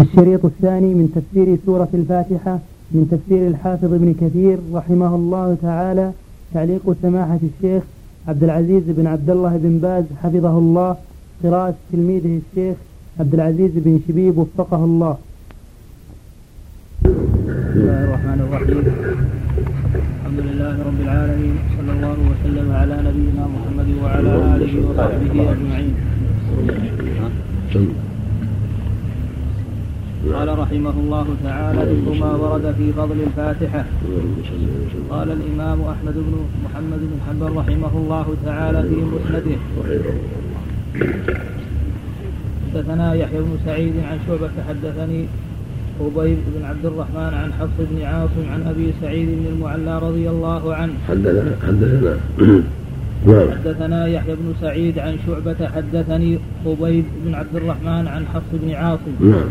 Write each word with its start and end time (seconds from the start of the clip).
الشريط 0.00 0.44
الثاني 0.44 0.94
من 0.94 1.06
تفسير 1.16 1.58
سورة 1.66 1.88
الفاتحة 1.94 2.58
من 2.92 3.02
تفسير 3.10 3.48
الحافظ 3.48 3.92
ابن 3.94 4.14
كثير 4.20 4.58
رحمه 4.72 5.14
الله 5.14 5.56
تعالى 5.62 6.12
تعليق 6.54 6.96
سماحة 7.02 7.38
الشيخ 7.50 7.82
عبد 8.28 8.44
العزيز 8.44 8.82
بن 8.86 9.06
عبد 9.06 9.30
الله 9.30 9.56
بن 9.56 9.78
باز 9.78 10.04
حفظه 10.22 10.58
الله 10.58 10.96
قراءة 11.44 11.74
تلميذه 11.92 12.40
الشيخ 12.42 12.76
عبد 13.20 13.34
العزيز 13.34 13.70
بن 13.74 14.00
شبيب 14.08 14.38
وفقه 14.38 14.84
الله. 14.84 15.16
بسم 17.04 17.80
الله 17.80 18.04
الرحمن 18.04 18.40
الرحيم. 18.46 18.84
الحمد 20.20 20.40
لله 20.46 20.74
رب 20.88 21.00
العالمين 21.00 21.54
صلى 21.76 21.92
الله 21.96 22.16
وسلم 22.30 22.72
على 22.72 22.96
نبينا 23.08 23.44
محمد 23.54 23.88
وعلى 24.02 24.30
آله 24.54 24.72
وصحبه 24.86 25.52
أجمعين. 25.52 25.94
قال 30.28 30.58
رحمه 30.58 30.90
الله 30.90 31.26
تعالى 31.44 31.80
ذكر 31.92 32.20
ما 32.20 32.32
ورد 32.34 32.74
في 32.78 32.92
فضل 32.92 33.16
الفاتحة. 33.26 33.84
قال 35.10 35.28
الإمام 35.32 35.80
أحمد 35.80 36.14
بن 36.14 36.34
محمد 36.64 37.00
بن 37.00 37.18
حنبل 37.28 37.56
رحمه 37.56 37.92
الله 37.94 38.26
تعالى 38.44 38.82
في 38.82 38.94
مسنده. 38.94 39.58
حدثنا 42.74 43.14
يحيى 43.14 43.38
بن 43.40 43.58
سعيد 43.64 43.92
عن 44.10 44.18
شعبة 44.26 44.50
حدثني 44.68 45.26
أبي 46.00 46.36
بن 46.56 46.64
عبد 46.64 46.86
الرحمن 46.86 47.34
عن 47.34 47.52
حفص 47.52 47.78
بن 47.78 48.02
عاصم 48.02 48.44
عن 48.52 48.62
أبي 48.62 48.92
سعيد 49.00 49.28
بن 49.28 49.46
المعلى 49.52 49.98
رضي 49.98 50.30
الله 50.30 50.74
عنه. 50.74 50.92
حدثنا 51.08 51.52
حدثنا. 51.66 52.16
نعم. 53.26 53.50
حدثنا 53.50 54.06
يحيى 54.06 54.34
بن 54.34 54.52
سعيد 54.60 54.98
عن 54.98 55.16
شعبة 55.26 55.68
حدثني 55.68 56.38
أبي 56.66 57.04
بن 57.24 57.34
عبد 57.34 57.56
الرحمن 57.56 58.08
عن 58.08 58.26
حفص 58.34 58.50
بن 58.52 58.70
عاصم. 58.74 59.14
نعم. 59.20 59.48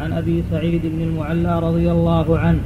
عن 0.00 0.12
أبي 0.12 0.44
سعيد 0.50 0.82
بن 0.84 1.00
المعلى 1.02 1.58
رضي 1.58 1.90
الله 1.90 2.38
عنه. 2.38 2.58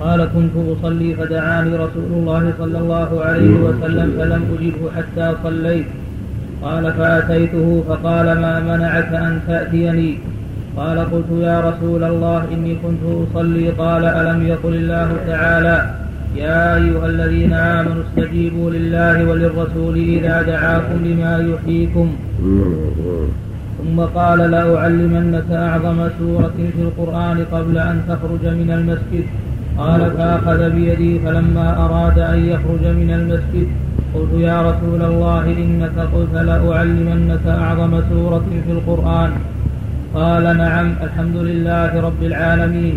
قال 0.00 0.28
كنت 0.34 0.54
أصلي 0.72 1.14
فدعاني 1.14 1.76
رسول 1.76 2.10
الله 2.12 2.52
صلى 2.58 2.78
الله 2.78 3.20
عليه 3.24 3.54
وسلم 3.66 4.08
فلم 4.18 4.42
أجبه 4.54 4.82
حتى 4.96 5.26
صليت. 5.44 5.86
قال 6.62 6.92
فأتيته 6.92 7.84
فقال 7.88 8.26
ما 8.26 8.60
منعك 8.60 9.12
أن 9.12 9.40
تأتيني؟ 9.46 10.18
قال 10.76 10.98
قلت 10.98 11.30
يا 11.40 11.60
رسول 11.60 12.04
الله 12.04 12.44
إني 12.54 12.74
كنت 12.74 13.02
أصلي. 13.24 13.68
قال 13.68 14.04
ألم 14.04 14.46
يقل 14.46 14.74
الله 14.74 15.16
تعالى 15.26 15.94
يا 16.36 16.76
أيها 16.76 17.06
الذين 17.06 17.52
آمنوا 17.52 18.02
استجيبوا 18.08 18.70
لله 18.70 19.28
وللرسول 19.28 19.96
إذا 19.96 20.42
دعاكم 20.42 20.98
لما 21.04 21.34
يحييكم. 21.52 22.08
ثم 23.80 24.00
قال 24.00 24.38
لأعلمنك 24.38 25.50
أعظم 25.50 26.08
سورة 26.18 26.58
في 26.76 26.82
القرآن 26.82 27.44
قبل 27.52 27.78
أن 27.78 28.02
تخرج 28.08 28.44
من 28.60 28.70
المسجد. 28.70 29.24
قال 29.78 30.10
فأخذ 30.16 30.70
بيدي 30.70 31.18
فلما 31.18 31.84
أراد 31.84 32.18
أن 32.18 32.38
يخرج 32.44 32.84
من 33.00 33.10
المسجد 33.18 33.68
قلت 34.14 34.32
يا 34.40 34.58
رسول 34.70 35.02
الله 35.02 35.44
إنك 35.44 35.96
قلت 36.14 36.34
لأعلمنك 36.34 37.46
أعظم 37.46 38.00
سورة 38.10 38.46
في 38.66 38.72
القرآن. 38.72 39.30
قال 40.14 40.42
نعم 40.42 40.92
الحمد 41.02 41.36
لله 41.36 42.00
رب 42.00 42.22
العالمين. 42.22 42.94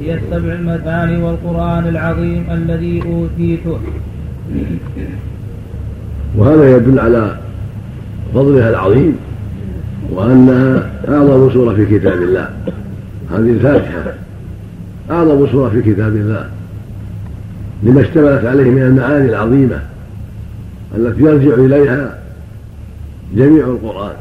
هي 0.00 0.14
السبع 0.14 0.52
المثاني 0.52 1.22
والقرآن 1.22 1.84
العظيم 1.88 2.44
الذي 2.50 3.02
أوتيته. 3.02 3.78
وهذا 6.36 6.76
يدل 6.76 6.98
على 7.00 7.36
فضلها 8.34 8.70
العظيم. 8.70 9.16
وأنها 10.10 10.90
أعظم 11.08 11.52
سورة 11.52 11.74
في 11.74 11.98
كتاب 11.98 12.22
الله. 12.22 12.50
هذه 13.30 13.50
الفاتحة. 13.50 14.14
أعظم 15.10 15.46
سورة 15.52 15.68
في 15.68 15.82
كتاب 15.82 16.16
الله. 16.16 16.50
لما 17.82 18.00
اشتملت 18.00 18.44
عليه 18.44 18.70
من 18.70 18.82
المعاني 18.82 19.28
العظيمة 19.28 19.80
التي 20.96 21.22
يرجع 21.22 21.54
إليها 21.54 22.18
جميع 23.36 23.66
القرآن. 23.66 24.16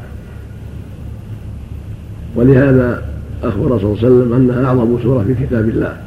ولهذا 2.36 3.04
أخبر 3.44 3.80
صلى 3.80 3.92
الله 3.92 3.98
عليه 3.98 4.08
وسلم 4.08 4.34
أنها 4.34 4.66
أعظم 4.66 4.98
سورة 5.04 5.24
في 5.24 5.46
كتاب 5.46 5.70
الله. 5.70 5.98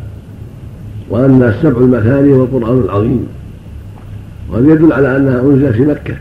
وأنها 1.10 1.48
السبع 1.48 1.80
المثاني 1.80 2.32
والقرآن 2.32 2.78
العظيم. 2.78 3.26
وهذا 4.50 4.72
يدل 4.72 4.92
على 4.92 5.16
أنها 5.16 5.40
أنزلت 5.40 5.74
في 5.74 5.82
مكة. 5.82 6.16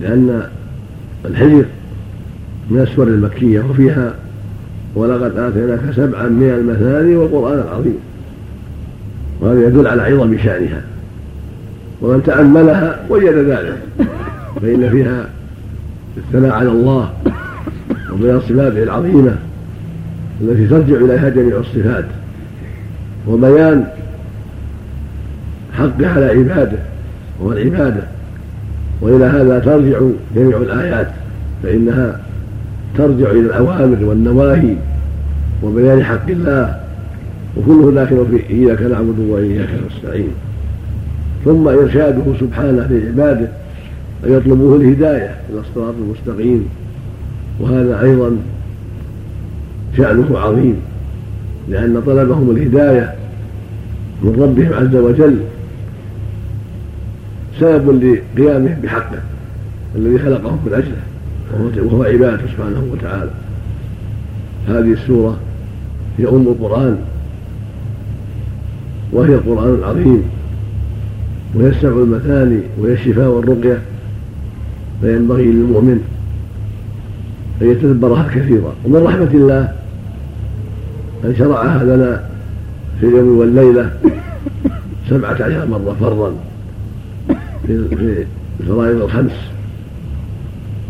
لأن 0.00 0.42
الحجر 1.24 1.64
من 2.70 2.80
السور 2.80 3.06
المكية 3.06 3.60
وفيها 3.60 4.14
ولقد 4.94 5.38
آتيناك 5.38 5.80
سبعا 5.96 6.28
من 6.28 6.50
المثاني 6.50 7.16
والقرآن 7.16 7.58
العظيم. 7.58 7.98
وهذا 9.40 9.66
يدل 9.66 9.86
على 9.86 10.02
عظم 10.02 10.38
شأنها. 10.38 10.82
ومن 12.02 12.22
تأملها 12.22 13.00
وجد 13.10 13.34
ذلك. 13.34 13.78
فإن 14.62 14.90
فيها 14.90 15.28
الثناء 16.16 16.50
على 16.50 16.68
الله 16.68 17.12
وبيان 18.12 18.40
صفاته 18.40 18.82
العظيمة 18.82 19.36
التي 20.40 20.66
ترجع 20.66 20.96
إليها 20.96 21.28
جميع 21.28 21.56
الصفات. 21.56 22.04
وبيان 23.28 23.84
حقه 25.72 26.10
على 26.10 26.26
عباده 26.26 26.78
وهو 27.40 27.52
العبادة. 27.52 28.02
وإلى 29.00 29.24
هذا 29.24 29.58
ترجع 29.58 29.98
جميع 30.36 30.56
الآيات 30.56 31.08
فإنها 31.62 32.20
ترجع 32.96 33.30
إلى 33.30 33.40
الأوامر 33.40 34.04
والنواهي 34.04 34.74
وبيان 35.62 36.04
حق 36.04 36.28
الله 36.28 36.80
وكله 37.56 37.92
داخل 37.92 38.26
في 38.30 38.54
إياك 38.54 38.82
نعبد 38.82 39.18
وإياك 39.18 39.68
نستعين. 39.90 40.30
ثم 41.44 41.68
إرشاده 41.68 42.22
سبحانه 42.40 42.86
لعباده 42.90 43.48
أن 44.26 44.32
يطلبوه 44.32 44.76
الهداية 44.76 45.34
إلى 45.50 45.60
الصراط 45.60 45.94
المستقيم. 45.98 46.68
وهذا 47.60 48.02
أيضا 48.02 48.36
شأنه 49.96 50.38
عظيم 50.38 50.76
لأن 51.68 52.02
طلبهم 52.06 52.50
الهداية 52.50 53.14
من 54.22 54.42
ربهم 54.42 54.72
عز 54.74 54.96
وجل 54.96 55.36
سبب 57.60 58.04
لقيامهم 58.36 58.76
بحقه 58.82 59.18
الذي 59.96 60.18
خلقهم 60.18 60.58
من 60.66 60.72
أجله. 60.72 61.15
وهو 61.52 62.02
عبادته 62.02 62.46
سبحانه 62.46 62.82
وتعالى. 62.92 63.30
هذه 64.68 64.92
السورة 64.92 65.36
هي 66.18 66.28
أم 66.28 66.46
القرآن 66.48 66.98
وهي 69.12 69.34
القرآن 69.34 69.74
العظيم 69.74 70.22
وهي 71.54 71.68
السبع 71.68 72.02
المثاني 72.02 72.60
وهي 72.78 72.92
الشفاء 72.92 73.28
والرقية 73.28 73.78
فينبغي 75.00 75.44
للمؤمن 75.44 76.00
أن 77.62 77.70
يتدبرها 77.70 78.28
كثيرا. 78.34 78.74
ومن 78.84 79.02
رحمة 79.02 79.30
الله 79.34 79.72
أن 81.24 81.34
شرعها 81.38 81.84
لنا 81.84 82.24
في 83.00 83.06
اليوم 83.06 83.38
والليلة 83.38 83.90
سبعة 85.10 85.32
عشر 85.32 85.66
مرة 85.66 85.96
فرضا 86.00 86.34
في 87.66 87.88
الفرائض 88.60 89.02
الخمس. 89.02 89.32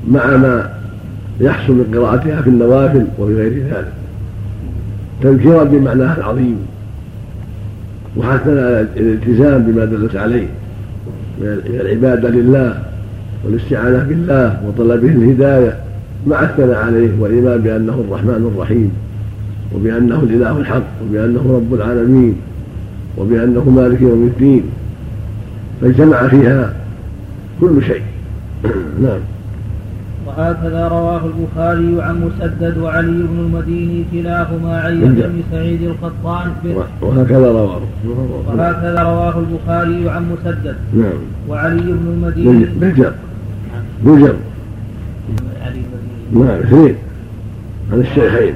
مع 0.08 0.36
ما 0.36 0.70
يحصل 1.40 1.72
من 1.72 1.98
قراءتها 1.98 2.42
في 2.42 2.50
النوافل 2.50 3.06
وفي 3.18 3.34
غير 3.34 3.52
ذلك. 3.52 3.92
تذكيرا 5.22 5.64
بمعناها 5.64 6.16
العظيم 6.18 6.58
على 8.22 8.86
الالتزام 8.96 9.62
بما 9.62 9.84
دلت 9.84 10.16
عليه 10.16 10.46
من 11.40 11.60
العبادة 11.80 12.28
لله 12.28 12.82
والاستعانة 13.44 13.98
بالله 13.98 14.60
وطلبه 14.66 15.08
الهداية 15.08 15.76
مع 16.26 16.42
الثناء 16.42 16.76
عليه 16.76 17.10
والايمان 17.20 17.60
بأنه 17.60 18.04
الرحمن 18.08 18.52
الرحيم 18.54 18.90
وبأنه 19.74 20.22
الإله 20.22 20.58
الحق 20.58 20.82
وبأنه 21.02 21.40
رب 21.56 21.74
العالمين 21.74 22.36
وبأنه 23.18 23.70
مالك 23.70 24.00
يوم 24.00 24.30
الدين. 24.34 24.62
فاجتمع 25.82 26.28
فيها 26.28 26.72
كل 27.60 27.82
شيء. 27.82 28.02
نعم. 29.02 29.20
وهكذا 30.36 30.88
رواه 30.88 31.20
البخاري 31.26 32.02
عن 32.02 32.20
مسدد 32.20 32.78
وعلي 32.78 33.22
بن 33.22 33.38
المديني 33.38 34.04
كلاهما 34.12 34.80
عن 34.80 35.00
بن 35.00 35.42
سعيد 35.50 35.82
القطان 35.82 36.52
وهكذا 37.02 37.52
رواه 37.52 37.80
وهكذا 38.46 39.02
رواه 39.02 39.38
البخاري 39.38 40.10
عن 40.10 40.26
مسدد 40.32 40.76
نعم. 40.94 41.18
وعلي 41.48 41.82
بن 41.82 42.06
المديني. 42.06 42.64
بالجر 42.64 43.12
بالجر 44.04 44.36
نعم 46.32 46.48
اثنين 46.48 46.94
عن 47.92 48.00
الشيخين. 48.00 48.54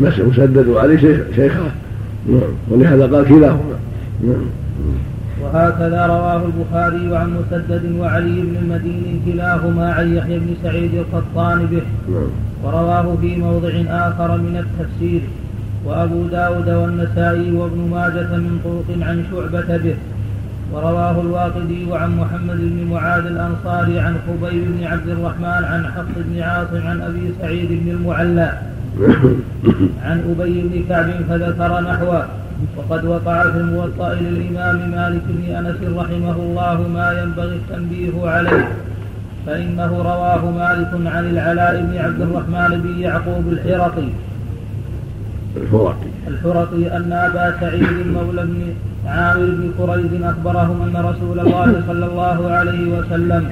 مسدد 0.00 0.68
وعلي 0.68 0.98
شيخ 0.98 1.20
شيخاه 1.36 1.70
نعم. 2.28 2.40
ولهذا 2.70 3.16
قال 3.16 3.24
كلاهما. 3.24 3.76
نعم. 4.24 4.63
وهكذا 5.44 6.06
رواه 6.06 6.42
البخاري 6.46 7.16
عن 7.16 7.36
مسدد 7.38 7.84
وعلي 7.98 8.40
بن 8.40 8.56
المدين 8.62 9.22
كلاهما 9.26 9.92
عن 9.92 10.16
يحيى 10.16 10.38
بن 10.38 10.54
سعيد 10.62 10.94
القطان 10.94 11.66
به. 11.66 11.82
نعم. 12.08 12.28
ورواه 12.62 13.16
في 13.20 13.36
موضع 13.36 13.72
آخر 13.88 14.36
من 14.36 14.64
التفسير. 14.64 15.20
وأبو 15.84 16.26
داود 16.26 16.68
والنسائي 16.68 17.52
وابن 17.52 17.80
ماجة 17.90 18.36
من 18.36 18.60
طرق 18.64 19.08
عن 19.08 19.24
شعبة 19.30 19.76
به. 19.76 19.94
ورواه 20.72 21.20
الواقدي 21.20 21.86
عن 21.92 22.16
محمد 22.16 22.56
بن 22.56 22.90
معاذ 22.90 23.26
الأنصاري 23.26 24.00
عن 24.00 24.14
خبيب 24.26 24.64
بن 24.64 24.84
عبد 24.84 25.08
الرحمن 25.08 25.64
عن 25.64 25.86
حفص 25.86 26.16
بن 26.16 26.42
عاصم 26.42 26.86
عن 26.86 27.00
أبي 27.00 27.32
سعيد 27.40 27.68
بن 27.68 27.90
المعلى. 27.90 28.52
عن 30.04 30.18
أبي 30.30 30.62
بن 30.62 30.84
كعب 30.88 31.08
فذكر 31.28 31.80
نحوه. 31.80 32.24
وقد 32.76 33.04
وقع 33.04 33.42
في 33.42 33.58
الموطأ 33.58 34.14
للإمام 34.14 34.90
مالك 34.90 35.22
بن 35.28 35.54
أنس 35.54 35.76
رحمه 35.98 36.36
الله 36.36 36.88
ما 36.88 37.22
ينبغي 37.22 37.56
التنبيه 37.56 38.28
عليه 38.28 38.68
فإنه 39.46 40.02
رواه 40.02 40.50
مالك 40.50 40.90
عن 41.14 41.24
العلاء 41.30 41.80
بن 41.82 41.98
عبد 41.98 42.20
الرحمن 42.20 42.80
بن 42.82 43.00
يعقوب 43.00 43.44
الحرقي. 43.52 44.08
الحرقي. 45.56 46.08
الحرقي 46.28 46.96
أن 46.96 47.12
أبا 47.12 47.56
سعيد 47.60 48.06
مولى 48.14 48.42
بن 48.42 48.74
عامر 49.06 49.46
بن 49.46 49.70
قريز 49.78 50.22
أخبرهم 50.22 50.82
أن 50.82 50.96
رسول 51.04 51.40
الله 51.40 51.82
صلى 51.86 52.06
الله 52.06 52.50
عليه 52.50 52.98
وسلم 52.98 53.42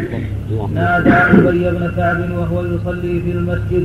نادى 0.74 1.10
أبي 1.48 1.70
بن 1.70 1.92
كعب 1.96 2.18
وهو 2.38 2.64
يصلي 2.64 3.20
في 3.20 3.30
المسجد 3.32 3.84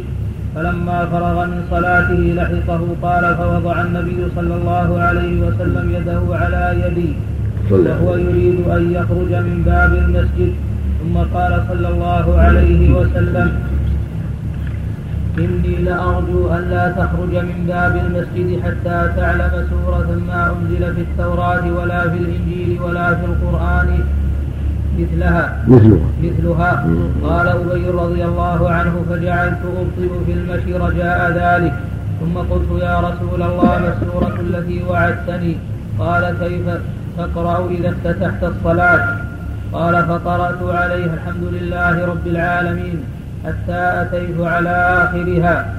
فلما 0.57 0.99
فرغ 1.05 1.45
من 1.45 1.59
صلاته 1.71 2.21
لحقه 2.37 2.81
قال 3.01 3.23
فوضع 3.39 3.81
النبي 3.81 4.19
صلى 4.35 4.55
الله 4.59 4.99
عليه 4.99 5.41
وسلم 5.45 5.85
يده 5.97 6.21
على 6.41 6.63
يدي 6.83 7.11
وهو 7.71 8.15
يريد 8.15 8.57
أن 8.77 8.91
يخرج 8.97 9.31
من 9.47 9.57
باب 9.65 9.91
المسجد. 9.93 10.53
ثم 10.99 11.15
قال 11.35 11.53
صلى 11.69 11.87
الله 11.93 12.25
عليه 12.39 12.81
وسلم 12.97 13.47
إني 15.37 15.75
لأرجو 15.85 16.41
أن 16.55 16.63
لا 16.73 16.85
تخرج 16.91 17.33
من 17.49 17.59
باب 17.67 17.93
المسجد 18.05 18.49
حتى 18.63 18.97
تعلم 19.17 19.53
سورة 19.71 20.09
ما 20.27 20.41
أنزل 20.55 20.83
في 20.95 21.01
التوراة 21.01 21.65
ولا 21.77 22.01
في 22.09 22.17
الإنجيل 22.17 22.81
ولا 22.81 23.07
في 23.15 23.25
القرآن. 23.25 23.89
مثلها. 24.97 25.57
مثلها. 25.67 26.07
مثلها. 26.23 26.85
قال 27.23 27.47
أبي 27.47 27.89
رضي 27.89 28.25
الله 28.25 28.69
عنه 28.69 29.05
فجعلت 29.09 29.59
أبطئ 29.81 30.25
في 30.25 30.33
المشي 30.33 30.73
رجاء 30.73 31.31
ذلك. 31.31 31.73
ثم 32.19 32.37
قلت 32.37 32.81
يا 32.81 32.99
رسول 32.99 33.41
الله 33.41 33.79
ما 33.79 33.93
السورة 33.93 34.39
التي 34.39 34.83
وعدتني؟ 34.89 35.57
قال 35.99 36.35
كيف 36.41 36.65
تقرأ 37.17 37.69
إذا 37.69 37.89
افتتحت 37.89 38.43
الصلاة؟ 38.43 39.17
قال 39.73 40.05
فقرأت 40.05 40.61
عليه 40.63 41.05
الحمد 41.05 41.43
لله 41.51 42.05
رب 42.05 42.27
العالمين 42.27 43.03
حتى 43.45 44.01
أتيت 44.01 44.39
على 44.39 44.69
آخرها. 45.03 45.73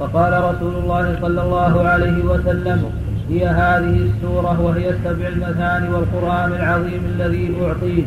فقال 0.00 0.32
رسول 0.32 0.74
الله 0.82 1.16
صلى 1.22 1.42
الله 1.42 1.82
عليه 1.88 2.24
وسلم 2.24 2.84
هي 3.30 3.46
هذه 3.46 4.10
السورة 4.10 4.60
وهي 4.60 4.90
السبع 4.90 5.28
المثاني 5.28 5.88
والقرآن 5.88 6.52
العظيم 6.52 7.02
الذي 7.14 7.56
أعطيه. 7.62 8.02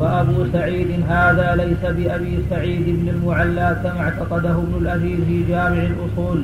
فأبو 0.00 0.44
سعيد 0.52 0.88
هذا 1.08 1.54
ليس 1.56 1.92
بأبي 1.92 2.38
سعيد 2.50 2.84
بن 2.86 3.08
المعلى 3.08 3.76
كما 3.82 4.00
اعتقده 4.00 4.50
ابن 4.50 4.74
الأثير 4.80 5.18
في 5.28 5.42
جامع 5.48 5.82
الأصول. 5.92 6.42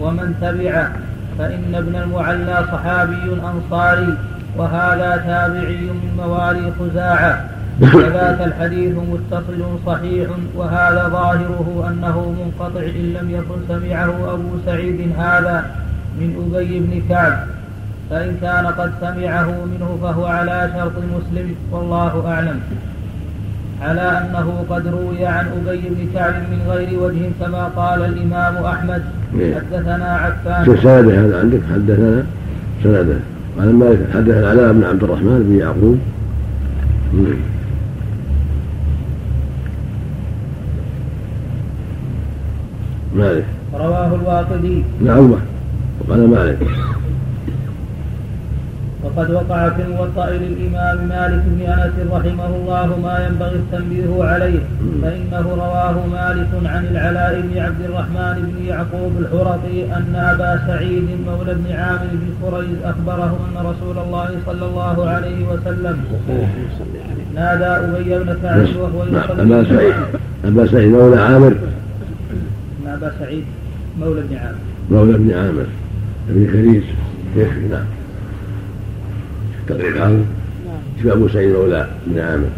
ومن 0.00 0.34
تبعه 0.40 0.92
فإن 1.38 1.74
ابن 1.74 1.96
المعلى 1.96 2.64
صحابي 2.72 3.40
أنصاري 3.54 4.14
وهذا 4.56 5.22
تابعي 5.26 5.76
من 5.76 6.14
موالي 6.16 6.72
خزاعة. 6.80 7.44
وذاك 7.80 8.40
الحديث 8.40 8.94
متصل 9.12 9.78
صحيح 9.86 10.28
وهذا 10.56 11.08
ظاهره 11.08 11.86
أنه 11.88 12.34
منقطع 12.38 12.80
إن 12.80 13.12
لم 13.20 13.30
يكن 13.30 13.58
سمعه 13.68 14.34
أبو 14.34 14.48
سعيد 14.66 15.12
هذا 15.18 15.70
من 16.20 16.52
أبي 16.54 16.80
بن 16.80 17.02
كعب. 17.08 17.55
فإن 18.10 18.36
كان 18.42 18.66
قد 18.66 18.92
سمعه 19.00 19.44
منه 19.64 19.98
فهو 20.02 20.26
على 20.26 20.70
شرط 20.76 20.92
مسلم 20.96 21.54
والله 21.72 22.24
أعلم. 22.26 22.60
على 23.82 24.00
أنه 24.00 24.64
قد 24.70 24.86
روي 24.86 25.26
عن 25.26 25.46
أبي 25.46 25.78
بن 25.78 26.08
كعب 26.14 26.34
من 26.34 26.60
غير 26.68 27.00
وجه 27.00 27.30
كما 27.40 27.64
قال 27.64 28.04
الإمام 28.04 28.64
أحمد. 28.64 29.02
إيه. 29.38 29.54
حدثنا 29.54 30.04
عفان. 30.04 30.64
سنده 30.64 31.24
هذا 31.24 31.40
عندك؟ 31.40 31.60
حدثنا 31.74 32.24
سنده 32.82 33.18
قال 33.58 33.74
مالك 33.74 33.98
حدث 34.14 34.34
العلاء 34.34 34.72
بن 34.72 34.84
عبد 34.84 35.02
الرحمن 35.02 35.42
بن 35.48 35.58
يعقوب. 35.58 35.98
مم. 37.12 37.36
مالك؟ 43.16 43.44
رواه 43.74 44.14
الواقدي. 44.14 44.84
نعم. 45.00 45.32
وقال 46.00 46.30
مالك. 46.30 46.58
وقد 49.06 49.30
وقع 49.30 49.68
في 49.68 49.82
الموطأ 49.82 50.30
للإمام 50.30 51.08
مالك 51.08 51.42
بن 51.46 51.60
أنس 51.72 51.92
رحمه 52.12 52.46
الله 52.56 52.86
ما 53.02 53.26
ينبغي 53.26 53.56
التنبيه 53.56 54.24
عليه 54.24 54.58
فإنه 55.02 55.54
رواه 55.54 56.06
مالك 56.06 56.48
عن 56.64 56.84
العلاء 56.90 57.40
بن 57.40 57.58
عبد 57.58 57.80
الرحمن 57.84 58.52
بن 58.52 58.64
يعقوب 58.66 59.12
الحرقي 59.20 59.84
أن 59.96 60.14
أبا 60.14 60.66
سعيد 60.66 61.08
مولى 61.26 61.54
بن 61.54 61.72
عامر 61.72 62.08
بن 62.12 62.46
قريز 62.46 62.78
أخبره 62.84 63.38
أن 63.48 63.66
رسول 63.66 63.98
الله 64.04 64.28
صلى 64.46 64.66
الله 64.66 65.08
عليه 65.08 65.48
وسلم 65.48 66.04
نادى 67.34 67.64
أبي 67.64 68.24
بن 68.24 68.36
كعب 68.42 68.66
وهو 68.76 69.04
يصلي. 69.04 69.42
أبا 69.42 69.64
سعيد. 69.64 69.94
أبا 70.44 70.66
سعيد 70.66 70.92
مولى 70.92 71.20
عامر. 71.20 71.54
أبا 72.86 73.12
سعيد 73.18 73.44
مولى 74.00 74.20
بن 74.20 74.36
عامر. 74.36 74.58
مولى 74.90 75.18
بن 75.18 75.30
عامر. 75.34 75.66
بن 76.28 76.46
كريز 76.46 76.82
نعم. 77.70 77.95
تقريب 79.68 79.96
هذا 79.96 80.24
شوف 81.02 81.12
أبو 81.12 81.28
سعيد 81.28 81.52
مولى 81.56 81.88
بن 82.06 82.18
عامر. 82.18 82.50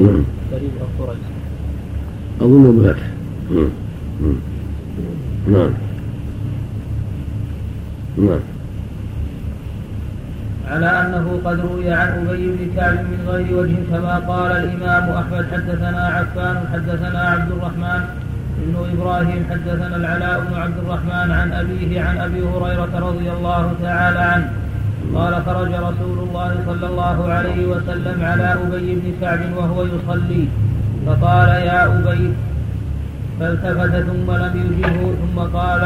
نعم 0.00 0.24
أظن 2.40 2.78
بفتح. 2.78 3.02
نعم. 5.48 5.70
نعم. 8.18 8.40
على 10.70 10.86
أنه 10.86 11.40
قد 11.44 11.60
روي 11.60 11.90
عن 11.92 12.26
أبي 12.28 12.46
بن 12.46 12.76
كعب 12.76 12.94
من 12.94 13.28
غير 13.28 13.56
وجه 13.56 13.76
كما 13.90 14.18
قال 14.18 14.52
الإمام 14.52 15.10
أحمد 15.10 15.46
حدثنا 15.52 16.06
عفان 16.06 16.56
حدثنا 16.72 17.18
عبد 17.18 17.50
الرحمن 17.52 18.00
بن 18.58 18.74
إبراهيم 18.92 19.46
حدثنا 19.50 19.96
العلاء 19.96 20.40
بن 20.40 20.54
عبد 20.54 20.78
الرحمن 20.86 21.30
عن 21.30 21.52
أبيه 21.52 22.02
عن 22.02 22.18
أبي 22.18 22.40
هريرة 22.40 22.98
رضي 23.08 23.30
الله 23.30 23.74
تعالى 23.82 24.18
عنه. 24.18 24.50
قال 25.16 25.34
خرج 25.46 25.72
رسول 25.88 26.18
الله 26.26 26.50
صلى 26.66 26.86
الله 26.86 27.18
عليه 27.32 27.66
وسلم 27.66 28.24
على 28.24 28.48
أبي 28.52 28.94
بن 28.94 29.06
كعب 29.20 29.40
وهو 29.56 29.78
يصلي. 29.84 30.48
فقال 31.06 31.48
يا 31.48 31.80
أبي 31.86 32.32
فالتفت 33.40 33.94
ثم 34.08 34.28
لم 34.42 34.54
يجبه 34.62 34.96
ثم 35.20 35.36
قال 35.58 35.82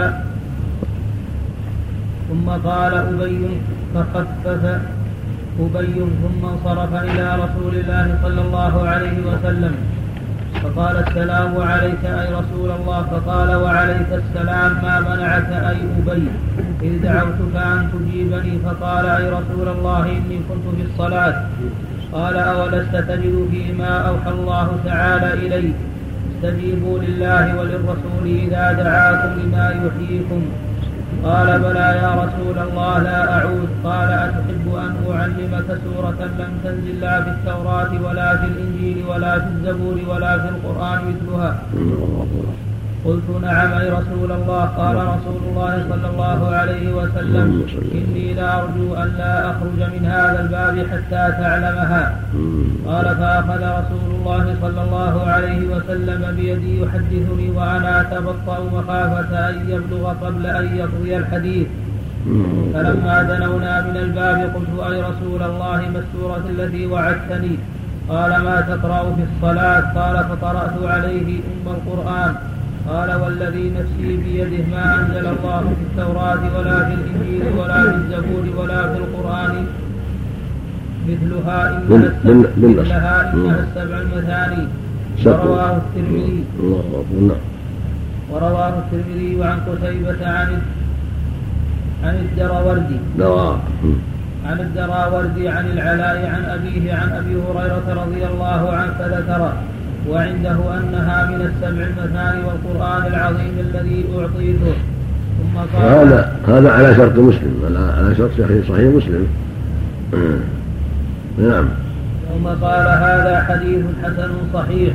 ثم 2.29 2.49
قال 2.69 2.93
أبي 2.95 3.43
فخفف 3.95 4.65
أبي 5.61 5.97
ثم 6.23 6.43
انصرف 6.53 6.93
إلى 6.95 7.27
رسول 7.45 7.75
الله 7.81 8.07
صلى 8.23 8.41
الله 8.47 8.75
عليه 8.89 9.17
وسلم. 9.29 9.75
فقال 10.63 10.97
السلام 11.09 11.57
عليك 11.57 12.05
أي 12.05 12.29
رسول 12.35 12.71
الله 12.71 13.03
فقال 13.03 13.55
وعليك 13.57 14.11
السلام 14.13 14.73
ما 14.83 15.01
منعك 15.01 15.51
أي 15.53 15.77
أبي؟ 15.99 16.29
إذ 16.83 17.03
دعوتك 17.03 17.57
أن 17.57 17.89
تجيبني 17.93 18.59
فقال 18.65 19.07
أي 19.07 19.31
رسول 19.31 19.69
الله 19.69 20.03
إني 20.03 20.39
كنت 20.49 20.67
في 20.77 20.83
الصلاة. 20.93 21.43
قال 22.13 22.37
أولست 22.37 22.97
تجد 22.97 23.49
فيما 23.51 24.09
أوحى 24.09 24.31
الله 24.31 24.69
تعالى 24.85 25.33
إليك؟ 25.47 25.75
استجيبوا 26.35 26.99
لله 26.99 27.59
وللرسول 27.59 28.25
إذا 28.25 28.73
دعاكم 28.73 29.41
لما 29.41 29.67
يحييكم. 29.71 30.43
قال 31.25 31.59
بلى 31.59 31.89
يا 32.03 32.11
رسول 32.23 32.59
الله 32.67 32.99
لا 32.99 33.39
أعود. 33.39 33.69
قال 33.85 34.11
أتحب 34.13 34.67
أن 34.75 34.95
أعلمك 35.13 35.69
سورة 35.85 36.21
لم 36.39 36.53
تنزل 36.65 37.01
لا 37.01 37.23
في 37.25 37.31
التوراة 37.31 37.93
ولا 38.05 38.37
في 38.37 38.45
الإنجيل 38.45 38.99
ولا 39.09 39.39
في 39.39 39.47
الزبور 39.47 39.97
ولا 40.09 40.39
في 40.39 40.49
القرآن 40.49 40.99
مثلها. 41.09 41.53
قلت 43.05 43.29
نعم 43.43 43.73
أي 43.73 43.91
رسول 43.91 44.33
الله؟ 44.33 44.65
قال 44.65 44.97
رسول 44.97 45.41
الله 45.49 45.87
صلى 45.91 46.11
الله 46.11 46.49
عليه 46.57 46.93
وسلم 46.93 47.67
إني 47.95 48.35
لأرجو 48.35 48.95
أن 48.95 49.09
لا 49.19 49.51
أخرج 49.51 49.81
من 49.95 50.07
هذا 50.07 50.41
الباب 50.41 50.87
حتى 50.91 51.23
تعلمها. 51.41 52.05
قال 52.87 53.05
فأخذ 53.05 53.63
رسول 53.81 54.11
الله 54.19 54.57
صلى 54.63 54.83
الله 54.83 55.15
عليه 55.27 55.61
وسلم 55.69 56.37
بيدي 56.37 56.83
يحدثني 56.83 57.51
وأنا 57.51 58.01
أتبطأ 58.01 58.59
مخافة 58.75 59.49
أن 59.49 59.55
يبلغ 59.69 60.05
قبل 60.23 60.47
أن 60.47 60.77
يقضي 60.77 61.17
الحديث. 61.17 61.69
فلما 62.75 63.23
دنونا 63.23 63.81
من 63.81 63.97
الباب 63.97 64.39
قلت 64.55 64.73
أي 64.91 65.01
رسول 65.03 65.43
الله 65.43 65.81
ما 65.93 66.01
السورة 66.05 66.45
التي 66.51 66.87
وعدتني؟ 66.87 67.59
قال 68.09 68.31
ما 68.31 68.61
تقرأ 68.61 69.03
في 69.17 69.23
الصلاة؟ 69.29 69.81
قال 69.81 70.17
فقرأت 70.29 70.77
عليه 70.85 71.41
أم 71.49 71.67
القرآن. 71.77 72.35
قال 72.89 73.21
والذي 73.23 73.73
نفسي 73.79 74.17
بيده 74.17 74.65
ما 74.71 75.01
أنزل 75.01 75.27
الله 75.27 75.61
في 75.61 75.85
التوراة 75.89 76.59
ولا 76.59 76.85
في 76.89 76.95
الإنجيل 76.95 77.43
ولا 77.59 77.83
في 77.83 77.97
الزبور 77.97 78.45
ولا 78.63 78.83
في 78.93 78.99
القرآن 78.99 79.67
مثلها 81.09 81.79
إنها 81.79 81.97
السبع, 81.97 82.49
مثلها 82.57 83.33
إنها 83.35 83.65
السبع 83.65 83.99
المثاني. 83.99 84.65
ورواه 85.27 85.77
الترمذي. 85.77 86.45
نعم. 87.29 87.43
ورواه 88.33 88.75
الترمذي 88.79 89.45
عن 89.45 89.59
قتيبة 89.69 90.27
عن 90.27 90.59
عن 92.05 92.15
الدراوردي. 92.15 93.01
عن 94.47 94.61
الدراوردي 94.61 95.49
عن 95.49 95.67
العلاء 95.67 96.17
عن 96.35 96.45
أبيه 96.45 96.95
عن 96.95 97.09
أبي 97.13 97.35
هريرة 97.35 97.87
رضي 98.05 98.27
الله 98.27 98.73
عنه 98.73 98.93
فذكر 98.99 99.53
وعنده 100.11 100.79
أنها 100.79 101.27
من 101.31 101.41
السبع 101.41 101.87
المثاني 101.87 102.41
والقرآن 102.45 103.07
العظيم 103.07 103.55
الذي 103.61 104.05
أعطيته 104.19 104.75
ثم 105.39 105.59
قال 105.79 106.07
هذا 106.09 106.33
هذا 106.49 106.71
على 106.71 106.95
شرط 106.95 107.19
مسلم 107.19 107.77
على 107.99 108.15
شرط 108.15 108.31
صحيح 108.69 108.95
مسلم. 108.95 109.27
نعم. 111.49 111.69
ثم 112.29 112.47
قال 112.47 112.87
هذا 112.87 113.45
حديث 113.49 113.85
حسن 114.03 114.31
صحيح. 114.55 114.95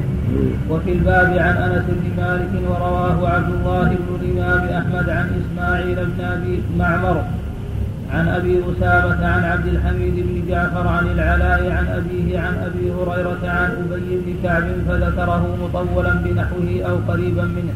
وفي 0.70 0.92
الباب 0.92 1.26
عن 1.38 1.56
أنس 1.58 1.84
بن 1.88 2.22
مالك 2.24 2.50
ورواه 2.70 3.30
عبد 3.30 3.54
الله 3.54 3.84
بن 3.84 4.26
الإمام 4.26 4.70
أحمد 4.70 5.10
عن 5.10 5.30
إسماعيل 5.42 5.96
بن 5.96 6.24
أبي 6.24 6.62
معمر. 6.78 7.24
عن 8.14 8.28
أبي 8.28 8.60
أسامة 8.60 9.28
عن 9.28 9.44
عبد 9.44 9.68
الحميد 9.68 10.14
بن 10.16 10.48
جعفر 10.50 10.88
عن 10.88 11.08
العلاء 11.08 11.72
عن 11.72 11.88
أبيه 11.88 12.40
عن 12.40 12.54
أبي 12.54 12.92
هريرة 12.92 13.44
عن 13.44 13.70
أبي 13.92 14.18
بن 14.26 14.36
كعب 14.44 14.64
فذكره 14.88 15.58
مطولا 15.64 16.14
بنحوه 16.14 16.90
أو 16.90 16.96
قريبا 17.08 17.44
منه. 17.44 17.74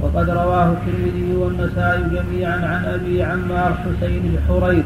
وقد 0.00 0.30
رواه 0.30 0.72
الترمذي 0.72 1.36
والنسائي 1.36 2.02
جميعا 2.02 2.56
عن 2.56 2.84
أبي 2.84 3.22
عمار 3.22 3.74
حسين 3.74 4.22
بن 4.22 4.38
حريث 4.48 4.84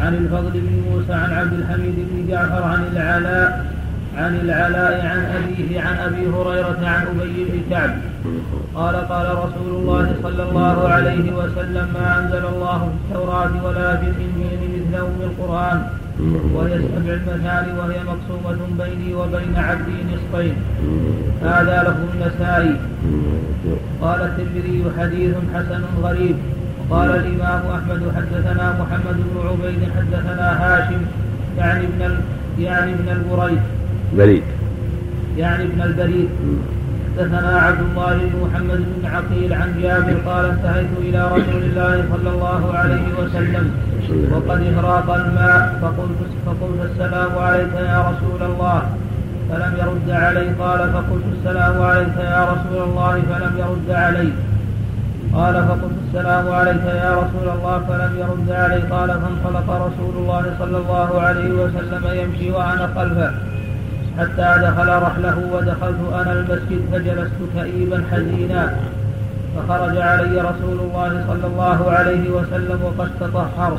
عن 0.00 0.14
الفضل 0.14 0.50
بن 0.50 0.82
موسى 0.90 1.12
عن 1.12 1.32
عبد 1.32 1.52
الحميد 1.52 1.94
بن 1.96 2.28
جعفر 2.28 2.62
عن 2.62 2.84
العلاء 2.92 3.75
عن 4.16 4.34
العلاء 4.34 5.06
عن 5.06 5.20
أبيه 5.36 5.80
عن 5.80 5.96
أبي 5.96 6.26
هريرة 6.26 6.80
عن 6.82 7.02
أبي 7.06 7.44
بن 7.44 7.60
كعب. 7.70 7.90
قال 8.74 8.96
قال 8.96 9.26
رسول 9.44 9.70
الله 9.80 10.14
صلى 10.22 10.42
الله 10.42 10.88
عليه 10.88 11.32
وسلم 11.32 11.86
ما 11.94 12.06
أنزل 12.18 12.44
الله 12.54 12.78
في 12.78 13.14
التوراة 13.14 13.52
ولا 13.64 13.96
في 13.96 14.06
الإنجيل 14.06 14.60
مثله 14.74 15.06
من 15.06 15.24
القرآن. 15.30 15.78
وهي 16.54 16.74
السبع 16.74 17.12
المثاني 17.12 17.78
وهي 17.78 17.98
مقسومة 18.12 18.58
بيني 18.80 19.14
وبين 19.14 19.56
عبدي 19.56 19.96
نصفين. 20.12 20.54
هذا 21.42 21.76
له 21.86 21.96
النسائي. 22.14 22.76
قال 24.02 24.20
الترمذي 24.22 24.84
حديث 24.98 25.34
حسن 25.54 25.82
غريب. 26.02 26.36
قال 26.90 27.10
الإمام 27.10 27.62
أحمد 27.76 28.02
حدثنا 28.16 28.66
محمد 28.80 29.16
بن 29.16 29.36
عبيد 29.48 29.80
حدثنا 29.96 30.48
هاشم 30.62 31.02
يعني 31.58 31.84
ابن 31.84 32.16
يعني 32.58 32.92
ابن 32.92 33.08
البريد. 33.08 33.60
بريد. 34.14 34.42
يعني 35.36 35.64
ابن 35.64 35.82
البريد. 35.82 36.28
حدثنا 37.18 37.60
عبد 37.60 37.80
الله 37.80 38.16
بن 38.16 38.48
محمد 38.48 38.84
بن 38.96 39.06
عقيل 39.06 39.52
عن 39.54 39.80
جابر 39.82 40.14
قال 40.26 40.44
انتهيت 40.44 40.86
إلى 40.98 41.26
رسول 41.26 41.62
الله 41.62 42.04
صلى 42.12 42.30
الله 42.30 42.74
عليه 42.74 43.06
وسلم. 43.18 43.70
وقد 44.32 44.62
إغراق 44.62 45.14
الماء. 45.14 45.78
فقلت 45.82 46.20
فقلت 46.46 46.90
السلام 46.90 47.38
عليك 47.38 47.74
يا 47.74 48.00
رسول 48.10 48.42
الله. 48.50 48.82
فلم 49.50 49.72
يرد 49.78 50.10
علي. 50.10 50.46
قال 50.60 50.92
فقلت 50.92 51.24
السلام 51.38 51.82
عليك 51.82 52.16
يا 52.16 52.44
رسول 52.44 52.82
الله. 52.82 53.22
فلم 53.30 53.52
يرد 53.58 53.90
علي. 53.90 54.28
قال 55.34 55.54
فقلت 55.54 55.98
السلام 56.08 56.52
عليك 56.52 56.84
يا 56.84 57.10
رسول 57.22 57.48
الله. 57.56 57.78
فلم 57.88 58.12
يرد 58.18 58.50
علي. 58.50 58.80
قال 58.80 59.08
فانطلق 59.08 59.70
رسول 59.70 60.14
الله 60.16 60.54
صلى 60.58 60.76
الله 60.76 61.20
عليه 61.20 61.50
وسلم 61.50 62.04
يمشي 62.20 62.50
وأنا 62.50 62.86
خلفه. 62.96 63.55
حتى 64.18 64.48
دخل 64.66 64.88
رحله 64.88 65.36
ودخلت 65.52 66.00
أنا 66.20 66.32
المسجد 66.32 66.80
فجلست 66.92 67.40
كئيبا 67.56 68.04
حزينا. 68.12 68.74
فخرج 69.56 69.96
علي 69.96 70.40
رسول 70.40 70.78
الله 70.80 71.24
صلى 71.28 71.46
الله 71.46 71.90
عليه 71.90 72.30
وسلم 72.30 72.78
وقد 72.84 73.10
تطهر. 73.20 73.78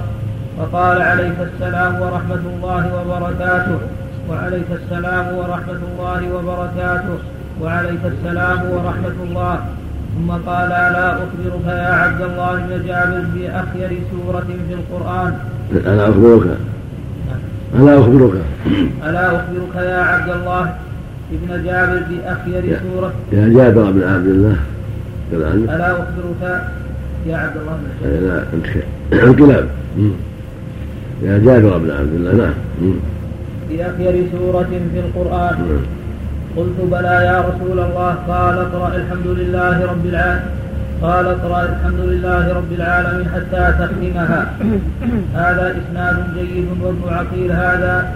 فقال 0.57 1.01
عليك 1.01 1.37
السلام 1.39 2.01
ورحمة 2.01 2.43
الله 2.55 2.83
وبركاته 2.95 3.79
وعليك 4.29 4.69
السلام 4.71 5.25
ورحمة 5.37 5.81
الله 5.89 6.21
وبركاته 6.35 7.17
وعليك 7.61 8.03
السلام 8.05 8.59
ورحمة 8.71 9.17
الله. 9.23 9.55
ثم 10.15 10.31
قال 10.31 10.71
ألا 10.71 11.13
أخبرك 11.13 11.65
يا 11.67 11.93
عبد 11.93 12.21
الله 12.21 12.53
بن 12.55 12.85
جابر 12.87 13.23
بأخير 13.33 13.99
سورة 14.11 14.49
في 14.67 14.73
القرآن؟ 14.73 15.37
ألا 15.71 16.09
أخبرك 16.09 16.57
ألا 17.75 17.99
أخبرك. 17.99 18.41
ألا 19.03 19.27
أخبرك 19.35 19.75
يا 19.75 19.97
عبد 19.97 20.29
الله 20.29 20.75
ابن 21.31 21.63
جابر 21.63 22.01
بأخير 22.09 22.79
سورة 22.83 23.13
يا 23.31 23.47
جابر 23.47 23.91
بن 23.91 24.03
عبد 24.03 24.27
الله. 24.27 24.55
ألا 25.75 25.91
أخبرك 25.91 26.61
يا 27.27 27.37
عبد 27.37 27.57
الله 27.57 27.77
بن 27.77 27.87
جابر. 28.01 28.25
لا 28.27 28.43
أنت 28.53 28.65
الكلام 29.13 29.67
يا 31.23 31.37
جابر 31.37 31.77
بن 31.77 31.91
عبد 31.91 32.13
الله 32.13 32.33
نعم. 32.33 32.53
بأخير 33.69 34.25
سورة 34.31 34.69
في 34.93 34.99
القرآن. 34.99 35.55
قلت 36.57 36.91
بلى 36.91 37.15
يا 37.25 37.39
رسول 37.41 37.79
الله 37.79 38.15
قال 38.27 38.57
اقرأ 38.57 38.95
الحمد 38.95 39.27
لله 39.27 39.85
رب 39.85 40.05
العالمين. 40.05 40.45
قال 41.01 41.25
اقرأ 41.25 41.63
الحمد 41.63 41.99
لله 41.99 42.53
رب 42.53 42.71
العالمين 42.71 43.27
حتى 43.29 43.73
تختمها 43.79 44.53
هذا 45.41 45.75
إسناد 45.77 46.15
جيد 46.35 46.67
وابن 46.81 47.13
عقيل 47.13 47.51
هذا 47.51 48.13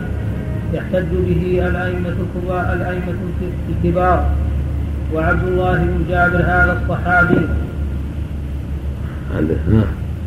يحتج 0.73 1.11
به 1.11 1.67
الأئمة 1.67 2.15
الكبار 2.23 2.73
الأئمة 2.73 3.15
الكبار. 3.69 4.25
وعبد 5.13 5.47
الله 5.47 5.77
بن 5.77 6.05
جابر 6.09 6.37
هذا 6.37 6.77
الصحابي. 6.81 7.47
نعم. 9.67 9.83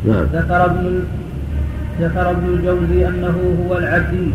نعم. 0.07 0.25
ذكر 0.33 0.65
ابن 0.65 0.99
ذكر 2.01 2.29
ابن 2.29 2.45
الجوزي 2.53 3.07
أنه 3.07 3.65
هو 3.69 3.77
العبدي 3.77 4.29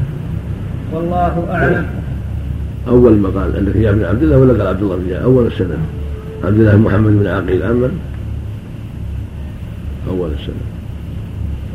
والله 0.93 1.47
أعلم. 1.51 1.87
أول 2.89 3.13
ما 3.13 3.29
قال 3.29 3.57
عندك 3.57 3.77
يا 3.77 3.91
ابن 3.91 4.05
عبد 4.05 4.23
الله 4.23 4.39
ولا 4.39 4.53
قال 4.53 4.67
عبد 4.67 4.83
الله 4.83 4.97
بن 4.97 5.09
جابر؟ 5.09 5.25
أول 5.25 5.47
السنة. 5.47 5.77
عبد 6.45 6.59
الله 6.61 6.77
بن 6.77 6.83
محمد 6.83 7.13
بن 7.13 7.27
عقيل 7.27 7.63
اما 7.63 7.91
اول 10.11 10.31
السنة 10.31 10.55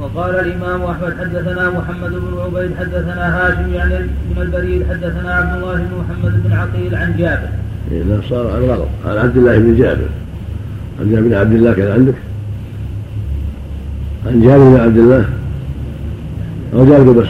وقال 0.01 0.35
الإمام 0.35 0.81
أحمد 0.81 1.13
حدثنا 1.19 1.69
محمد 1.69 2.11
بن 2.11 2.37
عبيد 2.45 2.71
حدثنا 2.79 3.37
هاشم 3.37 3.73
يعني 3.73 3.95
بن 4.35 4.41
البريد 4.41 4.83
حدثنا 4.89 5.33
عبد 5.33 5.63
الله 5.63 5.75
بن 5.75 5.87
محمد 5.99 6.43
بن 6.43 6.53
عقيل 6.53 6.95
عن 6.95 7.15
جابر. 7.17 7.49
إيه 7.91 8.03
لا 8.03 8.21
صار 8.29 8.47
عن 8.47 8.61
غلط 8.61 8.87
عن 9.05 9.17
عبد 9.17 9.37
الله 9.37 9.59
بن 9.59 9.75
جابر. 9.75 10.07
عن 10.99 11.11
جابر 11.11 11.27
بن 11.27 11.33
عبد 11.33 11.53
الله 11.53 11.73
كان 11.73 11.91
عندك؟ 11.91 12.15
عن 14.27 14.41
جابر 14.41 14.69
بن 14.69 14.79
عبد 14.79 14.97
الله؟ 14.97 15.25
أو 16.73 16.85
جابر 16.85 17.11
بس؟ 17.11 17.27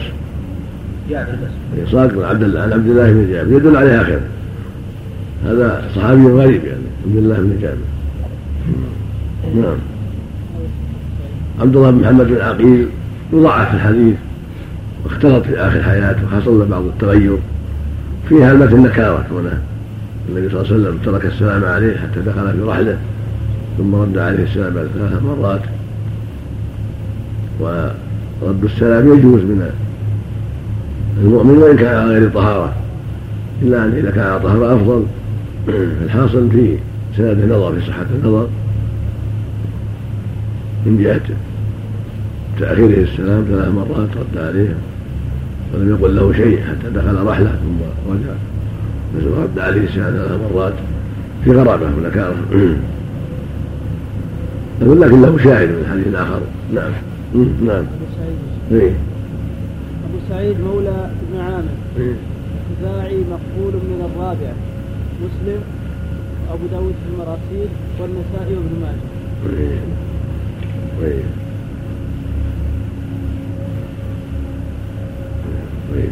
جابر 1.10 1.32
بس. 1.32 1.90
صادق 1.92 2.28
عبد 2.28 2.44
الله 2.44 2.62
عن 2.62 2.74
عبد 2.74 2.90
الله 2.90 3.12
بن 3.12 3.32
جابر. 3.32 3.52
يدل 3.52 3.78
عليها 3.78 4.04
خير 4.04 4.20
هذا 5.46 5.84
صحابي 5.96 6.28
غريب 6.28 6.66
يعني 6.66 6.82
عبد 7.06 7.18
الله 7.18 7.36
بن 7.36 7.58
جابر. 7.62 7.78
نعم. 9.56 9.78
عبد 11.62 11.76
الله 11.76 11.92
بن 11.92 12.02
محمد 12.02 12.28
بن 12.28 12.42
عقيل 12.42 12.88
يضاعف 13.34 13.76
الحديث 13.76 14.16
واختلط 15.04 15.44
في 15.44 15.58
آخر 15.58 15.84
حياته 15.84 16.20
وحصل 16.26 16.60
له 16.60 16.66
بعض 16.66 16.84
التغير. 16.84 17.38
فيها 18.30 18.52
المتن 18.52 18.84
نكاره 18.84 19.26
كونه 19.30 19.60
النبي 20.30 20.50
صلى 20.50 20.62
الله 20.62 20.74
عليه 20.74 20.82
وسلم 20.82 20.98
ترك 21.06 21.26
السلام 21.26 21.64
عليه 21.64 21.98
حتى 21.98 22.20
دخل 22.22 22.52
في 22.52 22.62
رحله 22.62 22.98
ثم 23.78 23.96
رد 23.96 24.18
عليه 24.18 24.44
السلام 24.44 24.74
بعد 24.74 24.88
ثلاث 24.96 25.24
مرات. 25.24 25.62
ورد 27.60 28.64
السلام 28.64 29.18
يجوز 29.18 29.42
من 29.42 29.70
المؤمن 31.22 31.58
وإن 31.58 31.78
كان 31.78 31.96
على 31.96 32.12
غير 32.12 32.30
طهارة. 32.30 32.74
إلا 33.62 33.86
أن 33.86 33.94
إذا 33.98 34.12
كان 34.12 34.26
على 34.26 34.40
طهارة 34.40 34.76
أفضل. 34.76 35.06
الحاصل 36.06 36.50
في 36.52 36.78
سند 37.18 37.40
النظر 37.40 37.74
في 37.74 37.88
صحة 37.88 38.06
النظر. 38.16 38.48
من 40.86 41.04
جهة 41.04 41.36
تأخيره 42.60 43.04
السلام 43.04 43.46
ثلاث 43.50 43.68
مرات 43.68 44.10
رد 44.18 44.38
عليه. 44.38 44.75
ولم 45.74 45.89
يقل 45.89 46.15
له 46.15 46.34
شيء 46.34 46.62
حتى 46.62 46.89
دخل 46.96 47.25
رحلة 47.25 47.50
ثم 47.50 48.12
رجع. 48.12 48.34
رد 49.44 49.60
عليه 49.60 49.84
السلام 49.84 50.13
ثلاث 50.13 50.39
مرات. 50.54 50.74
في 51.44 51.51
غرابة 51.51 51.86
ونكارة 51.86 52.36
لكن 54.82 55.22
له 55.22 55.38
شاهد 55.38 55.70
من 55.70 55.88
حديث 55.92 56.15
آخر 56.15 56.42
نعم. 56.74 56.92
نعم. 57.65 57.86
إيه. 58.72 58.92
سعيد 60.30 60.56
مولى 60.60 61.10
بن 61.32 61.39
عامر. 61.39 61.75
الخزاعي 61.98 63.18
مقبول 63.18 63.74
من 63.74 64.10
الرابعة 64.10 64.56
مسلم 65.22 65.62
وابو 66.50 66.65
داود 66.72 66.94
في 67.04 67.13
المراسيل 67.13 67.70
والنسائي 68.00 68.56
وابن 68.56 68.82
ماجه. 68.82 69.75
طيب. 71.02 71.12
طيب. 71.12 71.24
طيب. 75.94 76.10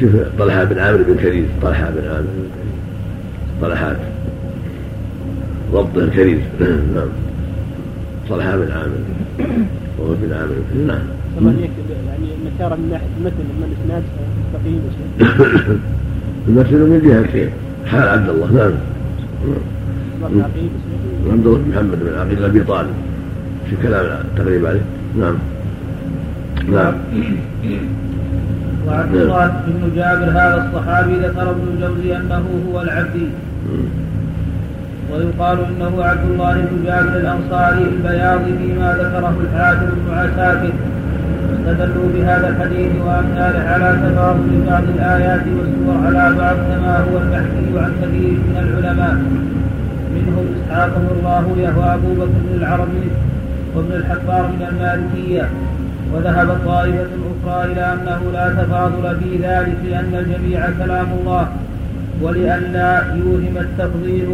شوف 0.00 0.10
طلحة 0.38 0.64
بن 0.64 0.78
عامر 0.78 1.02
بن 1.02 1.14
كريز 1.16 1.44
طلحة 1.62 1.90
بن 1.90 2.08
عامر. 2.08 2.20
بن 2.20 2.48
كريز 2.54 2.80
طلحات 3.62 3.96
ضبط 5.72 5.96
الكريز 5.96 6.38
نعم. 6.94 7.08
طلحة 8.30 8.56
بن 8.56 8.72
عامر. 8.72 8.98
وهو 9.98 10.14
بن 10.14 10.32
عامر. 10.32 10.54
نعم. 10.86 11.02
طبعا 11.40 11.52
يعني 12.08 12.28
نكاره 12.46 12.74
من 12.74 12.88
ناحية 12.90 13.06
المتن 13.18 13.44
اما 13.56 13.66
الاسناد 13.66 14.02
مستقيم 14.54 14.80
المتن 16.48 16.76
من 16.76 17.00
جهة 17.04 17.50
حال 17.90 18.08
عبد 18.08 18.28
الله. 18.28 18.52
نعم. 18.52 18.72
عبد 20.24 21.46
الله 21.46 21.58
بن 21.58 21.70
محمد 21.70 21.98
بن 22.00 22.18
عقيل 22.18 22.44
أبي 22.44 22.60
طالب. 22.60 22.94
في 23.70 23.76
كلام 23.82 24.24
تقريبا 24.36 24.68
عليه. 24.68 24.80
نعم. 25.18 25.34
نعم. 26.72 26.94
وعبد 28.86 29.14
نعم. 29.16 29.22
الله 29.22 29.46
بن 29.66 29.96
جابر 29.96 30.30
هذا 30.30 30.56
الصحابي 30.66 31.14
ذكر 31.14 31.50
ابن 31.50 31.64
الجوزي 31.74 32.16
أنه 32.16 32.44
هو 32.68 32.82
العبدي. 32.82 33.26
ويقال 35.12 35.58
إنه 35.58 36.04
عبد 36.04 36.30
الله 36.30 36.54
بن 36.54 36.84
جابر 36.84 37.16
الأنصاري 37.16 37.82
البياضي 37.82 38.52
فيما 38.58 38.92
ذكره 38.92 39.34
الحافظ 39.44 39.86
بن 40.06 40.14
عساكر. 40.14 40.72
استدلوا 41.54 42.08
بهذا 42.14 42.48
الحديث 42.48 42.92
وامثاله 43.06 43.60
على 43.70 43.98
تفاصيل 44.02 44.62
بعض 44.70 44.82
الآيات 44.94 45.42
والسور 45.56 46.06
على 46.06 46.36
بعض 46.36 46.56
كما 46.56 46.94
هو 46.98 47.18
المحكي 47.18 47.78
عن 47.78 47.92
كثير 48.02 48.32
من 48.32 48.56
العلماء. 48.62 49.16
منهم 50.26 50.46
اسحاق 50.56 50.98
بن 50.98 51.26
راهويه 51.26 51.72
وابو 51.78 52.14
بكر 52.14 52.38
بن 52.46 52.54
العربي 52.58 53.10
وابن 53.74 53.92
الحبار 53.92 54.42
من 54.42 54.66
المالكية 54.70 55.48
وذهبت 56.14 56.58
طائفة 56.66 57.06
أخرى 57.30 57.72
إلى 57.72 57.92
أنه 57.92 58.20
لا 58.32 58.62
تفاضل 58.62 59.20
في 59.20 59.36
ذلك 59.36 59.76
لأن 59.90 60.14
الجميع 60.14 60.60
كلام 60.78 61.06
الله 61.20 61.48
ولئلا 62.22 63.02
يوهم 63.14 63.54
التفضيل. 63.60 64.28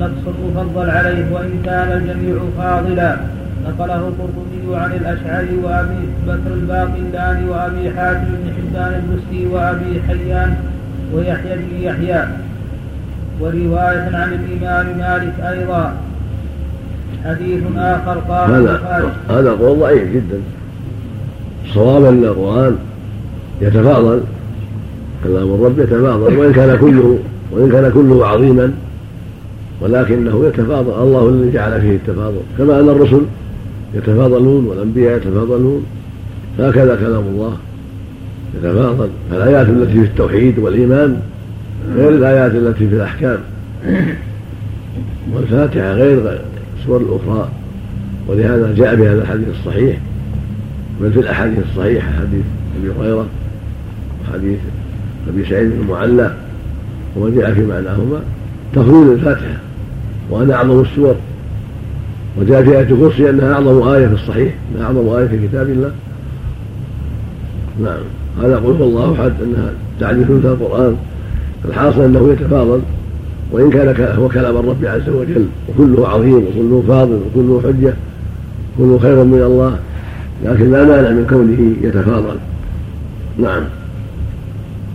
نقص 0.00 0.24
المفضل 0.26 0.90
عليه 0.90 1.24
وإن 1.32 1.62
كان 1.64 1.92
الجميع 1.92 2.36
فاضلا. 2.58 3.16
نقله 3.68 4.08
القرطبي 4.08 4.76
عن 4.76 4.90
الأشعري 4.92 5.56
وأبي 5.64 6.02
بكر 6.26 6.54
الباقلاني 6.54 7.48
وأبي 7.48 7.90
حاتم 7.96 8.24
بن 8.24 8.52
حبان 8.56 8.92
البستي 9.00 9.46
وأبي 9.46 10.02
حيان 10.08 10.54
ويحيى 11.14 11.56
بن 11.56 11.82
يحيى. 11.82 12.24
ورواية 13.42 14.16
عن 14.16 14.32
الإمام 14.32 14.86
مالك 14.98 15.34
أيضا. 15.40 15.94
حديث 17.24 17.60
آخر 17.76 18.18
قال 18.28 18.50
هذا 18.50 19.14
هذا 19.28 19.50
قول 19.50 19.78
ضعيف 19.78 20.12
جدا. 20.14 20.40
الصواب 21.66 22.04
ان 22.04 22.24
القران 22.24 22.76
يتفاضل 23.60 24.20
كلام 25.24 25.54
الرب 25.54 25.78
يتفاضل. 25.78 26.38
وإن 26.38 26.52
كان 26.52 26.76
كله 26.76 27.18
وإن 27.52 27.70
كان 27.72 27.90
كله 27.94 28.26
عظيما 28.26 28.72
ولكنه 29.80 30.46
يتفاضل. 30.46 31.02
الله 31.02 31.28
الذي 31.28 31.52
جعل 31.52 31.80
فيه 31.80 31.96
التفاضل. 31.96 32.40
كما 32.58 32.80
أن 32.80 32.88
الرسل 32.88 33.22
يتفاضلون 33.94 34.66
والأنبياء 34.66 35.16
يتفاضلون. 35.16 35.86
هكذا 36.58 36.96
كلام 36.96 37.22
الله 37.34 37.56
يتفاضل. 38.54 39.08
فالايات 39.30 39.68
التي 39.68 39.92
في 39.92 40.04
التوحيد 40.04 40.58
والإيمان 40.58 41.20
غير 41.96 42.08
الآيات 42.08 42.54
التي 42.54 42.88
في 42.88 42.94
الأحكام. 42.94 43.38
والفاتحة 45.32 45.92
غير 45.92 46.40
السور 46.80 47.00
الأخرى. 47.00 47.48
ولهذا 48.28 48.74
جاء 48.76 48.94
بهذا 48.94 49.22
الحديث 49.22 49.48
الصحيح. 49.48 49.96
بل 51.00 51.12
في 51.12 51.20
الأحاديث 51.20 51.58
الصحيحة 51.70 52.12
حديث 52.12 52.44
أبي 52.80 52.92
هريرة 53.00 53.26
وحديث 54.22 54.58
أبي 55.28 55.44
سعيد 55.44 55.70
بن 55.70 55.80
المعلى. 55.80 56.34
وما 57.16 57.30
جاء 57.30 57.54
في 57.54 57.60
معناهما. 57.60 58.20
تفضيل 58.74 59.12
الفاتحة. 59.12 59.56
وانها 60.30 60.54
أعظم 60.56 60.80
السور. 60.80 61.14
وجاء 62.40 62.62
في 62.62 62.70
آية 62.70 62.82
الكرسي 62.82 63.30
أنها 63.30 63.52
أعظم 63.52 63.88
آية 63.88 64.06
في 64.06 64.14
الصحيح. 64.14 64.54
أنها 64.74 64.86
أعظم 64.86 65.08
آية 65.08 65.26
في 65.26 65.48
كتاب 65.48 65.68
الله. 65.68 65.90
نعم. 67.82 68.00
هذا 68.42 68.56
قل 68.56 68.72
هو 68.72 68.84
الله 68.84 69.12
أحد 69.12 69.32
أنها 69.42 69.72
تعدي 70.00 70.24
ثلث 70.24 70.44
القرآن. 70.46 70.96
الحاصل 71.64 72.00
أنه 72.00 72.32
يتفاضل 72.32 72.80
وإن 73.52 73.70
كان 73.70 74.16
هو 74.18 74.28
كلام 74.28 74.56
الرب 74.56 74.84
عز 74.84 75.08
وجل 75.08 75.46
وكله 75.68 76.08
عظيم 76.08 76.44
وكله 76.46 76.84
فاضل 76.88 77.20
وكله 77.26 77.60
حجة 77.64 77.94
كله 78.78 78.98
خير 78.98 79.24
من 79.24 79.42
الله 79.42 79.78
لكن 80.44 80.72
لا 80.72 80.84
مانع 80.84 81.10
من 81.10 81.26
كونه 81.26 81.88
يتفاضل. 81.88 82.36
نعم. 83.38 83.62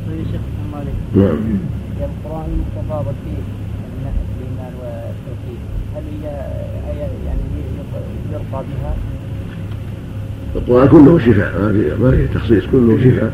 طيب 0.07 0.25
شيخ 0.31 0.41
نعم. 1.15 1.37
القرآن 1.99 2.45
المتفاضل 2.53 3.15
فيه 3.25 3.41
والتوحيد. 4.81 5.59
هل 5.95 6.03
هي 6.23 6.99
يعني 7.25 7.41
يرضى 8.33 8.43
بها؟ 8.51 8.93
القرآن 10.55 10.87
كله 10.87 11.19
شفاء 11.19 11.61
ما 11.61 11.71
في 11.71 12.03
ما 12.03 12.11
في 12.11 12.27
تخصيص 12.33 12.63
كله 12.71 12.97
شفاء 12.97 13.31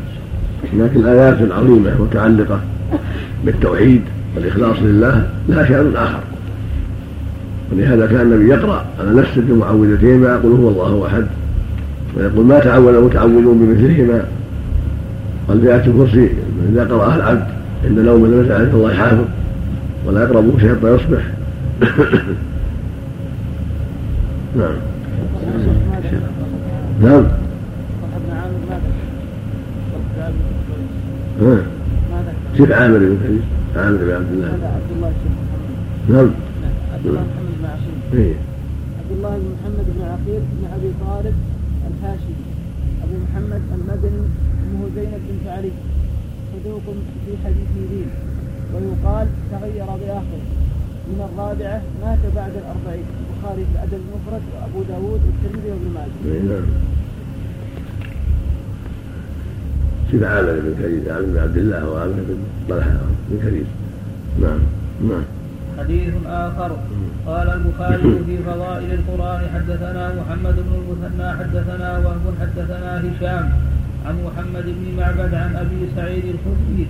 لكن 0.78 1.06
آيات 1.06 1.52
عظيمة 1.52 2.02
متعلقة 2.02 2.60
بالتوحيد 3.44 4.02
والإخلاص 4.36 4.76
لله 4.82 5.26
لها 5.48 5.64
شأن 5.64 5.92
آخر. 5.96 6.20
ولهذا 7.72 8.06
كان 8.06 8.20
النبي 8.20 8.48
يقرأ 8.48 8.84
على 9.00 9.20
نفس 9.20 9.30
المعوذتين 9.36 10.18
ما 10.18 10.28
يقول 10.28 10.52
هو 10.52 10.68
الله 10.68 11.06
أحد. 11.06 11.26
ويقول 12.16 12.46
ما 12.46 12.58
تعود 12.58 12.94
المتعوذون 12.94 13.58
بمثلهما. 13.58 14.24
قال 15.48 15.60
في 15.60 15.74
آية 15.74 15.86
الكرسي 15.86 16.28
إذا 16.72 16.84
قرأها 16.84 17.16
العبد 17.16 17.46
عند 17.84 17.98
نوم 17.98 18.26
لم 18.26 18.52
عند 18.52 18.74
الله 18.74 18.94
حافظ 18.94 19.24
ولا 20.06 20.22
يقربه 20.22 20.58
شيء 20.58 20.74
حتى 20.74 20.94
يصبح 20.94 21.22
نعم. 24.58 24.74
نعم. 31.42 31.73
بن 32.58 32.72
عامر 32.72 32.98
بن 32.98 33.40
عامر 33.76 33.98
بن 33.98 34.10
عبد 34.10 34.32
الله. 34.32 34.48
هذا 34.54 34.68
عبد 34.76 34.90
الله 34.96 35.12
نعم. 36.08 36.30
عبد 36.94 37.06
الله 37.06 37.20
محمد 37.20 37.54
بن 37.58 37.64
عقيل. 37.64 37.96
إيه. 38.14 38.34
عبد 39.00 39.12
الله 39.16 39.32
بن 39.38 39.48
محمد 39.54 39.86
بن 39.96 40.02
عقيل 40.12 40.42
بن 40.54 40.62
أبي 40.76 40.90
طالب 41.06 41.36
الهاشمي 41.88 42.44
أبو 43.04 43.14
محمد 43.24 43.62
المدني 43.76 44.24
امه 44.64 44.82
زينب 44.96 45.22
بنت 45.28 45.46
علي. 45.56 45.72
صدوق 46.52 46.86
في 47.26 47.32
حديثه 47.44 47.78
ذي. 47.90 48.04
ويقال 48.74 49.26
تغير 49.52 49.86
باخره 50.02 50.44
من 51.08 51.18
الرابعة 51.28 51.82
مات 52.02 52.22
بعد 52.36 52.52
الأربعين. 52.62 53.06
البخاري 53.20 53.62
في 53.68 53.72
الأدب 53.74 54.00
المفرد 54.04 54.42
وأبو 54.52 54.80
داود 54.88 55.20
والترمذي 55.26 55.68
وابن 55.70 55.88
ماجه. 55.94 56.62
شوف 60.14 60.22
عامر 60.22 60.52
بن 60.64 60.74
كريم 60.82 61.02
عامر 61.10 61.26
بن 61.26 61.38
عبد 61.38 61.56
الله 61.56 61.90
وعامر 61.90 62.22
بن 62.28 62.38
طلحة 62.68 62.90
بن 63.28 63.38
كريم. 63.42 63.66
نعم 64.42 64.60
نعم. 65.08 65.24
حديث 65.78 66.14
آخر. 66.26 66.70
قال 67.26 67.48
البخاري 67.50 68.02
في 68.26 68.36
فضائل 68.46 68.90
القرآن 68.98 69.40
حدثنا 69.54 70.04
محمد 70.18 70.56
بن 70.66 70.72
المثنى 70.80 71.28
حدثنا 71.38 71.98
وهب 71.98 72.24
حدثنا 72.40 72.90
هشام 73.00 73.44
عن 74.06 74.14
محمد 74.26 74.64
بن 74.64 74.84
معبد 74.98 75.34
عن 75.34 75.56
أبي 75.56 75.80
سعيد 75.96 76.24
الخدري. 76.34 76.86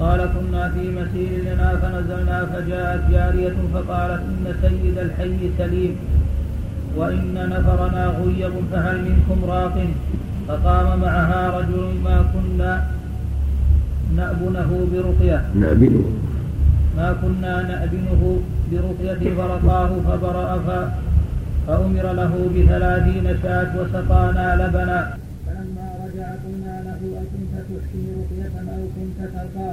قال 0.00 0.20
كنا 0.34 0.68
في 0.74 0.84
مسير 0.98 1.32
لنا 1.48 1.68
فنزلنا 1.80 2.46
فجاءت 2.46 3.10
جارية 3.10 3.56
فقالت 3.74 4.22
إن 4.30 4.54
سيد 4.62 4.98
الحي 4.98 5.50
سليم 5.58 5.96
وإن 6.96 7.34
نفرنا 7.34 8.06
غيب 8.06 8.52
فهل 8.72 8.96
منكم 9.08 9.50
راق؟ 9.50 9.76
فقام 10.48 11.00
معها 11.00 11.58
رجل 11.58 11.94
ما 12.04 12.16
كنا 12.32 12.84
نأبنه 14.16 14.70
برقية. 14.92 15.44
نعبينه 15.54 16.04
ما 16.96 17.08
كنا 17.22 17.62
نأبنه 17.62 18.40
برقية 18.72 19.34
فرقاه 19.34 19.90
فبرأ 20.06 20.50
فأمر 21.66 22.12
له 22.12 22.32
بثلاثين 22.54 23.26
شاة 23.42 23.72
وسقانا 23.80 24.46
لبنا. 24.60 25.16
فلما 25.46 25.86
رجع 26.04 26.28
قلنا 26.44 26.74
له 26.86 27.00
أكنت 27.22 27.52
تحسن 27.68 28.04
رقية 28.18 28.56
أو 28.72 28.82
كنت 28.96 29.18
ترقى؟ 29.34 29.70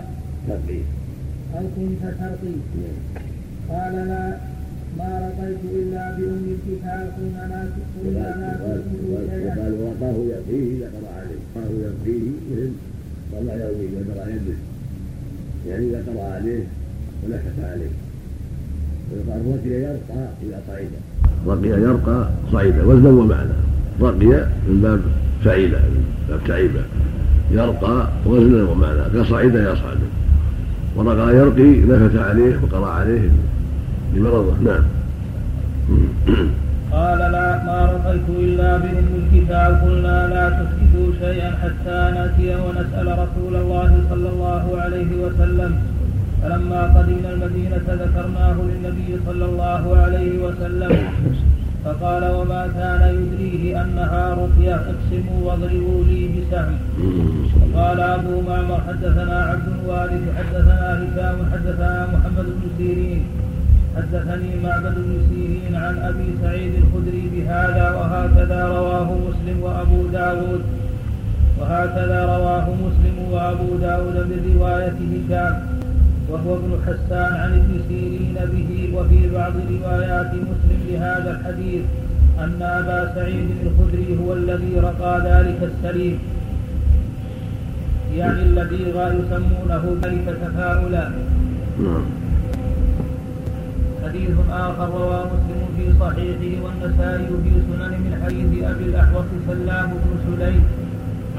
أو 1.56 1.64
كنت 1.76 2.02
ترقي. 2.20 2.56
قال 3.70 3.96
لا. 4.08 4.53
ما 4.98 5.10
رقيت 5.26 5.62
إلا 5.80 6.18
بأم 6.18 6.44
الكتاب 6.56 7.06
كنا 7.18 7.48
ناكل 7.48 7.84
كنا 7.96 8.30
ناكل 8.42 8.82
شيئا. 9.30 9.56
قال 9.56 9.74
وقاه 9.82 10.18
يقيه 10.34 10.78
إذا 10.78 10.88
قرأ 10.96 11.12
عليه 11.20 11.40
قاه 11.56 11.72
يقيه 11.86 12.30
مثل 13.32 13.50
يروي 13.62 13.86
إذا 13.86 14.14
قرأ 14.14 14.28
يده 14.30 14.58
يعني 15.68 15.86
إذا 15.90 16.04
قرأ 16.08 16.34
عليه 16.34 16.64
ويقال 19.12 19.42
رقي 19.48 19.70
يرقى 19.70 20.28
إذا 20.44 20.62
صعد 20.68 20.88
رقي 21.48 21.68
يرقى 21.68 22.30
صعد 22.52 22.80
وزنا 22.86 23.10
ومعنى 23.10 23.54
رقي 24.02 24.46
من 24.68 24.80
باب 24.84 25.02
فعيل 25.46 25.72
من 25.72 26.06
باب 26.30 26.40
تعيب 26.48 26.72
يرقى 27.52 28.10
وزنا 28.26 28.64
ومعنى 28.64 29.02
كصعد 29.14 29.56
يصعد 29.56 29.98
ورقى 30.96 31.36
يرقي 31.36 31.82
نفث 31.82 32.16
عليه 32.16 32.60
وقرأ 32.64 32.88
عليه. 32.88 33.30
لمرضه 34.14 34.56
نعم. 34.68 34.84
قال 36.92 37.20
لا 37.20 37.48
ما 37.66 37.80
رأيت 37.92 38.28
إلا 38.30 38.78
بأم 38.78 39.10
الكتاب. 39.22 39.72
قلنا 39.84 40.18
لا 40.34 40.46
تسكتوا 40.50 41.08
شيئا 41.22 41.52
حتى 41.62 42.00
نأتي 42.16 42.50
ونسأل 42.64 43.08
رسول 43.24 43.54
الله 43.56 43.92
صلى 44.10 44.30
الله 44.30 44.64
عليه 44.82 45.12
وسلم. 45.24 45.72
فلما 46.42 46.82
قدمنا 46.96 47.30
المدينة 47.34 47.86
ذكرناه 48.04 48.58
للنبي 48.70 49.10
صلى 49.26 49.46
الله 49.46 49.98
عليه 49.98 50.32
وسلم. 50.46 50.94
فقال 51.86 52.24
وما 52.38 52.64
كان 52.78 53.02
يدريه 53.20 53.82
أنها 53.82 54.24
رقية 54.42 54.76
اقسموا 54.76 55.40
واضربوا 55.46 56.04
لي 56.10 56.22
بسهم. 56.36 56.78
وقال 57.62 58.00
أبو 58.00 58.42
معمر 58.48 58.80
حدثنا 58.88 59.38
عبد 59.52 59.68
الوارث 59.76 60.24
حدثنا 60.38 60.88
هشام 61.02 61.38
حدثنا 61.52 62.08
محمد 62.14 62.46
بن 62.46 62.68
سيرين. 62.78 63.24
حدثني 63.98 64.52
معبد 64.64 64.96
بن 64.96 65.18
سيرين 65.30 65.76
عن 65.76 65.98
أبي 65.98 66.28
سعيد 66.42 66.74
الخدري 66.76 67.30
بهذا 67.34 67.86
وهكذا 67.98 68.68
رواه 68.68 69.10
مسلم 69.28 69.58
وأبو 69.64 70.08
داود. 70.08 70.62
وهكذا 71.60 72.26
رواه 72.26 72.68
مسلم 72.86 73.18
وأبو 73.32 73.76
داود 73.76 74.16
من 74.16 74.44
هشام 75.14 75.56
وهو 76.30 76.56
ابن 76.56 76.72
حسان 76.86 77.34
عن 77.34 77.52
ابن 77.60 77.82
سيرين 77.90 78.38
به 78.54 78.72
وفي 78.98 79.30
بعض 79.30 79.54
روايات 79.72 80.32
مسلم 80.34 80.80
لهذا 80.90 81.32
الحديث 81.32 81.82
أن 82.40 82.62
أبا 82.62 83.16
سعيد 83.16 83.48
الخدري 83.66 84.18
هو 84.22 84.34
الذي 84.34 84.80
رقى 84.80 85.22
ذلك 85.30 85.70
السليم 85.72 86.20
يعني 88.16 88.42
الذي 88.42 88.84
يسمونه 89.20 89.98
ذلك 90.04 90.38
تفاؤلا. 90.42 91.10
نعم. 91.80 92.23
حديث 94.04 94.38
آخر 94.52 94.90
رواه 94.90 95.26
مسلم 95.34 95.62
في 95.78 95.86
صحيحه 96.00 96.64
والنسائي 96.64 97.28
في 97.44 97.54
سنن 97.68 97.94
من 98.06 98.14
حديث 98.24 98.52
أبي 98.72 98.86
الأحوص 98.92 99.26
سلام 99.48 99.90
بن 100.04 100.12
سليم 100.28 100.64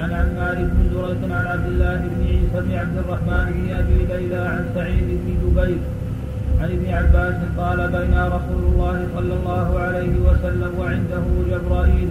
عن 0.01 0.11
عمار 0.13 0.55
بن 0.55 0.79
دريد 0.95 1.33
عن 1.33 1.47
عبد 1.47 1.67
الله 1.67 1.97
بن 1.97 2.21
عيسى 2.29 2.59
بن 2.67 2.75
عبد 2.83 2.97
الرحمن 3.03 3.47
بن 3.57 3.67
أبي 3.81 3.99
ليلى 4.13 4.43
عن 4.55 4.65
سعيد 4.75 5.09
بن 5.25 5.29
جبير 5.43 5.79
عن 6.61 6.69
ابن 6.77 6.87
عباس 6.99 7.35
قال 7.59 7.79
بين 7.97 8.15
رسول 8.37 8.63
الله 8.73 8.97
صلى 9.17 9.35
الله 9.39 9.79
عليه 9.79 10.15
وسلم 10.27 10.73
وعنده 10.79 11.25
جبرائيل 11.51 12.11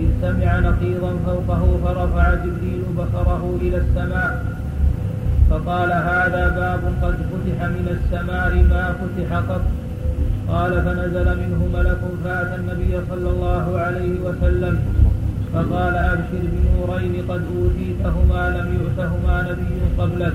إذ 0.00 0.08
سمع 0.22 0.58
نقيضا 0.58 1.12
فوقه 1.26 1.62
فرفع 1.84 2.34
جبريل 2.34 2.82
بصره 2.98 3.58
إلى 3.62 3.76
السماء 3.76 4.44
فقال 5.52 5.92
هذا 5.92 6.48
باب 6.48 6.80
قد 7.02 7.14
فتح 7.14 7.58
من 7.76 7.86
السماء 7.96 8.52
ما 8.70 8.94
فتح 9.00 9.36
قط. 9.36 9.64
قال 10.48 10.72
فنزل 10.84 11.26
منه 11.42 11.60
ملك 11.74 12.00
فأتى 12.24 12.54
النبي 12.54 13.00
صلى 13.10 13.30
الله 13.30 13.78
عليه 13.78 14.20
وسلم. 14.20 14.78
فقال 15.54 15.94
أبشر 15.96 16.42
بنورين 16.52 17.14
قد 17.28 17.42
أوتيتهما 17.56 18.42
لم 18.56 18.68
يؤتهما 18.80 19.42
نبي 19.50 19.74
قبلك. 19.98 20.32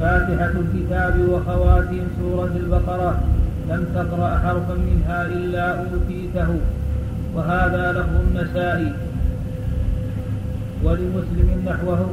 فاتحة 0.00 0.54
الكتاب 0.64 1.14
وخواتيم 1.28 2.06
سورة 2.20 2.52
البقرة. 2.56 3.20
لم 3.70 3.86
تقرأ 3.94 4.38
حرفا 4.38 4.74
منها 4.74 5.26
إلا 5.26 5.78
أوتيته. 5.78 6.50
وهذا 7.34 7.92
لفظ 7.92 8.14
النسائي 8.28 8.92
ولمسلم 10.84 11.62
نحوه. 11.66 12.06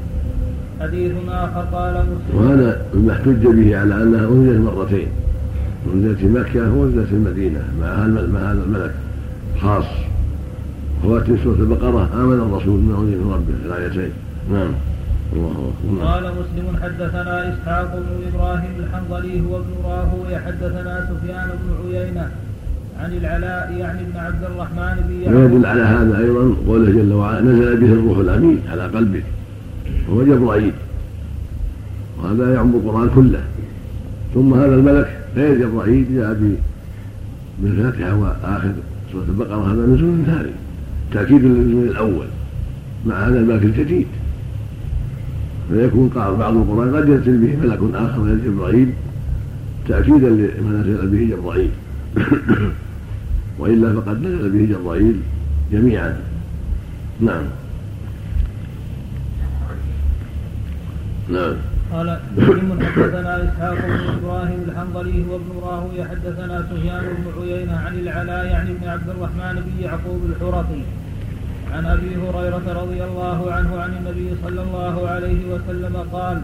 حديث 0.80 1.12
آخر 1.28 1.60
قال 1.72 1.94
مسلم. 1.94 2.40
وهذا 2.40 2.86
مما 2.94 3.12
احتج 3.12 3.46
به 3.46 3.78
على 3.78 4.02
أنها 4.02 4.28
أنزلت 4.28 4.60
مرتين. 4.60 5.08
أنزلت 5.94 6.18
في 6.18 6.26
مكة 6.26 6.74
وأنزلت 6.74 7.06
في 7.06 7.14
المدينة 7.14 7.62
مع 7.80 7.86
هذا 7.86 8.62
الملك 8.66 8.94
خاص 9.62 9.84
خواتم 11.02 11.36
سورة 11.44 11.54
البقرة 11.54 12.10
آمن 12.14 12.34
الرسول 12.34 12.80
ما 12.80 12.98
أنزل 12.98 13.18
من 13.18 13.32
ربه. 13.32 13.74
الآيتين. 13.76 14.12
نعم. 14.52 14.72
الله 15.32 15.72
أكبر. 15.72 16.04
قال 16.06 16.22
مسلم 16.22 16.76
حدثنا 16.82 17.54
إسحاق 17.54 17.94
بن 17.94 18.34
إبراهيم 18.34 18.70
الحنظلي 18.78 19.40
هو 19.40 19.56
ابن 19.56 19.72
راهوي 19.84 20.38
حدثنا 20.38 21.08
سفيان 21.10 21.48
بن 21.48 21.96
عيينة 21.96 22.30
عن 23.00 23.12
العلاء 23.12 23.76
يعني 23.78 24.00
ابن 24.00 24.16
عبد 24.16 24.44
الرحمن 24.44 24.96
بن 25.08 25.36
ويدل 25.36 25.66
على 25.66 25.82
هذا 25.82 26.18
أيضا 26.18 26.54
قوله 26.66 26.90
جل 26.90 27.12
وعلا 27.12 27.40
نزل 27.40 27.76
به 27.76 27.92
الروح 27.92 28.18
الأمين 28.18 28.58
على 28.70 28.82
قلبه 28.82 29.22
وهو 30.08 30.22
جبرائيل. 30.24 30.72
وهذا 32.18 32.54
يعم 32.54 32.74
القرآن 32.74 33.10
كله. 33.14 33.40
ثم 34.34 34.54
هذا 34.54 34.74
الملك 34.74 35.18
غير 35.36 35.58
جبرائيل 35.58 36.06
جاء 36.14 36.56
بالفاتحة 37.58 38.16
وآخر 38.16 38.72
سورة 39.12 39.24
البقرة 39.28 39.72
هذا 39.72 39.86
نزول 39.86 40.18
ثاني 40.26 40.52
تأكيد 41.12 41.44
للنزول 41.44 41.88
الأول 41.88 42.26
مع 43.06 43.28
هذا 43.28 43.38
الملك 43.38 43.62
الجديد. 43.62 44.06
فيكون 45.70 46.10
بعض 46.14 46.56
القرآن 46.56 46.96
قد 46.96 47.08
ينزل 47.08 47.38
به 47.38 47.56
ملك 47.66 47.94
آخر 47.94 48.22
غير 48.22 48.36
جبرائيل 48.46 48.88
تأكيدا 49.88 50.28
لما 50.28 50.80
نزل 50.80 51.06
به 51.06 51.36
جبرائيل. 51.36 51.70
وإلا 53.58 54.00
فقد 54.00 54.22
نزل 54.22 54.50
به 54.50 54.74
جبرائيل 54.74 55.20
جميعا. 55.72 56.20
نعم. 57.20 57.44
نعم. 61.28 61.56
قال 61.92 62.20
مسلم 62.36 62.78
حدثنا 62.82 63.44
إسحاق 63.44 63.74
بن 63.74 64.18
إبراهيم 64.18 64.60
الحنظلي 64.68 65.24
هو 65.30 65.36
ابن 65.36 65.50
راهويه 65.62 66.04
حدثنا 66.04 66.66
سفيان 66.70 67.04
بن 67.18 67.42
عيينة 67.42 67.76
عن 67.76 67.94
العلاء 67.98 68.46
يعني 68.46 68.70
بن 68.80 68.88
عبد 68.88 69.08
الرحمن 69.08 69.62
بن 69.66 69.84
يعقوب 69.84 70.20
الحرقي. 70.30 70.82
عن 71.72 71.86
أبي 71.86 72.16
هريرة 72.16 72.82
رضي 72.82 73.04
الله 73.04 73.52
عنه 73.52 73.80
عن 73.80 73.90
النبي 73.98 74.30
صلى 74.44 74.62
الله 74.62 75.08
عليه 75.08 75.40
وسلم 75.52 75.96
قال 76.12 76.42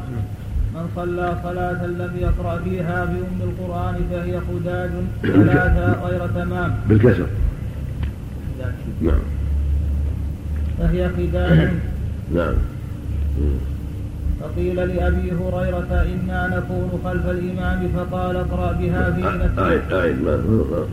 من 0.75 0.89
صلى 0.97 1.37
صلاة 1.45 1.87
لم 1.87 2.11
يقرأ 2.17 2.59
فيها 2.65 3.05
بأم 3.05 3.41
القرآن 3.51 3.95
فهي 4.11 4.41
خداج 4.41 4.91
ثلاثة 5.23 6.07
غير 6.07 6.27
تمام. 6.27 6.75
بالكسر. 6.89 7.27
نعم. 9.01 9.23
فهي 10.79 11.09
خداج. 11.09 11.69
نعم. 12.37 12.55
فقيل 14.41 14.77
لأبي 14.77 15.33
هريرة 15.33 16.07
إنا 16.13 16.49
نكون 16.49 17.01
خلف 17.05 17.27
الإمام 17.29 17.89
فقال 17.97 18.37
اقرأ 18.37 18.73
بها 18.73 19.11
في 19.11 19.21
نفسك 19.23 19.59
أعد 19.59 19.93
أعد 19.93 20.17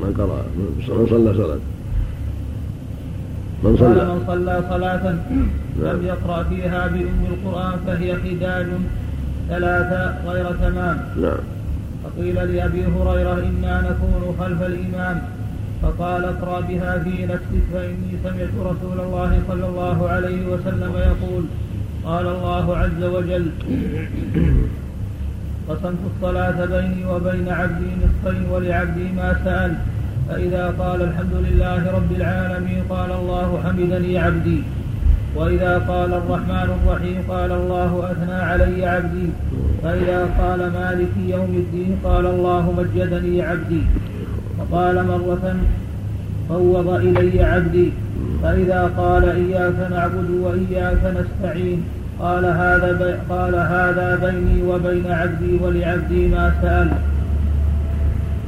من 0.02 0.14
قرأ 0.18 0.44
من 0.58 1.08
صلى 1.10 1.34
صلاة 1.34 1.60
من 3.64 3.78
صلى 3.78 4.06
من 4.06 4.24
صلى 4.28 4.64
صلاة 4.70 5.10
لم 5.10 5.52
نعم. 5.84 6.06
يقرأ 6.06 6.44
فيها 6.44 6.88
بأم 6.88 7.26
القرآن 7.32 7.80
فهي 7.88 8.16
خداج 8.16 8.68
ثلاثة 9.50 10.32
غير 10.32 10.46
تمام. 10.62 10.98
نعم. 11.22 11.38
فقيل 12.04 12.36
لأبي 12.36 12.86
هريرة 12.86 13.34
إنا 13.34 13.82
نكون 13.82 14.36
خلف 14.40 14.62
الإمام 14.62 15.22
فقال 15.82 16.26
اقرأ 16.26 16.60
بها 16.60 17.00
في 17.04 17.26
نفسك 17.26 17.64
فإني 17.74 18.12
سمعت 18.24 18.54
رسول 18.60 19.00
الله 19.00 19.42
صلى 19.48 19.66
الله 19.66 20.10
عليه 20.10 20.48
وسلم 20.48 20.94
يقول 20.96 21.44
قال 22.06 22.28
الله 22.28 22.78
عز 22.78 23.04
وجل 23.04 23.46
قسمت 25.70 25.98
الصلاة 26.16 26.66
بيني 26.66 27.06
وبين 27.06 27.50
عبدي 27.50 27.90
نصفين 28.04 28.44
ولعبدي 28.52 29.08
ما 29.18 29.30
سأل. 29.46 29.76
فإذا 30.30 30.74
قال 30.80 31.02
الحمد 31.02 31.34
لله 31.34 31.92
رب 31.92 32.12
العالمين 32.12 32.84
قال 32.90 33.12
الله 33.12 33.60
حمدني 33.64 34.18
عبدي. 34.18 34.64
وإذا 35.36 35.78
قال 35.88 36.14
الرحمن 36.14 36.70
الرحيم 36.78 37.24
قال 37.30 37.52
الله 37.52 38.12
أثنى 38.12 38.34
علي 38.34 38.86
عبدي. 38.86 39.30
فإذا 39.84 40.30
قال 40.40 40.60
مالك 40.60 41.14
يوم 41.28 41.52
الدين 41.64 41.98
قال 42.04 42.26
الله 42.26 42.74
مجدني 42.78 43.42
عبدي. 43.42 43.82
وقال 44.60 44.96
مرة 44.96 45.56
فوض 46.50 46.90
إلي 46.90 47.44
عبدي. 47.44 47.92
فإذا 48.44 48.92
قال 48.98 49.24
إياك 49.30 49.92
نعبد 49.92 50.30
وإياك 50.30 51.04
نستعين 51.20 51.84
قال 52.20 52.46
هذا 52.46 53.20
قال 53.30 53.56
هذا 53.56 54.20
بيني 54.24 54.64
وبين 54.64 55.12
عبدي 55.12 55.60
ولعبدي 55.64 56.28
ما 56.28 56.54
سأل. 56.62 56.90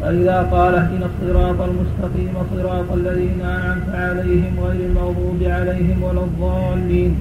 فإذا 0.01 0.47
قال 0.51 0.75
اهدنا 0.75 1.05
الصراط 1.05 1.61
المستقيم 1.61 2.33
صراط 2.55 2.91
الذين 2.93 3.41
أنعمت 3.41 3.89
عليهم 3.95 4.59
غير 4.59 4.85
المغضوب 4.89 5.43
عليهم 5.43 6.03
ولا 6.03 6.21
الضالين. 6.21 7.15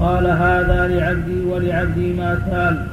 قال 0.00 0.26
هذا 0.26 0.88
لعبدي 0.88 1.44
ولعبدي 1.44 2.12
ما 2.12 2.38
سأل. 2.50 2.86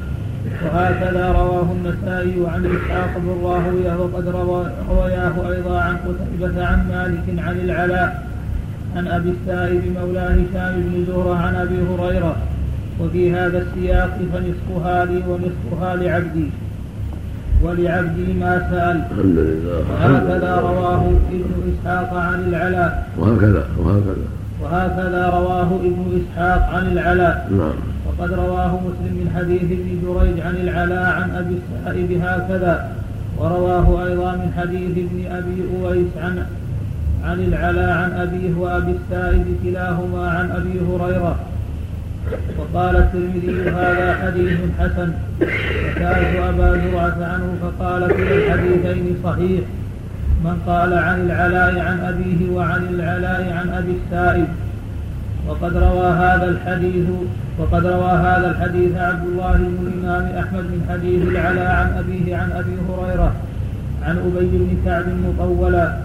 وهكذا 0.66 1.32
رواه 1.32 1.68
النسائي 1.72 2.36
عن 2.48 2.66
إسحاق 2.66 3.18
بن 3.18 3.30
راهويه 3.44 3.98
وقد 3.98 4.28
رواه 4.28 5.52
أيضا 5.52 5.80
عن 5.80 5.98
قتيبة 5.98 6.66
عن 6.66 6.88
مالك 6.90 7.46
عن 7.48 7.56
العلاء 7.60 8.28
عن 8.96 9.08
أبي 9.08 9.30
السائب 9.30 9.82
مولى 10.00 10.20
هشام 10.20 10.74
بن 10.76 11.06
زهرة 11.08 11.36
عن 11.36 11.56
أبي 11.56 11.78
هريرة. 11.90 12.36
وفي 13.00 13.34
هذا 13.34 13.58
السياق 13.58 14.20
فنصفها 14.34 15.06
لي 15.06 15.24
ونصفها 15.28 15.96
لعبدي. 15.96 16.50
ولعبدي 17.64 18.34
ما 18.34 18.54
سأل. 18.72 18.98
الحمد 19.12 19.38
لله. 19.38 19.80
وهكذا 19.92 20.56
رواه 20.56 21.04
ابن 21.32 21.52
إسحاق 21.72 22.14
عن 22.14 22.40
العلاء 22.50 23.08
وهكذا 23.18 23.64
وهكذا. 23.78 24.26
وهكذا 24.62 25.30
رواه 25.30 25.70
ابن 25.90 26.22
إسحاق 26.22 26.70
عن 26.74 26.88
العلاء 26.92 27.48
نعم. 27.52 27.78
وقد 28.08 28.34
رواه 28.34 28.72
مسلم 28.88 29.14
من 29.20 29.28
حديث 29.36 29.64
ابن 29.64 29.90
جريج 30.04 30.40
عن 30.40 30.56
العلاء 30.56 31.06
عن 31.20 31.30
أبي 31.32 31.56
السائب 31.60 32.22
هكذا. 32.24 32.90
ورواه 33.38 34.06
أيضا 34.06 34.32
من 34.32 34.50
حديث 34.58 34.92
ابن 34.92 35.36
أبي 35.38 35.58
أويس 35.76 36.12
عن 36.24 36.46
عن 37.24 37.40
العلاء 37.40 37.90
عن 37.90 38.12
أبيه 38.12 38.56
وأبي 38.58 38.92
السائب 38.92 39.46
كلاهما 39.64 40.30
عن 40.30 40.52
أبي 40.52 40.76
هريرة. 40.90 41.36
وقال 42.58 42.96
الترمذي 42.96 43.70
هذا 43.70 44.08
حديث 44.22 44.58
حسن. 44.80 45.10
وسألت 45.42 46.36
أبا 46.50 46.70
زرعة 46.82 47.18
عنه 47.32 47.48
فقال 47.62 48.08
كلا 48.08 48.36
الحديثين 48.36 49.18
صحيح. 49.24 49.62
من 50.44 50.62
قال 50.68 50.94
عن 50.94 51.22
العلاء 51.22 51.80
عن 51.88 52.00
أبيه 52.00 52.52
وعن 52.56 52.82
العلاء 52.94 53.54
عن 53.58 53.70
أبي 53.70 53.94
السائب. 54.00 54.48
وقد 55.48 55.78
روى 55.78 56.08
هذا 56.08 56.50
الحديث 56.50 57.08
وقد 57.60 57.86
روى 57.86 58.12
هذا 58.12 58.52
الحديث 58.52 58.96
عبد 58.98 59.26
الله 59.28 59.54
بن 59.58 59.88
الإمام 59.88 60.26
أحمد 60.44 60.64
من 60.64 60.82
حديث 60.90 61.22
العلاء 61.28 61.72
عن 61.72 61.90
أبيه 61.98 62.38
عن 62.38 62.52
أبي 62.52 62.76
هريرة 62.90 63.32
عن 64.04 64.18
أبي 64.18 64.46
بن 64.46 64.78
كعب 64.86 65.06
مطولا 65.28 65.98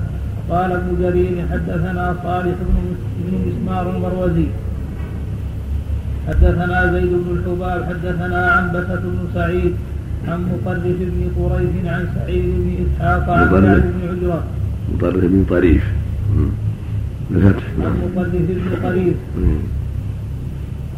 قال 0.50 0.72
ابن 0.72 0.90
جرير 1.02 1.44
حدثنا 1.52 2.16
صالح 2.24 2.54
بن 2.60 3.32
مسمار 3.46 3.90
المروزي 3.90 4.46
حدثنا 6.28 6.92
زيد 6.92 7.10
بن 7.12 7.38
الحباب 7.38 7.84
حدثنا 7.84 8.50
عنبسة 8.50 9.00
بن 9.00 9.28
سعيد 9.34 9.72
عن 10.28 10.40
مطرف 10.42 10.82
بن 10.84 11.30
قريش 11.36 11.86
عن 11.86 12.06
سعيد 12.14 12.42
بن 12.44 12.86
إسحاق 12.86 13.30
عن. 13.30 13.50
كعب 13.50 13.60
بن 13.60 14.08
عجرة. 14.10 14.44
مطرف 14.94 15.24
بن 15.24 15.44
طريف. 15.50 15.84
بالفتح 17.30 17.62
عن 17.78 17.82
نعم. 17.82 17.92
مطرف 18.16 18.32
بن 18.32 18.86
قريب. 18.88 19.14
مم. 19.38 19.56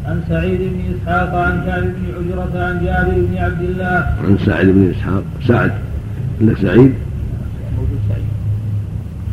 عن 0.05 0.21
سعيد 0.29 0.59
بن 0.59 0.79
إسحاق 0.93 1.35
عن 1.35 1.63
كعب 1.65 1.83
بن 1.83 2.05
عجرة 2.17 2.63
عن 2.63 2.85
جابر 2.85 3.21
بن 3.29 3.37
عبد 3.37 3.61
الله. 3.61 4.15
عن 4.23 4.37
سعد 4.45 4.65
بن 4.65 4.93
إسحاق. 4.95 5.23
سعد. 5.47 5.71
ولا 6.41 6.55
سعيد. 6.61 6.93
موجود 7.77 7.99
سعيد. 8.09 8.25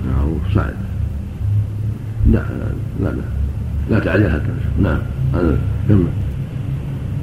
معروف 0.07 0.55
سعد. 0.55 0.75
لا 2.33 2.43
لا 3.01 3.09
لا. 3.09 3.23
لا 3.91 3.99
تعجل 3.99 4.31
حتى 4.31 4.43
نعم. 4.83 4.99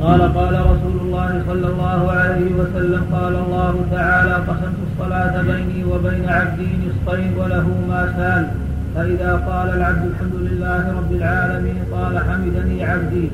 قال 0.01 0.21
قال 0.33 0.53
رسول 0.53 0.97
الله 1.01 1.43
صلى 1.47 1.67
الله 1.67 2.11
عليه 2.11 2.51
وسلم 2.59 3.03
قال 3.11 3.35
الله 3.35 3.85
تعالى 3.91 4.33
قسمت 4.33 4.79
الصلاة 4.91 5.41
بيني 5.41 5.83
وبين 5.83 6.29
عبدي 6.29 6.69
نصفين 6.83 7.33
وله 7.37 7.67
ما 7.89 8.13
سأل. 8.17 8.47
فإذا 8.95 9.31
قال 9.47 9.69
العبد 9.77 10.05
الحمد 10.05 10.35
لله 10.35 10.93
رب 10.97 11.11
العالمين. 11.11 11.75
قال 11.91 12.19
حمدني 12.19 12.83
عبدي. 12.83 13.29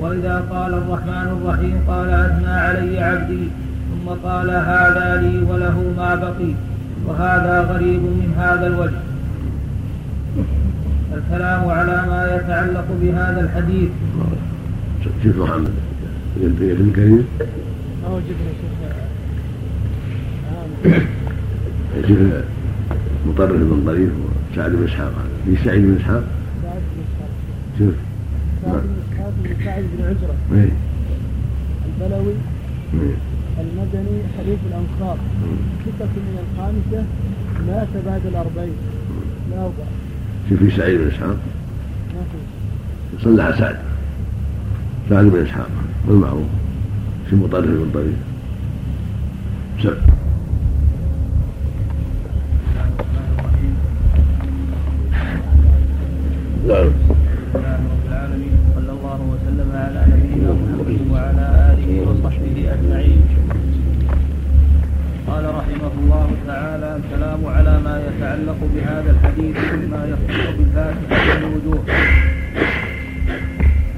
وإذا 0.00 0.44
قال 0.50 0.74
الرحمن 0.74 1.38
الرحيم. 1.42 1.84
قال 1.88 2.10
أثنى 2.10 2.54
علي 2.54 3.02
عبدي. 3.02 3.48
ثم 3.90 4.28
قال 4.28 4.50
هذا 4.50 5.22
لي 5.22 5.38
وله 5.50 5.94
ما 5.96 6.14
بقي. 6.14 6.54
وهذا 7.06 7.60
غريب 7.60 8.02
من 8.02 8.34
هذا 8.38 8.66
الوجه. 8.66 9.11
الكلام 11.14 11.68
على 11.68 12.06
ما 12.10 12.36
يتعلق 12.36 12.86
بهذا 13.02 13.40
الحديث. 13.40 13.90
شوف 15.24 15.36
محمد؟ 15.36 15.72
ابن 16.36 16.92
كريم؟ 16.96 17.26
ما 18.02 18.08
وجدنا 18.08 18.52
شيخ. 18.60 18.96
شوف 22.08 22.18
مطرف 23.26 23.60
بن 23.60 23.82
طريف 23.86 24.10
وسعد 24.52 24.70
بن 24.70 24.84
إسحاق؟ 24.84 25.06
هذا 25.06 25.56
في 25.56 25.64
سعيد 25.64 25.82
بن 25.82 25.96
إسحاق؟ 25.96 26.24
سعد 26.62 26.82
بن 26.92 27.02
إسحاق. 27.08 27.30
شوف. 27.78 27.94
سعد 28.64 28.82
بن 28.82 28.94
إسحاق 29.12 29.32
بن 29.44 29.64
سعد 29.64 29.84
بن 29.96 30.04
عجرة. 30.04 30.36
إيه. 30.52 30.72
البلوي. 31.88 32.34
إيه. 32.94 33.16
المدني 33.60 34.18
حليف 34.38 34.60
الأنصار. 34.70 35.18
ستة 35.82 36.12
من 36.28 36.36
الخامسة 36.44 37.04
مات 37.66 37.92
بعد 38.06 38.26
الأربعين 38.26 38.76
لا 39.50 39.56
أربعة. 39.56 39.92
شوف 40.48 40.58
في 40.58 40.70
سعيد 40.76 41.00
بن 41.00 41.06
إسحاق. 41.06 41.36
في 43.10 43.24
صلى 43.24 43.42
على 43.42 43.56
سعد. 43.56 43.76
سعد 45.10 45.24
بن 45.24 45.42
إسحاق 45.46 45.68
والمعروف. 46.08 46.46
في 47.30 47.36
مطرف 47.36 47.66
بن 47.66 47.90
طريف 47.94 48.14
سعد. 49.82 49.98
نعم. 56.68 56.90
وسلم 59.32 59.70
على 59.74 60.06
نبينا 60.08 60.52
محمد 60.52 61.10
وعلى 61.10 61.74
آله 61.74 61.90
وصحبه 62.08 62.74
أجمعين. 62.74 63.41
رحمه 65.82 66.02
الله 66.04 66.30
تعالى 66.46 66.96
الكلام 66.96 67.46
على 67.46 67.80
ما 67.84 68.02
يتعلق 68.06 68.56
بهذا 68.74 69.10
الحديث 69.10 69.56
مما 69.74 70.00
يختص 70.12 70.50
بالفاتحه 70.58 71.38
من 71.38 71.44
وجوه 71.54 71.82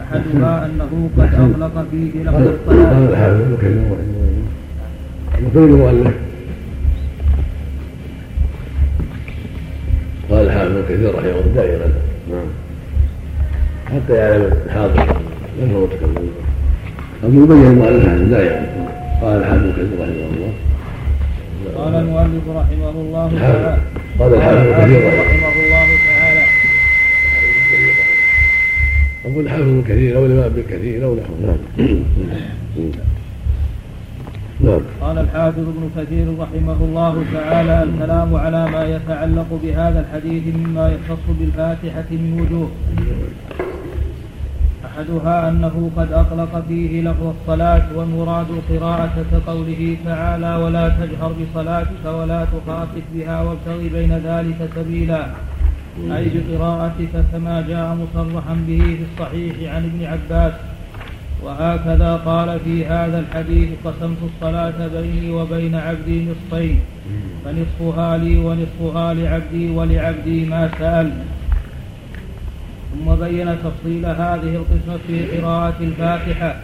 احدها 0.02 0.66
أنه 0.66 1.10
قد 1.18 1.34
اطلق 1.34 1.86
فيه 1.90 2.22
لفظ 2.22 2.34
قال 2.34 2.54
الصلاه 2.54 3.08
الحافظ 3.08 3.40
ابن 3.40 3.56
كثير 3.56 3.82
رحمه 3.92 3.96
الله. 3.98 4.44
يقول 5.42 5.70
المؤلف 5.70 6.14
قال 10.30 10.46
الحافظ 10.46 10.70
ابن 10.70 10.82
كثير 10.88 11.14
رحمه 11.14 11.30
الله 11.30 11.52
دائما 11.54 11.86
نعم. 12.30 12.48
حتى 13.86 14.14
يعلم 14.14 14.52
الحاضر 14.66 15.16
من 15.60 15.72
هو 15.74 15.86
متكلم. 15.86 16.28
أو 17.24 17.28
يبين 17.28 17.66
المؤلف 17.66 18.08
عنه 18.08 18.24
دائما 18.24 18.66
قال 19.22 19.38
الحافظ 19.38 19.62
ابن 19.62 19.72
كثير 19.72 20.00
رحمه 20.00 20.28
الله. 20.36 20.52
قال 21.76 21.94
المؤلف 21.94 22.44
رحمه 22.48 22.90
الله 22.90 23.26
الحافظ 23.26 23.62
تعالى. 23.62 23.78
قال 24.18 24.34
الحافظ 24.34 24.68
رحمه 24.68 25.54
الله 25.64 25.88
تعالى. 26.08 26.44
أقول 29.24 29.44
الحافظ 29.44 29.62
ابن 29.62 29.82
كثير 29.88 30.16
أو 30.16 30.26
الإمام 30.26 30.44
ابن 30.44 30.62
كثير 30.70 31.04
أو 31.04 31.14
نحو. 31.14 31.32
نعم. 31.46 31.60
نعم. 34.60 34.80
قال 35.00 35.18
الحافظ 35.18 35.58
ابن 35.58 35.90
كثير 35.96 36.26
رحمه 36.38 36.76
الله 36.80 37.24
تعالى 37.32 37.82
الكلام 37.82 38.34
على 38.34 38.66
ما 38.70 38.84
يتعلق 38.84 39.60
بهذا 39.62 40.00
الحديث 40.00 40.42
مما 40.56 40.88
يختص 40.88 41.26
بالفاتحة 41.40 42.10
من 42.10 42.40
وجوه. 42.40 42.70
أحدها 44.94 45.48
أنه 45.48 45.90
قد 45.96 46.12
أطلق 46.12 46.64
فيه 46.68 47.02
لفظ 47.02 47.26
الصلاة 47.26 47.86
والمراد 47.94 48.46
القراءة 48.50 49.24
كقوله 49.32 49.96
تعالى 50.04 50.56
ولا 50.56 50.88
تجهر 50.88 51.32
بصلاتك 51.40 52.04
ولا 52.04 52.44
تخافت 52.44 53.02
بها 53.14 53.42
وابتغ 53.42 53.78
بين 53.92 54.12
ذلك 54.24 54.70
سبيلا. 54.76 55.26
أي 56.16 56.30
بقراءتك 56.34 57.24
كما 57.32 57.64
جاء 57.68 57.96
مصرحا 58.02 58.54
به 58.68 58.82
في 58.98 59.04
الصحيح 59.12 59.74
عن 59.74 59.84
ابن 59.84 60.04
عباس. 60.04 60.52
وهكذا 61.42 62.16
قال 62.16 62.60
في 62.64 62.86
هذا 62.86 63.18
الحديث 63.18 63.68
قسمت 63.84 64.18
الصلاة 64.30 64.88
بيني 64.94 65.30
وبين 65.30 65.74
عبدي 65.74 66.26
نصفين. 66.30 66.80
فنصفها 67.44 68.18
لي 68.18 68.38
ونصفها 68.38 69.14
لعبدي 69.14 69.70
ولعبدي 69.70 70.44
ما 70.44 70.70
سأل. 70.78 71.10
ثم 72.94 73.14
بين 73.14 73.56
تفصيل 73.64 74.06
هذه 74.06 74.56
القسمة 74.56 74.98
في 75.06 75.40
قراءة 75.40 75.74
الفاتحة 75.80 76.56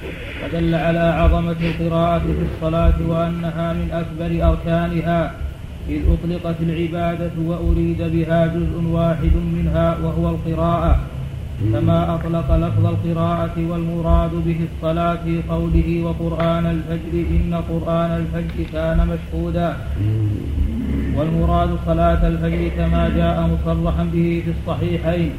فدل 0.42 0.74
على 0.74 0.98
عظمة 0.98 1.56
القراءة 1.62 2.18
في 2.18 2.44
الصلاة 2.54 2.94
وأنها 3.08 3.72
من 3.72 3.88
أكبر 3.92 4.48
أركانها. 4.48 5.32
إذ 5.88 6.00
أطلقت 6.12 6.56
العبادة 6.60 7.30
وأريد 7.44 8.02
بها 8.02 8.46
جزء 8.46 8.90
واحد 8.90 9.34
منها 9.54 9.96
وهو 10.02 10.30
القراءة. 10.30 10.98
كما 11.72 12.14
أطلق 12.14 12.56
لفظ 12.56 12.86
القراءة 12.86 13.56
والمراد 13.70 14.30
به 14.30 14.60
الصلاة 14.68 15.18
في 15.24 15.40
قوله 15.48 16.02
وقرآن 16.04 16.66
الفجر 16.66 17.14
إن 17.30 17.62
قرآن 17.68 18.10
الفجر 18.10 18.64
كان 18.72 19.08
مشهودا. 19.12 19.76
والمراد 21.16 21.70
صلاة 21.86 22.28
الفجر 22.28 22.68
كما 22.76 23.08
جاء 23.16 23.50
مصرحا 23.52 24.04
به 24.04 24.42
في 24.44 24.50
الصحيحين. 24.50 25.32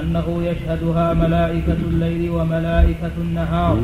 أنه 0.00 0.42
يشهدها 0.42 1.14
ملائكة 1.14 1.76
الليل 1.90 2.30
وملائكة 2.30 3.14
النهار. 3.18 3.76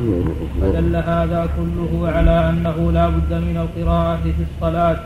فدل 0.61 0.97
هذا 0.97 1.49
كله 1.57 2.13
على 2.17 2.51
أنه 2.51 2.93
لا 2.93 3.09
بد 3.09 3.33
من 3.33 3.57
القراءة 3.65 4.23
في 4.23 4.43
الصلاة 4.49 4.97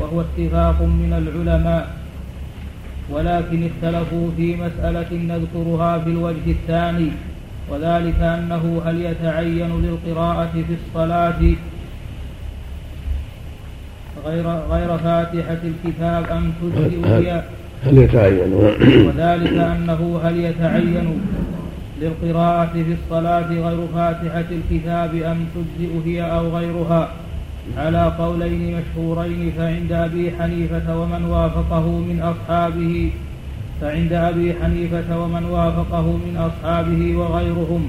وهو 0.00 0.20
اتفاق 0.20 0.82
من 0.82 1.12
العلماء. 1.22 1.84
ولكن 3.10 3.68
اختلفوا 3.70 4.30
في 4.36 4.56
مسألة 4.56 5.10
نذكرها 5.12 5.98
في 5.98 6.10
الوجه 6.10 6.46
الثاني 6.46 7.10
وذلك 7.70 8.20
أنه 8.20 8.82
هل 8.86 9.00
يتعين 9.02 9.70
للقراءة 9.82 10.52
في 10.52 10.74
الصلاة 10.80 11.40
غير 14.26 14.46
غير 14.70 14.98
فاتحة 14.98 15.58
الكتاب 15.64 16.24
أم 16.36 16.52
تجزئ 16.62 17.40
هل 17.86 17.98
يتعين؟ 17.98 18.52
وذلك 19.06 19.52
أنه 19.52 20.20
هل 20.24 20.36
يتعين 20.36 21.20
للقراءة 22.00 22.72
في 22.72 22.94
الصلاة 23.04 23.48
غير 23.48 23.86
فاتحة 23.94 24.44
الكتاب 24.50 25.14
أم 25.14 25.38
تجزئ 25.54 25.90
هي 26.06 26.22
أو 26.22 26.56
غيرها؟ 26.56 27.08
على 27.78 28.12
قولين 28.18 28.76
مشهورين 28.76 29.52
فعند 29.58 29.92
أبي 29.92 30.32
حنيفة 30.38 31.00
ومن 31.00 31.24
وافقه 31.24 31.86
من 31.88 32.20
أصحابه 32.20 33.10
فعند 33.80 34.12
أبي 34.12 34.54
حنيفة 34.62 35.22
ومن 35.22 35.44
وافقه 35.44 36.02
من 36.02 36.36
أصحابه 36.36 37.16
وغيرهم 37.16 37.88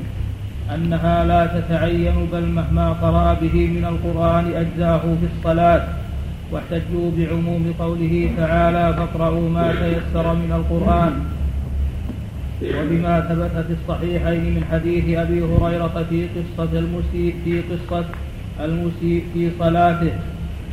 أنها 0.75 1.25
لا 1.25 1.45
تتعين 1.45 2.13
بل 2.33 2.45
مهما 2.45 2.89
قرأ 2.89 3.33
به 3.33 3.67
من 3.67 3.85
القرآن 3.85 4.45
أجزاه 4.55 4.99
في 4.99 5.27
الصلاة. 5.37 5.83
واحتجوا 6.51 7.11
بعموم 7.17 7.73
قوله 7.79 8.29
تعالى 8.37 8.93
فاقرأوا 8.97 9.49
ما 9.49 9.71
تيسر 9.71 10.33
من 10.33 10.51
القرآن 10.59 11.13
وبما 12.77 13.21
ثبت 13.21 13.65
في 13.67 13.73
الصحيحين 13.81 14.43
من 14.55 14.63
حديث 14.71 15.17
أبي 15.17 15.41
هريرة 15.43 16.05
في 16.09 16.27
قصة 16.35 16.79
المسيء 16.79 17.35
في 17.45 17.61
قصة 17.61 18.05
المسيء 18.59 19.23
في 19.33 19.51
صلاته 19.59 20.11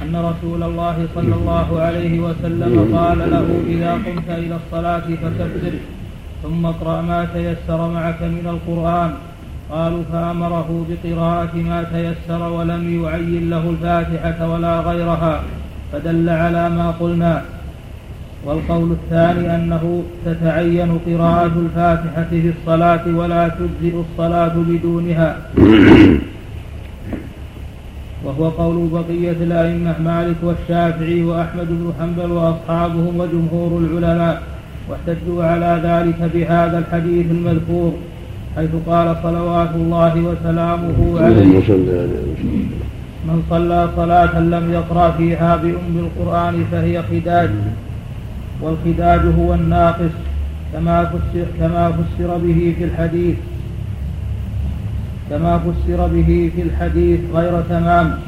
أن 0.03 0.17
رسول 0.17 0.63
الله 0.63 1.07
صلى 1.15 1.35
الله 1.35 1.81
عليه 1.81 2.21
وسلم 2.21 2.97
قال 2.97 3.19
له 3.19 3.47
إذا 3.69 3.93
قمت 3.93 4.29
إلى 4.29 4.57
الصلاة 4.67 5.07
فكبر 5.23 5.75
ثم 6.43 6.67
اقرأ 6.67 7.03
ما 7.03 7.29
تيسر 7.35 7.89
معك 7.91 8.23
من 8.23 8.47
القرآن 8.55 9.15
قالوا 9.71 10.03
فأمره 10.13 10.87
بقراءة 10.89 11.57
ما 11.57 11.83
تيسر 11.83 12.43
ولم 12.53 13.03
يعين 13.03 13.51
له 13.51 13.71
الفاتحة 13.71 14.49
ولا 14.53 14.81
غيرها 14.81 15.43
فدل 15.97 16.29
على 16.29 16.69
ما 16.71 16.91
قلنا. 17.01 17.43
والقول 18.45 18.93
الثاني 18.93 19.55
أنه 19.55 20.03
تتعين 20.27 20.99
قراءة 21.07 21.53
الفاتحة 21.57 22.27
في 22.31 22.53
الصلاة 22.59 23.17
ولا 23.17 23.49
تجزئ 23.49 23.95
الصلاة 24.01 24.55
بدونها. 24.57 25.37
وهو 28.25 28.49
قول 28.49 28.89
بقية 28.93 29.39
الأئمة 29.49 29.95
مالك 30.05 30.37
والشافعي 30.43 31.23
وأحمد 31.23 31.69
بن 31.69 31.93
حنبل 32.01 32.31
وأصحابهم 32.31 33.21
وجمهور 33.21 33.79
العلماء 33.79 34.43
واحتجوا 34.89 35.45
على 35.45 35.81
ذلك 35.83 36.31
بهذا 36.35 36.79
الحديث 36.79 37.27
المذكور 37.31 37.93
حيث 38.57 38.71
قال 38.87 39.17
صلوات 39.23 39.71
الله 39.75 40.15
وسلامه 40.17 41.21
عليه. 41.21 41.61
من 43.27 43.43
صلى 43.51 43.89
صلاة 43.97 44.41
لم 44.41 44.73
يقرأ 44.73 45.11
فيها 45.11 45.57
بأم 45.57 45.95
القرآن 45.99 46.65
فهي 46.73 47.03
خداج 47.03 47.51
والخداج 48.63 49.21
هو 49.39 49.55
الناقص 49.55 50.15
كما 50.73 51.05
فسر, 51.05 51.45
كما 51.61 51.93
فسر 51.93 52.39
به 52.39 52.75
في 52.79 52.85
الحديث 52.85 53.37
كما 55.31 55.59
فسر 55.59 56.07
به 56.07 56.51
في 56.57 56.63
الحديث 56.63 57.21
غير 57.35 57.61
تمام. 57.69 58.19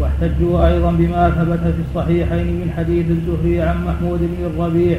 واحتجوا 0.00 0.66
أيضا 0.68 0.90
بما 0.90 1.30
ثبت 1.30 1.60
في 1.60 1.82
الصحيحين 1.88 2.46
من 2.46 2.72
حديث 2.76 3.06
الزهري 3.10 3.60
عن 3.60 3.76
محمود 3.84 4.20
بن 4.20 4.46
الربيع 4.46 4.98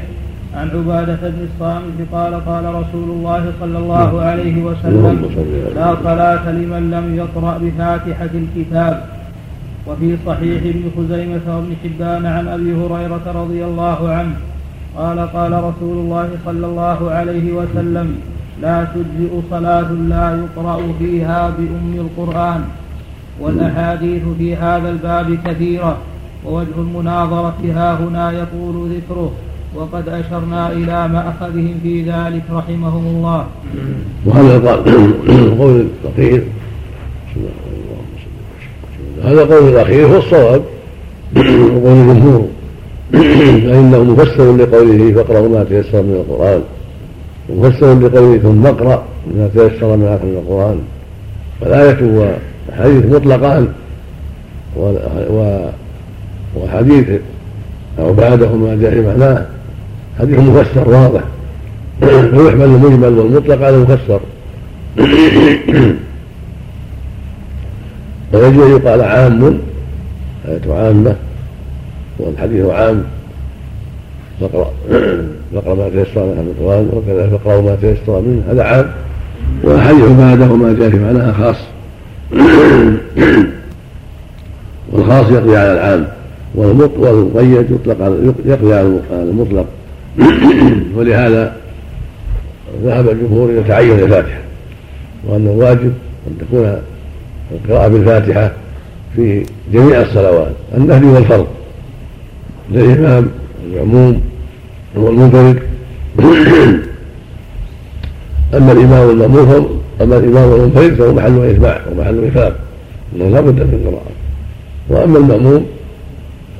عن 0.56 0.70
عبادة 0.70 1.30
بن 1.30 1.48
الصامت 1.54 2.08
قال 2.12 2.46
قال 2.46 2.66
رسول 2.66 3.10
الله 3.10 3.52
صلى 3.60 3.78
الله 3.78 4.22
عليه 4.22 4.64
وسلم 4.64 5.16
لا 5.76 5.96
صلاة 6.04 6.52
لمن 6.52 6.92
لم 6.92 7.16
يقرأ 7.16 7.58
بفاتحة 7.58 8.30
الكتاب. 8.34 9.06
وفي 9.88 10.18
صحيح 10.26 10.62
ابن 10.64 10.84
خزيمة 10.98 11.46
وابن 11.56 11.74
حبان 11.84 12.26
عن 12.26 12.48
أبي 12.48 12.74
هريرة 12.74 13.26
رضي 13.36 13.66
الله 13.66 14.10
عنه 14.10 14.36
قال 14.98 15.20
قال 15.20 15.52
رسول 15.52 15.98
الله 15.98 16.30
صلى 16.46 16.66
الله 16.66 17.12
عليه 17.12 17.54
وسلم 17.54 18.16
لا 18.62 18.84
تجزئ 18.84 19.32
صلاة 19.52 19.92
لا 19.92 20.44
يقرأ 20.44 20.80
فيها 21.00 21.50
بأم 21.50 21.94
القرآن 22.06 22.64
والأحاديث 23.40 24.22
في 24.38 24.56
هذا 24.56 24.90
الباب 24.90 25.38
كثيرة 25.46 25.98
ووجه 26.46 26.78
المناظرة 26.78 27.56
ها 27.76 27.94
هنا 27.96 28.32
يطول 28.32 28.90
ذكره 28.96 29.32
وقد 29.76 30.10
أشرنا 30.10 30.72
إلى 30.72 31.08
مأخذهم 31.08 31.76
في 31.84 32.02
ذلك 32.02 32.44
رحمهم 32.52 33.06
الله. 33.06 33.46
وهذا 34.26 34.72
قول 35.60 35.86
الأخير 36.06 36.44
هذا 39.24 39.44
قول 39.44 39.70
الأخير 39.70 40.08
هو 40.08 40.18
الصواب. 40.18 40.62
وقول 41.36 41.98
الجمهور. 41.98 42.48
فإنه 43.12 44.04
مفسر 44.04 44.56
لقوله 44.56 45.14
فاقرأوا 45.14 45.50
ما 45.50 45.64
تيسر 45.64 46.02
من 46.02 46.26
القرآن. 46.30 46.62
مفسر 47.50 48.00
لقوله 48.00 48.38
ثم 48.38 48.66
اقرأ 48.66 49.04
ما 49.38 49.50
تيسر 49.54 49.96
من 49.96 50.08
آخر 50.08 50.28
القرآن. 50.28 50.80
فالآية 51.62 52.30
والحديث 52.70 53.06
مطلقان. 53.16 53.68
وحديث 56.56 57.10
أو 58.00 58.14
بعده 58.14 58.56
ما 58.56 58.78
جاء 58.82 59.02
معناه. 59.02 59.46
حديث 60.20 60.40
مفسر 60.40 60.90
واضح. 60.90 61.22
فيحمل 62.00 62.66
المجمل 62.66 63.20
والمطلق 63.20 63.66
على 63.66 63.76
المفسر. 63.76 64.20
ويجب 68.34 68.62
أن 68.62 68.72
يقال 68.72 69.02
عام 69.02 69.60
آية 70.48 70.74
عامة 70.74 71.16
والحديث 72.20 72.66
عام. 72.66 73.04
فاقرأ 74.42 74.72
فاقرأ 75.54 75.76
ما 75.76 75.90
تيسر 75.90 76.26
من 76.26 76.54
القرآن 76.58 76.90
وكذلك 76.94 77.30
فاقرأوا 77.30 77.62
ما 77.62 77.76
تيسر 77.82 78.22
منه 78.22 78.44
هذا 78.50 78.64
عام. 78.64 78.92
والحديث 79.64 80.06
بعده 80.06 80.56
ما 80.56 80.76
جاء 80.80 80.90
في 80.90 81.00
معناها 81.00 81.34
خاص. 81.34 81.56
والخاص 84.92 85.32
يقضي 85.32 85.58
على 85.58 85.74
العام. 85.74 86.08
والمقيد 86.56 87.72
يطلق 87.72 87.98
يقضي 88.46 88.74
على 88.74 89.00
المطلق. 89.12 89.66
ولهذا 90.96 91.56
ذهب 92.84 93.10
الجمهور 93.10 93.50
إلى 93.50 93.64
تعين 93.64 94.00
الفاتحة 94.00 94.40
وانه 95.28 95.52
واجب 95.52 95.94
أن 96.28 96.38
تكون 96.40 96.78
القراءه 97.54 97.88
بالفاتحة 97.88 98.52
في 99.16 99.44
جميع 99.74 100.02
الصلوات 100.02 100.52
النهي 100.78 101.06
والفرض. 101.06 101.48
للامام 102.72 103.28
المعموم 103.66 104.22
والمنفرد. 104.96 105.60
أما 108.58 108.72
الإمام 108.72 109.08
والماموم 109.08 109.84
أما 110.02 110.18
الإمام 110.18 110.50
والمنفرد 110.50 110.94
فهو 110.94 111.14
محل 111.14 111.40
إجماع 111.40 111.82
ومحل 111.92 112.20
وفاق 112.20 112.56
إنه 113.16 113.30
لا 113.30 113.42
بد 113.42 113.60
من 113.60 113.82
القراءه 113.84 114.12
وأما 114.90 115.18
المأموم 115.18 115.66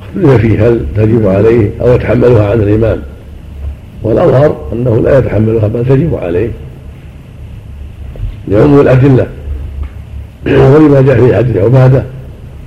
اختلف 0.02 0.40
فيه 0.40 0.68
هل 0.68 0.80
تجب 0.96 1.26
عليه 1.26 1.70
أو 1.80 1.92
يتحملها 1.92 2.50
عن 2.50 2.60
الإمام؟ 2.60 3.02
والأظهر 4.02 4.56
أنه 4.72 5.02
لا 5.02 5.18
يتحملها 5.18 5.68
بل 5.68 5.84
تجب 5.84 6.14
عليه 6.14 6.50
لعموم 8.48 8.80
الأدلة. 8.80 9.26
ولما 10.46 11.00
جاء 11.00 11.26
في 11.26 11.36
حديث 11.36 11.56
عباده 11.56 12.02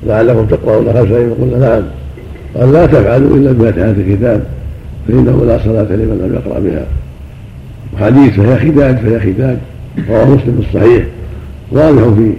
لعلكم 0.06 0.46
تقرؤون 0.46 0.94
خمسة 0.94 1.36
قلنا 1.42 1.58
نعم 1.58 1.84
قال 2.56 2.74
لا 2.74 2.86
تفعلوا 2.86 3.38
إلا 3.38 3.52
بفاتحه 3.52 3.92
الكتاب 3.92 4.44
فإنه 5.08 5.46
لا 5.46 5.60
صلاة 5.64 5.84
لمن 5.84 6.22
لم 6.24 6.34
يقرأ 6.34 6.60
بها. 6.60 6.86
وحديث 7.94 8.34
فهي 8.34 8.72
خداج 8.72 8.98
فهي 8.98 9.20
خداج. 9.20 9.58
رواه 10.10 10.26
مسلم 10.26 10.64
الصحيح. 10.68 11.06
واضح 11.72 12.02
في 12.02 12.34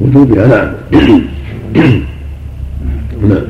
وجوبها. 0.00 0.46
نعم. 0.46 0.72
نعم. 3.22 3.42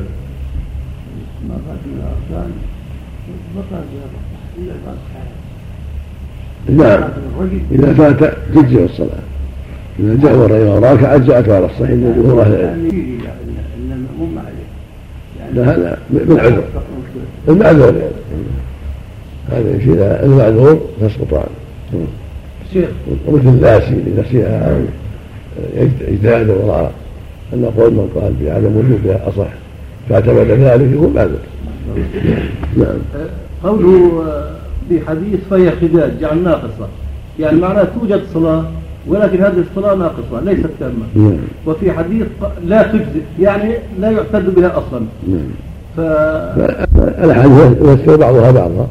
نعم. 6.69 7.03
إذا 7.71 7.93
فات 7.93 8.33
تجزئ 8.55 8.85
الصلاة. 8.85 9.26
إذا 9.99 10.15
جاء 10.21 10.33
الرجل 10.33 10.83
راكع 10.83 11.15
أجزأته 11.15 11.55
على 11.55 11.65
الصحيح. 11.65 11.89
من 11.89 12.23
جمهور 12.23 12.41
أهل 12.41 12.53
العلم 12.53 12.87
لا 15.53 15.63
هذا 15.63 15.97
بالعذر. 16.09 16.63
المعذور 17.49 17.93
يعني 17.93 18.11
هذا 19.51 19.75
إذا 19.93 20.25
المعذور 20.25 20.81
تسقط 21.01 21.33
عنه. 21.33 22.05
شيخ. 22.73 22.89
ومثل 23.27 23.47
الناسي 23.47 24.03
اذا 24.07 24.21
نسيها 24.21 24.79
اجتهاد 26.07 26.49
وراء 26.49 26.91
أن 27.53 27.71
قول 27.77 27.91
من 27.91 28.09
قال 28.15 28.33
بعدم 28.41 28.77
وجودها 28.77 29.29
أصح. 29.29 29.47
فاعتمد 30.09 30.47
ذلك 30.47 30.93
يكون 30.93 31.13
معذور 31.15 31.39
نعم. 32.77 32.97
قوله 33.63 34.23
في 34.89 34.99
حديث 35.07 35.39
فهي 35.49 35.71
خداج 35.71 36.11
يعني 36.21 36.41
ناقصه 36.41 36.87
يعني 37.39 37.59
معناه 37.59 37.83
توجد 37.83 38.21
صلاة 38.33 38.65
ولكن 39.07 39.41
هذه 39.41 39.63
الصلاة 39.71 39.95
ناقصة 39.95 40.43
ليست 40.45 40.69
تامة. 40.79 41.05
نعم. 41.15 41.37
وفي 41.65 41.91
حديث 41.91 42.25
لا 42.65 42.83
تجزئ 42.83 43.21
يعني 43.39 43.73
لا 43.99 44.11
يعتد 44.11 44.55
بها 44.55 44.77
أصلا. 44.77 45.05
نعم. 45.27 45.49
ف 45.97 45.99
الاحاديث 47.23 47.77
يفسر 47.81 48.15
بعضها 48.15 48.51
بعضا. 48.51 48.87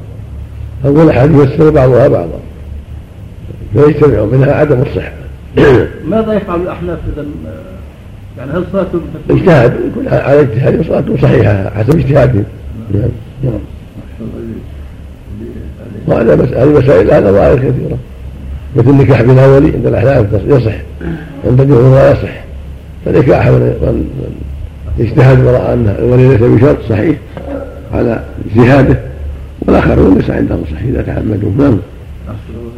أقول 0.84 1.00
الأحاديث 1.00 1.42
يفسر 1.42 1.70
بعضها 1.70 2.08
بعضا. 2.08 2.40
فيجتمع 3.74 4.24
منها 4.24 4.54
عدم 4.54 4.82
الصحة. 4.82 5.12
ماذا 6.10 6.32
يفعل 6.32 6.60
الأحناف 6.60 6.98
إذا 7.12 7.26
يعني 8.38 8.50
هل 8.50 8.64
صلاتهم 8.72 9.00
اجتهاد 9.30 9.74
يكون 9.90 10.08
على 10.08 10.40
اجتهاد 10.40 10.84
صلاته 10.86 11.16
صحيحة 11.22 11.70
حسب 11.70 11.98
اجتهادهم 11.98 12.44
نعم. 12.94 13.10
نعم. 13.44 13.60
وهذا 16.06 16.34
هذه 16.34 16.78
مسائل 16.78 17.10
هذا 17.10 17.30
نظائر 17.30 17.56
كثيرة. 17.56 17.98
مثل 18.76 18.92
نكاح 18.92 19.22
بلا 19.22 19.46
ولي 19.46 19.72
عند 19.74 19.86
الاحناف 19.86 20.26
يصح 20.46 20.74
عند 21.46 21.60
الجمهور 21.60 21.94
لا 21.94 22.12
يصح. 22.12 22.46
فنكاح 23.04 23.48
من 23.48 24.08
اجتهد 25.00 25.44
وراى 25.44 25.72
أن 25.72 25.96
الولي 25.98 26.28
ليس 26.28 26.40
بشرط 26.40 26.76
صحيح 26.88 27.16
على 27.92 28.24
اجتهاده 28.46 29.00
والاخرون 29.60 30.18
ليس 30.18 30.30
عندهم 30.30 30.62
صحيح 30.72 30.82
إذا 30.82 31.02
تعمدوا 31.02 31.50
نعم 31.58 31.78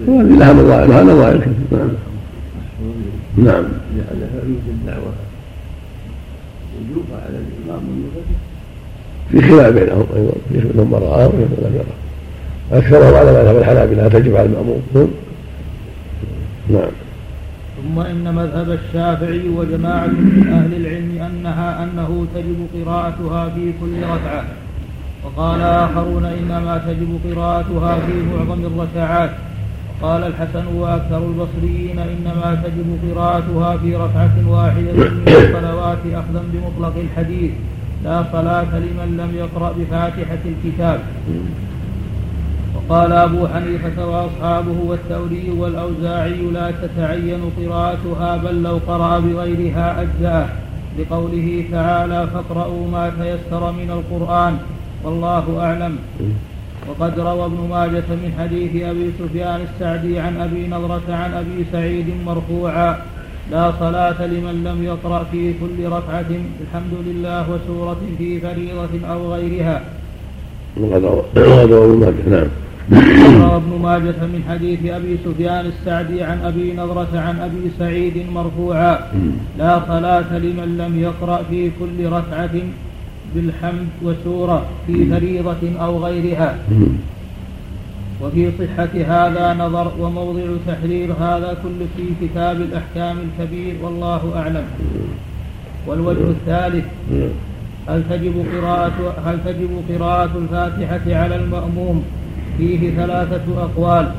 وهذه 0.07 0.39
لها 0.39 0.53
نظائر 0.53 0.87
لها 0.87 1.03
نظائر 1.03 1.39
كثيرة. 1.39 1.57
نعم. 1.73 1.91
نعم. 3.37 3.65
الدعوه 4.69 5.13
وجوبها 6.81 7.21
على 7.27 7.39
الامام 7.39 7.83
في 9.31 9.43
خلاف 9.43 9.75
بينهم 9.75 10.07
أيضا 10.17 10.33
يشهد 10.51 10.77
من 10.77 10.95
رآه 11.03 11.27
ويشهد 11.27 11.39
من 11.39 11.65
لم 11.65 11.75
يراه 11.75 12.79
أكثرهم 12.79 13.15
على 13.15 13.43
مذهب 13.43 13.57
الحنابلة 13.57 14.09
تجب 14.09 14.37
على 14.37 14.47
الماموم 14.47 14.83
نعم. 16.69 16.91
ثم 17.83 18.01
إن 18.01 18.35
مذهب 18.35 18.71
الشافعي 18.71 19.49
وجماعة 19.49 20.07
من 20.07 20.49
أهل 20.53 20.75
العلم 20.81 21.23
أنها 21.27 21.85
أنه 21.85 22.27
تجب 22.35 22.67
قراءتها 22.75 23.49
في 23.49 23.73
كل 23.81 24.03
ركعة. 24.03 24.45
وقال 25.25 25.61
آخرون 25.61 26.25
إنما 26.25 26.83
تجب 26.87 27.19
قراءتها 27.27 27.99
في 28.07 28.13
معظم 28.23 28.65
الركعات. 28.67 29.31
قال 30.03 30.25
الحسن 30.25 30.67
وأكثر 30.67 31.19
البصريين 31.19 31.99
إنما 31.99 32.63
تجب 32.65 32.99
قراءتها 33.05 33.77
في 33.77 33.97
ركعة 33.97 34.37
واحدة 34.49 34.93
من 34.93 35.23
الصلوات 35.27 35.99
أخذا 36.15 36.43
بمطلق 36.53 36.95
الحديث. 36.97 37.51
لا 38.05 38.25
صلاة 38.33 38.79
لمن 38.79 39.17
لم 39.21 39.37
يقرأ 39.39 39.73
بفاتحة 39.79 40.39
الكتاب. 40.45 41.01
وقال 42.89 43.13
أبو 43.13 43.47
حنيفة 43.49 44.07
وأصحابه 44.07 44.77
والثوري 44.87 45.51
والأوزاعي 45.59 46.41
لا 46.53 46.71
تتعين 46.71 47.41
قراءتها 47.59 48.37
بل 48.37 48.63
لو 48.63 48.81
قرأ 48.87 49.19
بغيرها 49.19 50.03
أجزاء 50.03 50.57
لقوله 50.99 51.65
تعالى 51.73 52.29
فاقرأوا 52.35 52.89
ما 52.91 53.13
تيسر 53.21 53.73
من 53.73 53.91
القرآن 53.91 54.57
والله 55.05 55.61
أعلم 55.61 55.97
وقد 56.89 57.21
روى 57.21 57.45
ابن 57.45 57.69
ماجة 57.71 58.09
من 58.11 58.33
حديث 58.39 58.83
أبي 58.83 59.11
سفيان 59.19 59.61
السعدي 59.61 60.19
عن 60.19 60.41
أبي 60.41 60.67
نضرة 60.67 61.09
عن 61.09 61.35
أبي 61.35 61.67
سعيد 61.73 62.07
مرفوعا 62.27 62.97
لا 63.51 63.73
صلاة 63.81 64.27
لمن 64.27 64.65
لم 64.65 64.85
يقرأ 64.85 65.25
في 65.33 65.53
كل 65.53 65.87
ركعة 65.87 66.31
الحمد 66.61 66.95
لله 67.07 67.45
وسورة 67.51 68.01
في 68.19 68.41
فريضة 68.41 69.09
أو 69.13 69.33
غيرها. 69.35 69.81
وقد 70.81 71.05
روى 71.05 71.85
ابن 71.85 72.01
ماجة 72.01 72.29
نعم. 72.31 72.49
روى 72.93 73.57
ابن 73.57 73.79
ماجة 73.83 74.21
من 74.33 74.43
حديث 74.49 74.79
أبي 74.85 75.19
سفيان 75.25 75.67
السعدي 75.67 76.23
عن 76.23 76.39
أبي 76.41 76.73
نضرة 76.73 77.09
عن 77.15 77.41
أبي 77.41 77.71
سعيد 77.79 78.15
مرفوعا. 78.35 78.99
لا 79.59 79.81
صلاة 79.89 80.39
لمن 80.39 80.79
لم 80.79 81.01
يقرأ 81.01 81.43
في 81.51 81.71
كل 81.81 82.07
ركعة 82.07 82.51
بالحمد 83.35 83.89
وسورة 84.03 84.67
في 84.87 85.11
فريضة 85.11 85.81
أو 85.81 86.05
غيرها. 86.05 86.59
وفي 88.23 88.51
صحة 88.59 88.95
هذا 88.95 89.55
نظر 89.55 89.93
وموضع 90.01 90.43
تحرير 90.67 91.13
هذا 91.21 91.57
كل 91.63 91.79
في 91.97 92.27
كتاب 92.27 92.57
الأحكام 92.61 93.17
الكبير 93.27 93.75
والله 93.83 94.33
أعلم. 94.37 94.65
والوجه 95.87 96.31
الثالث 96.31 96.85
هل 97.89 98.03
تجب 98.11 98.47
قراءة 98.55 99.15
هل 99.27 99.39
تجب 99.45 99.71
قراءة 99.91 100.31
الفاتحة 100.39 101.21
على 101.23 101.37
المأموم؟ 101.37 102.05
فيه 102.59 102.91
ثلاثة 102.97 103.63
أقوال. 103.63 104.13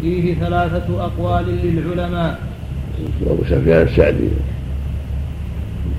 فيه 0.00 0.34
ثلاثة 0.34 1.04
أقوال 1.04 1.44
للعلماء. 1.46 2.38
أبو 3.26 3.44
سفيان 3.44 3.82
السعدي. 3.82 4.28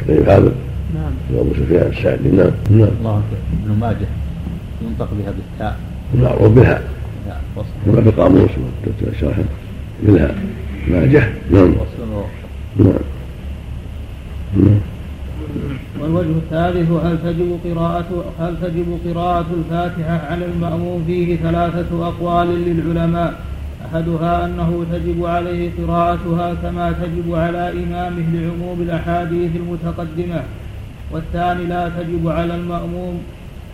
كريم 0.08 0.24
هذا؟ 0.24 0.52
نعم. 0.96 1.40
أبو 1.40 1.54
سفيان 1.54 1.92
السعدي. 1.98 2.30
نعم 2.30 2.52
نعم. 2.70 2.90
الله 3.00 3.24
ابن 3.64 3.80
ماجه 3.80 4.08
ينطق 4.82 5.10
بها 5.14 5.32
بالتاء. 5.32 5.78
معروف 6.22 6.52
بها 6.52 6.82
كما 7.86 8.02
في 8.02 8.10
القاموس 8.10 8.50
شرح 9.22 9.38
منها 10.04 10.32
ماجه. 10.88 11.30
نعم. 11.52 11.76
نعم. 12.80 12.94
نعم. 14.56 14.80
والوجه 16.04 16.38
الثالث 16.38 16.92
هل 16.92 17.18
تجب 17.24 17.60
قراءة 17.66 18.26
هل 18.40 18.56
تجب 18.62 19.00
قراءة 19.06 19.46
الفاتحة 19.58 20.22
على 20.32 20.46
المأموم 20.46 21.04
فيه 21.08 21.36
ثلاثة 21.36 22.08
أقوال 22.08 22.48
للعلماء؟ 22.48 23.34
أحدها 23.86 24.46
أنه 24.46 24.86
تجب 24.94 25.26
عليه 25.26 25.70
قراءتها 25.80 26.54
كما 26.54 26.92
تجب 26.92 27.36
على 27.36 27.72
إمامه 27.72 28.24
لعموم 28.34 28.82
الأحاديث 28.82 29.52
المتقدمة. 29.56 30.44
والثاني 31.12 31.66
لا 31.66 31.90
تجب 31.90 32.28
على 32.28 32.56
المأموم 32.56 33.22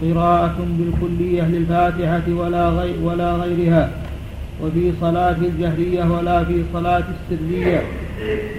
قراءة 0.01 0.55
بالكلية 0.80 1.43
للفاتحة 1.43 2.34
ولا 2.34 2.69
غير 2.69 2.95
ولا 3.03 3.34
غيرها. 3.34 3.89
وفي 4.64 4.91
صلاة 5.01 5.36
الجهرية 5.41 6.03
ولا 6.12 6.43
في 6.43 6.64
صلاة 6.74 7.03
السرية 7.16 7.82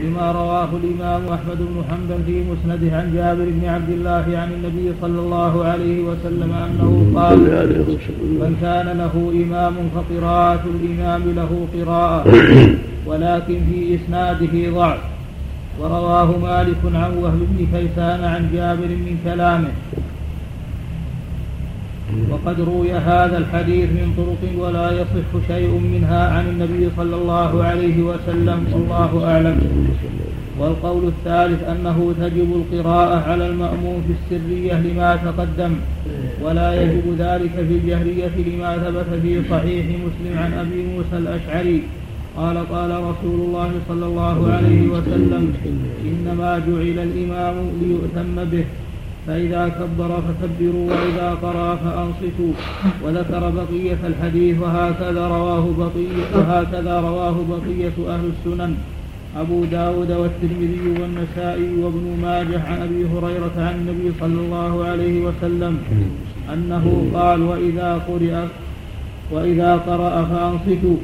بما 0.03 0.33
رواه 0.33 0.69
الإمام 0.83 1.23
أحمد 1.29 1.59
بن 1.59 1.83
حنبل 1.91 2.21
في 2.27 2.43
مسنده 2.51 2.97
عن 2.97 3.13
جابر 3.15 3.45
بن 3.45 3.69
عبد 3.69 3.91
الله 3.91 4.39
عن 4.39 4.49
النبي 4.53 4.93
صلى 5.03 5.19
الله 5.21 5.65
عليه 5.65 6.01
وسلم 6.03 6.53
أنه 6.53 7.21
قال 7.21 7.39
من 8.41 8.57
كان 8.63 8.87
له 8.99 9.15
إمام 9.45 9.75
فقراءة 9.95 10.65
الإمام 10.75 11.23
له 11.37 11.67
قراءة 11.77 12.25
ولكن 13.07 13.59
في 13.71 13.95
إسناده 13.95 14.71
ضعف. 14.71 14.99
ورواه 15.81 16.39
مالك 16.39 16.83
عن 16.95 17.17
وهب 17.23 17.39
بن 17.51 17.67
كيسان 17.73 18.25
عن 18.25 18.51
جابر 18.55 18.89
من 18.89 19.17
كلامه. 19.25 19.69
وقد 22.31 22.61
روي 22.61 22.93
هذا 22.93 23.39
الحديث 23.39 23.89
من 23.91 24.15
طرق 24.17 24.67
ولا 24.67 24.93
يصح 24.93 25.47
شيء 25.49 25.71
منها 25.79 26.29
عن 26.29 26.49
النبي 26.49 26.89
صلى 26.97 27.17
الله 27.17 27.65
عليه 27.65 28.03
وسلم 28.03 28.67
والله 28.73 29.25
أعلم. 29.25 29.59
والقول 30.59 31.05
الثالث 31.09 31.69
أنه 31.69 32.15
تجب 32.21 32.49
القراءة 32.61 33.31
على 33.31 33.47
المأموم 33.47 34.03
في 34.07 34.13
السرية 34.37 34.81
لما 34.81 35.17
تقدم 35.17 35.73
ولا 36.45 36.83
يجب 36.83 37.07
ذلك 37.19 37.51
في 37.51 37.75
الجهرية 37.79 38.35
لما 38.47 38.79
ثبت 38.79 39.21
في 39.23 39.43
صحيح 39.51 39.85
مسلم 39.87 40.39
عن 40.39 40.53
أبي 40.53 40.85
موسى 40.85 41.17
الأشعري. 41.19 41.83
قال 42.37 42.57
قال 42.73 42.91
رسول 42.91 43.41
الله 43.41 43.71
صلى 43.89 44.07
الله 44.07 44.53
عليه 44.53 44.89
وسلم 44.89 45.53
إنما 46.05 46.59
جعل 46.59 46.99
الإمام 47.09 47.55
ليؤتم 47.83 48.45
به. 48.53 48.65
فإذا 49.31 49.69
كبر 49.79 50.11
فكبروا 50.27 50.91
وإذا 50.91 51.29
قرأ 51.43 51.77
فأنصتوا. 51.77 52.53
وذكر 53.05 53.43
بقية 53.51 54.01
الحديث 54.11 54.59
وهكذا 54.59 55.23
رواه 55.29 55.65
بقية 55.79 56.27
وهكذا 56.35 57.01
رواه 57.01 57.37
بقية 57.51 57.97
أهل 58.15 58.27
السنن. 58.35 58.75
أبو 59.39 59.65
داود 59.65 60.11
والترمذي 60.11 60.87
والنسائي 61.01 61.71
وابن 61.83 62.19
ماجه 62.23 62.61
عن 62.67 62.79
أبي 62.83 63.07
هريرة 63.13 63.57
عن 63.57 63.75
النبي 63.81 64.09
صلى 64.21 64.41
الله 64.41 64.85
عليه 64.85 65.17
وسلم 65.27 65.79
أنه 66.53 66.85
قال 67.15 67.43
وإذا 67.43 67.91
قرئ 68.09 68.35
وإذا 69.31 69.77
قرأ 69.77 70.15
فأنصتوا. 70.25 70.97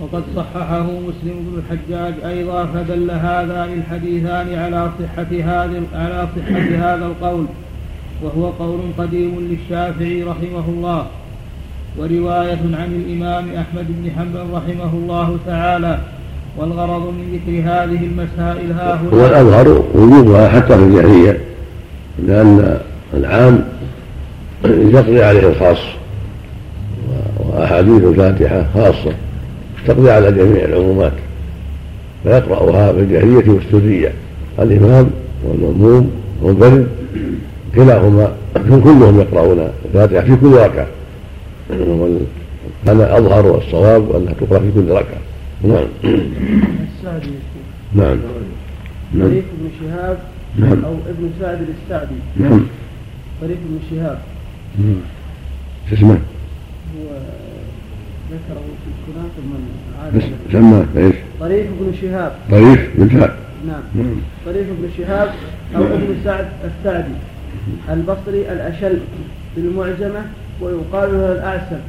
وقد 0.00 0.22
صححه 0.36 0.82
مسلم 0.82 1.34
بن 1.46 1.58
الحجاج 1.58 2.14
أيضا 2.24 2.66
فدل 2.66 3.10
هذان 3.10 3.72
الحديثان 3.78 4.54
على 4.54 4.90
صحة 5.00 5.26
هذا 5.32 5.82
على 5.94 6.28
صحة 6.36 6.94
هذا 6.94 7.06
القول 7.06 7.46
وهو 8.22 8.50
قول 8.50 8.80
قديم 8.98 9.48
للشافعي 9.50 10.22
رحمه 10.22 10.64
الله 10.68 11.06
ورواية 11.98 12.60
عن 12.72 13.04
الإمام 13.06 13.44
أحمد 13.54 13.86
بن 13.88 14.10
حنبل 14.10 14.52
رحمه 14.52 14.92
الله 14.94 15.38
تعالى 15.46 15.98
والغرض 16.56 17.02
من 17.02 17.32
ذكر 17.32 17.60
هذه 17.70 18.04
المسائل 18.04 18.72
ها 18.72 19.00
هو 19.12 19.26
الأظهر 19.26 19.84
وجوبها 19.94 20.48
حتى 20.48 20.76
في 20.76 20.82
الجاهلية 20.82 21.40
لأن 22.26 22.78
العام 23.14 23.64
يقضي 24.64 25.24
عليه 25.24 25.48
الخاص 25.48 25.78
وأحاديث 27.38 28.04
الفاتحة 28.04 28.66
خاصة. 28.74 29.12
تقضي 29.86 30.10
على 30.10 30.32
جميع 30.32 30.64
العمومات 30.64 31.12
فيقرأها 32.24 32.92
في 32.92 33.00
الجاهلية 33.00 33.50
والسرية 33.50 34.12
الإمام 34.58 35.10
والمأموم 35.44 36.10
والمنفرد 36.42 36.88
كلاهما 37.74 38.32
كلهم 38.54 39.20
يقرؤون 39.20 39.68
الفاتحة 39.84 40.24
في 40.24 40.36
كل 40.36 40.52
ركعة 40.52 40.86
أنا 42.88 43.18
أظهر 43.18 43.46
والصواب 43.46 44.16
أنها 44.16 44.32
تقرأ 44.32 44.58
في 44.58 44.70
كل 44.74 44.90
ركعة. 44.90 45.20
نعم. 45.62 45.84
نعم. 47.94 48.18
نعم. 49.14 49.28
طريق 49.28 49.44
ابن 49.44 49.70
شهاب 49.80 50.18
نعم. 50.58 50.84
أو 50.84 50.92
ابن 50.92 51.30
سعد 51.40 51.58
السعدي. 51.84 52.14
نعم. 52.36 52.60
طريق 53.40 53.56
ابن 53.56 53.78
شهاب. 53.90 54.18
نعم. 54.78 55.00
شو 55.90 55.94
اسمه؟ 55.94 56.10
هو 56.10 57.08
ذكره 58.30 58.60
في 58.84 58.90
سماه 60.52 60.84
إيش؟ 60.96 61.14
طريق 61.40 61.66
ابن 61.80 61.92
شهاب. 62.00 62.32
طريف 62.50 62.90
بن 62.96 63.20
سعد 63.20 63.30
نعم. 63.66 63.82
طريق 64.46 64.62
ابن 64.62 64.88
شهاب 64.98 65.28
أو 65.76 65.82
ابن 65.82 66.16
سعد 66.24 66.46
السعدي. 66.64 67.14
البصري 67.90 68.52
الأشل 68.52 68.98
بالمعجمة 69.56 70.22
ويقال 70.60 71.12
له 71.12 71.32
الأعسل. 71.32 71.80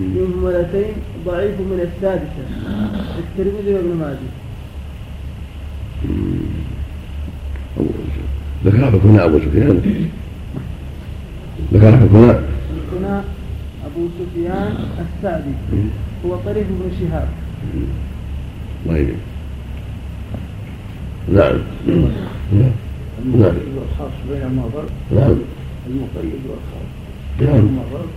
من 0.00 0.32
هملتين 0.34 0.94
ضعيف 1.26 1.60
من 1.60 1.88
السادسة. 1.88 2.44
الترمذي 3.18 3.74
وابن 3.74 3.96
ماجه. 4.00 4.30
ذكر 8.64 8.90
في 8.90 8.98
كنا 8.98 9.24
أبو 9.24 9.38
سفيان. 9.38 9.80
ذكر 11.72 11.92
في 11.98 12.08
كنا 12.08 12.40
الكناة 12.76 13.22
أبو 13.86 14.08
سفيان 14.18 14.74
السعدي. 14.98 15.54
هو 16.26 16.36
طريق 16.44 16.64
ابن 16.64 16.90
شهاب. 17.00 17.28
يجزيك 18.86 19.16
نعم. 21.28 21.58
نعم 21.86 22.72
نعم. 23.34 23.54
والخاص 23.76 24.12
بينهما 24.30 24.62
فرق 24.74 24.90
نعم. 25.20 25.36
المقيد 25.86 26.40
والخاص 26.48 26.88
نعم. 27.40 27.52
بينهما 27.52 27.82
فرق 27.92 28.08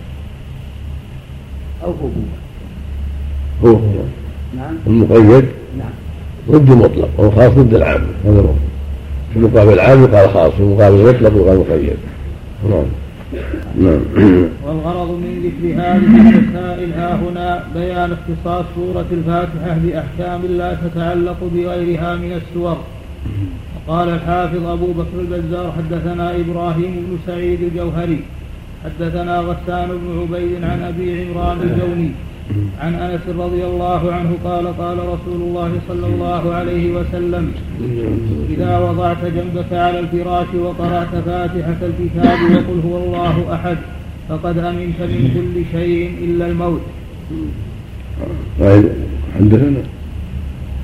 أو 1.84 1.90
هو. 1.90 2.08
هو 3.62 3.76
هو. 3.76 4.02
نعم. 4.56 4.76
المقيد. 4.86 5.44
نعم. 5.78 5.90
ضد 6.50 6.70
المطلق 6.70 7.08
والخاص 7.18 7.52
ضد 7.52 7.74
العام. 7.74 8.06
هذا 8.24 8.40
هو. 8.40 8.52
في 9.34 9.38
مقابل 9.38 9.72
العام 9.72 10.04
يقال 10.04 10.30
خاص 10.30 10.52
في 10.52 10.62
مقابل 10.62 10.96
المطلق 11.00 11.32
يقال 11.36 11.58
مقيد. 11.58 11.96
نعم. 12.70 12.84
نعم. 13.80 14.00
والغرض 14.64 15.10
من 15.10 15.34
ذكر 15.44 15.74
هذه 15.82 15.96
المسائل 15.96 16.92
ها 16.92 17.14
هنا 17.14 17.64
بيان 17.74 18.12
اختصاص 18.12 18.64
سورة 18.74 19.06
الفاتحة 19.12 19.78
بأحكام 19.84 20.40
لا 20.46 20.74
تتعلق 20.74 21.36
بغيرها 21.54 22.16
من 22.16 22.32
السور. 22.32 22.78
وقال 23.88 24.08
الحافظ 24.08 24.66
أبو 24.66 24.86
بكر 24.86 25.20
البزار 25.20 25.72
حدثنا 25.72 26.36
إبراهيم 26.36 27.06
بن 27.06 27.18
سعيد 27.26 27.62
الجوهري 27.62 28.20
حدثنا 28.84 29.38
غسان 29.38 29.88
بن 29.88 30.20
عبيد 30.20 30.64
عن 30.64 30.82
أبي 30.82 31.24
عمران 31.24 31.58
الجوني 31.62 32.10
عن 32.80 32.94
أنس 32.94 33.20
رضي 33.38 33.64
الله 33.64 34.12
عنه 34.12 34.30
قال 34.44 34.66
قال 34.78 34.98
رسول 34.98 35.40
الله 35.40 35.70
صلى 35.88 36.06
الله 36.06 36.54
عليه 36.54 36.92
وسلم 36.96 37.52
إذا 38.50 38.78
وضعت 38.78 39.24
جنبك 39.24 39.72
على 39.72 39.98
الفراش 39.98 40.46
وقرأت 40.54 41.12
فاتحة 41.26 41.80
الكتاب 41.82 42.38
وقل 42.54 42.80
هو 42.88 42.96
الله 43.04 43.54
أحد 43.54 43.76
فقد 44.28 44.58
أمنت 44.58 45.00
من 45.00 45.22
كل 45.34 45.78
شيء 45.78 46.14
إلا 46.24 46.46
الموت. 46.46 46.80
طيب 48.60 48.84
حدثنا 49.38 49.82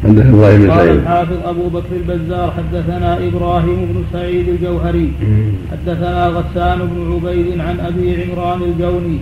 حدثنا 0.04 0.30
إبراهيم 0.30 0.60
بن 0.62 0.70
قال 0.70 0.78
سعيد 0.78 0.98
الحافظ 0.98 1.36
أبو 1.44 1.68
بكر 1.68 1.96
البزار 1.96 2.54
حدثنا 2.56 3.26
إبراهيم 3.28 3.76
بن 3.92 4.04
سعيد 4.12 4.48
الجوهري 4.48 5.12
حدثنا 5.72 6.26
غسان 6.26 6.78
بن 6.78 7.12
عبيد 7.12 7.60
عن 7.60 7.80
أبي 7.80 8.22
عمران 8.22 8.62
الجوني 8.62 9.18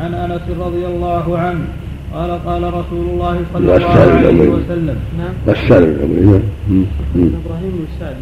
عن 0.00 0.14
أنس 0.14 0.42
رضي 0.60 0.86
الله 0.86 1.38
عنه 1.38 1.64
قال 2.14 2.30
قال 2.30 2.62
رسول 2.74 3.06
الله 3.10 3.40
صلى 3.54 3.76
الله 3.76 3.86
عليه. 3.86 4.48
وسلم. 4.48 4.96
نعم. 5.18 5.34
غسان 5.46 5.84
بن 5.84 6.02
عبيد 6.02 6.42
نعم. 7.14 7.30
إبراهيم 7.44 7.70
بن 7.70 7.86
سعد. 8.00 8.16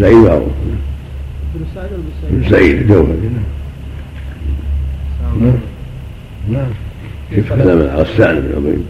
سعيد 0.00 0.16
معروف 0.16 0.48
بن 1.54 1.64
سعد 1.74 1.88
ولا 1.92 2.02
بن 2.30 2.40
سعيد؟ 2.40 2.50
سعيد 2.50 2.76
الجوهري 2.82 3.30
نعم. 3.34 3.44
نعم 5.40 5.52
نعم. 6.52 6.70
كيف 7.30 7.52
كلام 7.52 7.78
غسان 7.78 8.40
بن 8.40 8.54
عبيد 8.56 8.84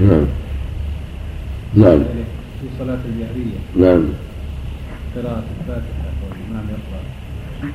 نعم. 0.00 0.24
نعم. 1.74 1.98
في 2.60 2.66
صلاة 2.78 2.98
الجهرية. 3.08 3.58
نعم. 3.76 4.04
قراءة 5.16 5.42
الفاتحة 5.60 6.10
والإمام 6.22 6.64
يقرأ. 6.70 7.02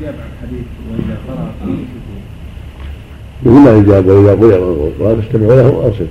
جاب 0.01 0.13
عن 0.19 0.29
حديث 0.41 0.65
وإذا 0.91 1.17
قرأ 1.27 1.51
فأنصتوا 1.59 2.15
يقول 3.45 3.59
ما 3.61 3.71
يجاب 3.77 4.07
واذا 4.07 4.31
قرئ 4.35 4.55
القرآن 4.57 5.21
فاستمعوا 5.21 5.55
له 5.55 5.67
وانصتوا 5.69 6.05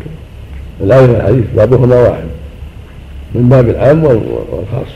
الآية 0.81 1.09
والحديث 1.11 1.45
بابهما 1.57 1.97
واحد. 1.97 2.25
من 3.35 3.49
باب 3.49 3.69
العام 3.69 4.05
وال- 4.05 4.23
والخاص. 4.51 4.93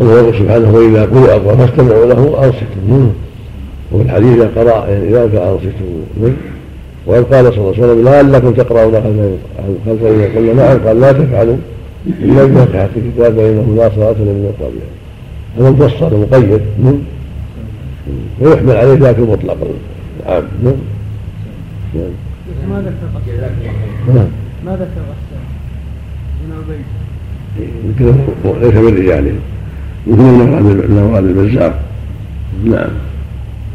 الله 0.00 0.18
يقول 0.18 0.34
سبحانه 0.34 0.70
وإذا 0.74 1.02
قرئ 1.04 1.36
القرآن 1.36 1.58
فاستمعوا 1.66 2.06
له 2.06 2.20
وانصتوا 2.20 3.10
وفي 3.92 4.02
الحديث 4.04 4.32
إذا 4.38 4.50
قرأ 4.56 4.84
إذا 4.88 5.28
فانصتوا 5.28 6.02
وقال 7.06 7.30
قال 7.30 7.44
صلى 7.44 7.58
الله 7.58 7.74
عليه 7.74 7.84
وسلم 7.84 8.04
لعلكم 8.04 8.52
تقرؤون 8.52 8.94
خلف 8.94 9.40
خلف 9.86 10.02
اذا 10.02 10.36
قلنا 10.36 10.52
نعم 10.52 10.86
قال 10.86 11.00
لا 11.00 11.12
تفعلوا. 11.12 11.56
إلا 12.06 12.44
بفتحه 12.44 12.88
الكتاب 12.96 13.36
فانه 13.36 13.74
لا 13.76 13.90
صلاه 13.96 14.12
لمن 14.12 14.52
قبلها 14.60 14.90
هذا 15.58 15.70
مفصل 15.70 16.20
مقيد. 16.20 16.60
ويحمل 18.40 18.76
عليه 18.76 18.94
ذاك 18.94 19.18
المطلق. 19.18 19.56
العام 20.26 20.44
نعم. 20.64 20.74
نعم. 21.94 22.10
ما 22.70 22.80
ذكر 22.80 23.14
نعم 24.14 24.28
ما 24.66 24.72
ذكر 24.72 25.00
غسان 25.10 25.44
بن 26.40 26.52
عبيد 26.56 26.84
ليس 28.62 28.74
من 28.74 28.98
رجاله 28.98 29.34
يمكن 30.06 30.84
انه 30.84 31.10
هذا 31.12 31.18
البزار 31.18 31.74
نعم 32.64 32.90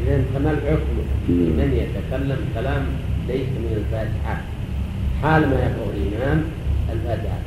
إذا 0.07 0.21
فما 0.35 0.51
الحكم؟ 0.51 0.95
لمن 1.29 1.73
يتكلم 1.73 2.37
كلام 2.55 2.81
ليس 3.29 3.49
من 3.63 3.73
الفاتحة. 3.77 4.41
حال 5.21 5.41
ما 5.41 5.55
يقرأ 5.55 5.87
الإمام 5.95 6.43
الفاتحة. 6.93 7.39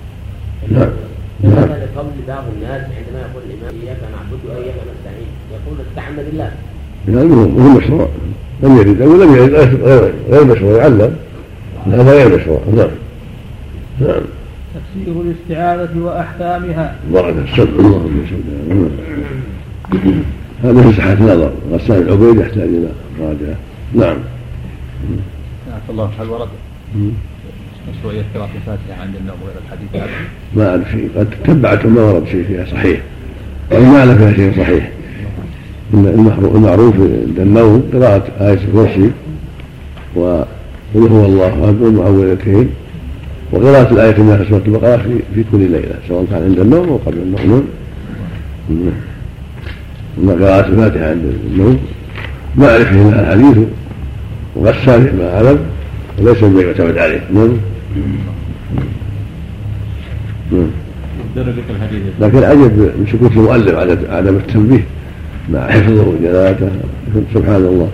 هذا 1.45 1.87
لقول 1.95 2.07
بعض 2.29 2.45
الناس 2.57 2.83
عندما 2.83 3.21
يقول 3.21 3.43
الإمام 3.51 3.75
إياك 3.83 3.97
نعبد 4.13 4.41
وإياك 4.47 4.75
نستعين؟ 4.75 5.31
يقول 5.53 5.79
استعن 5.89 6.17
بالله. 6.17 6.51
هذا 7.09 7.35
هو 7.35 7.43
هو 7.43 7.79
مشروع. 7.79 8.09
لم 8.63 8.77
يرد 8.77 9.03
أو 9.03 9.17
لم 9.17 9.35
يرد 9.37 9.55
غير 10.31 10.45
مشروع 10.45 10.77
يعلم. 10.77 11.17
هذا 11.87 12.03
غير 12.03 12.39
مشروع. 12.39 12.61
نعم. 12.77 12.91
نعم. 14.01 14.23
تفسير 14.75 15.15
الاستعاذة 15.21 15.99
وأحكامها. 15.99 16.97
بركة 17.13 17.45
السمع 17.45 17.65
اللهم 17.65 18.27
صل 18.31 18.43
على. 18.71 18.89
هذا 20.65 20.89
مساحة 20.89 21.15
نظر 21.15 21.53
غسان 21.73 22.03
العبيد 22.03 22.41
يحتاج 22.41 22.69
إلى 22.69 22.89
مراجعة. 23.21 23.57
نعم. 23.95 24.17
عفى 25.83 25.93
الله 25.93 26.11
هل 26.21 26.29
ورد. 26.29 26.49
مشروعية 27.99 28.23
قراءة 28.35 28.51
الفاتحة 28.55 29.03
عند 29.03 29.15
النوم 29.21 29.37
غير 29.45 29.55
الحديث 29.67 29.89
هذا؟ 29.95 30.11
ما 30.57 30.71
أعرف 30.71 30.91
شيء. 30.91 31.09
قد 31.17 31.29
تبعت 31.45 31.85
وما 31.87 32.03
ورد 32.03 32.27
شيء 32.27 32.45
فيها. 32.45 32.65
صحيح. 32.65 33.01
وأنا 33.71 33.91
ما 33.91 33.99
أعلم 33.99 34.19
فيها 34.19 34.33
شيء 34.33 34.53
صحيح. 34.65 34.91
المعروف 36.55 36.95
عند 36.97 37.39
النوم 37.39 37.91
قراءة 37.93 38.25
آية 38.41 38.59
الكرسي 38.69 39.11
وقل 40.15 41.09
هو 41.11 41.25
الله 41.25 41.49
أحد 41.49 41.81
والمعوذتين 41.81 42.71
وقراءة 43.53 43.93
الآية 43.93 44.23
من 44.23 44.47
سورة 44.51 44.63
البقرة 44.67 44.97
في, 44.97 45.19
في 45.35 45.45
كل 45.53 45.59
ليلة 45.59 45.95
سواء 46.09 46.27
كان 46.31 46.43
عند 46.43 46.59
النوم 46.59 46.89
أو 46.89 46.97
قبل 46.97 47.19
النوم. 47.19 47.69
نعم. 48.71 48.93
أما 50.19 50.33
قراءة 50.33 50.67
الفاتحة 50.67 51.11
عند 51.11 51.35
النوم. 51.51 51.79
ما 52.57 52.71
أعرف 52.71 52.89
فيها 52.89 53.21
الحديث. 53.21 53.67
وغسان 54.57 55.17
ما 55.19 55.35
أعلم 55.37 55.59
وليس 56.19 56.43
مما 56.43 56.63
يعتمد 56.63 56.99
عليه. 56.99 57.21
نعم. 57.35 57.57
نعم. 60.53 60.71
لكن 62.21 62.45
عجب 62.45 62.79
من 62.79 63.07
سكوت 63.13 63.33
المؤلف 63.33 63.75
على 63.75 63.99
عدم 64.09 64.37
التنبيه 64.37 64.85
مع 65.53 65.71
حفظه 65.71 66.09
وجلاته. 66.09 66.69
سبحان 67.35 67.57
الله. 67.57 67.91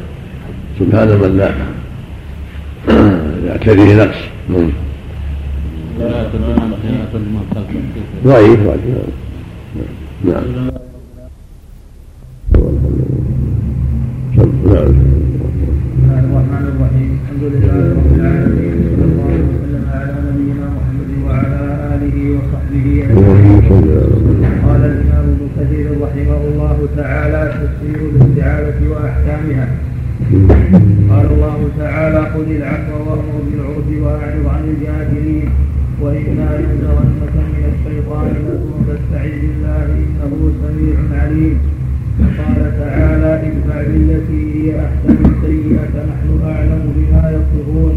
سبحان 0.80 1.08
من 1.08 1.36
لا 1.36 1.50
يعتريه 3.46 4.04
نقص. 4.04 4.18
نعم. 4.48 4.70
ضعيف 8.24 8.60
نعم. 8.60 8.74
نعم 10.24 10.70
بسم 14.32 14.50
الله 14.64 14.82
الرحمن 16.24 16.64
الرحيم 16.72 17.27
الحمد 17.38 17.54
لله 17.54 17.80
رب 17.98 18.14
العالمين 18.18 18.74
صلى 18.90 19.04
الله 19.10 19.32
وسلم 19.50 19.84
على 19.94 20.14
نبينا 20.28 20.66
محمد 20.76 21.10
وعلى 21.26 21.60
آله 21.94 22.16
وصحبه 22.34 22.86
أجمعين. 23.10 23.62
قال 24.66 24.82
الإمام 24.92 25.26
ابن 25.34 25.46
كثير 25.56 25.86
رحمه 26.04 26.40
الله 26.50 26.78
تعالى 26.96 27.40
تفسير 27.60 27.98
الاستعاذه 28.10 28.80
وأحكامها. 28.92 29.66
قال 31.10 31.26
الله 31.34 31.58
تعالى 31.78 32.20
خذ 32.34 32.48
العفو 32.58 32.96
وأمر 33.06 33.36
بالعرف 33.46 33.88
وأعرض 34.02 34.44
عن 34.54 34.64
الجاهلين 34.72 35.48
وإنا 36.02 36.48
ينزغنك 36.58 37.34
من 37.54 37.62
الشيطان 37.72 38.28
نزغ 38.46 38.72
فاستعذ 38.86 39.34
بالله 39.42 39.86
إنه 40.02 40.32
سميع 40.62 40.96
عليم. 41.22 41.56
قال 42.18 42.60
تعالى 42.80 43.30
ادفع 43.46 43.82
بالتي 43.82 44.42
هي 44.54 44.80
أحسن 44.86 45.16
السيئة 45.30 45.94
نحن 46.10 46.28
أعلم 46.44 46.82
بما 46.96 47.24
يصفون 47.36 47.94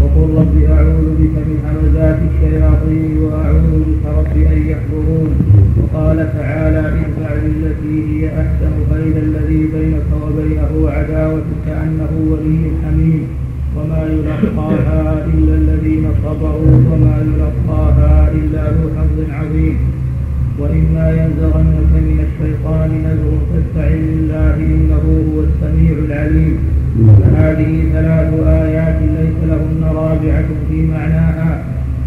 وقل 0.00 0.28
رب 0.40 0.56
أعوذ 0.70 1.08
بك 1.20 1.36
من 1.48 1.58
همزات 1.66 2.18
الشياطين 2.30 3.18
وأعوذ 3.22 3.72
بك 3.88 4.04
رب 4.18 4.36
أن 4.52 4.58
يحضرون. 4.72 5.30
وقال 5.80 6.18
تعالى 6.38 6.78
ادفع 6.78 7.34
بالتي 7.42 7.96
هي 8.08 8.28
أحسن 8.28 8.72
فاذا 8.90 9.20
الذي 9.20 9.66
بينك 9.74 10.08
وبينه 10.22 10.90
عداوة 10.90 11.48
كأنه 11.66 12.12
ولي 12.30 12.70
حميم. 12.82 13.22
وما 13.76 14.02
يلقاها 14.12 15.26
إلا 15.34 15.54
الذين 15.54 16.04
صبروا 16.24 16.76
وما 16.90 17.14
يلقاها 17.28 18.32
إلا 18.32 18.62
ذو 18.70 18.88
حظ 18.96 19.18
عظيم. 19.30 19.78
وإما 20.60 21.06
ينزغنك 21.20 21.90
من 22.08 22.18
الشيطان 22.26 22.90
نزغ 23.06 23.32
فاستعذ 23.50 24.00
بالله 24.10 24.54
إنه 24.56 25.04
هو 25.30 25.36
السميع 25.48 25.92
العليم. 26.06 26.56
فهذه 27.20 27.72
ثلاث 27.92 28.30
آيات 28.46 28.98
ليس 29.18 29.38
لهن 29.50 29.82
رابعة 29.94 30.48
في 30.68 30.86
معناها 30.86 31.50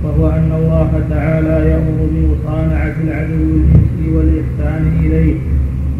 وهو 0.03 0.29
أن 0.29 0.51
الله 0.59 0.89
تعالى 1.09 1.69
يأمر 1.69 1.99
بمصانعة 2.13 2.95
العدو 3.03 3.33
الإنسي 3.33 4.05
والإحسان 4.15 4.83
إليه 5.05 5.35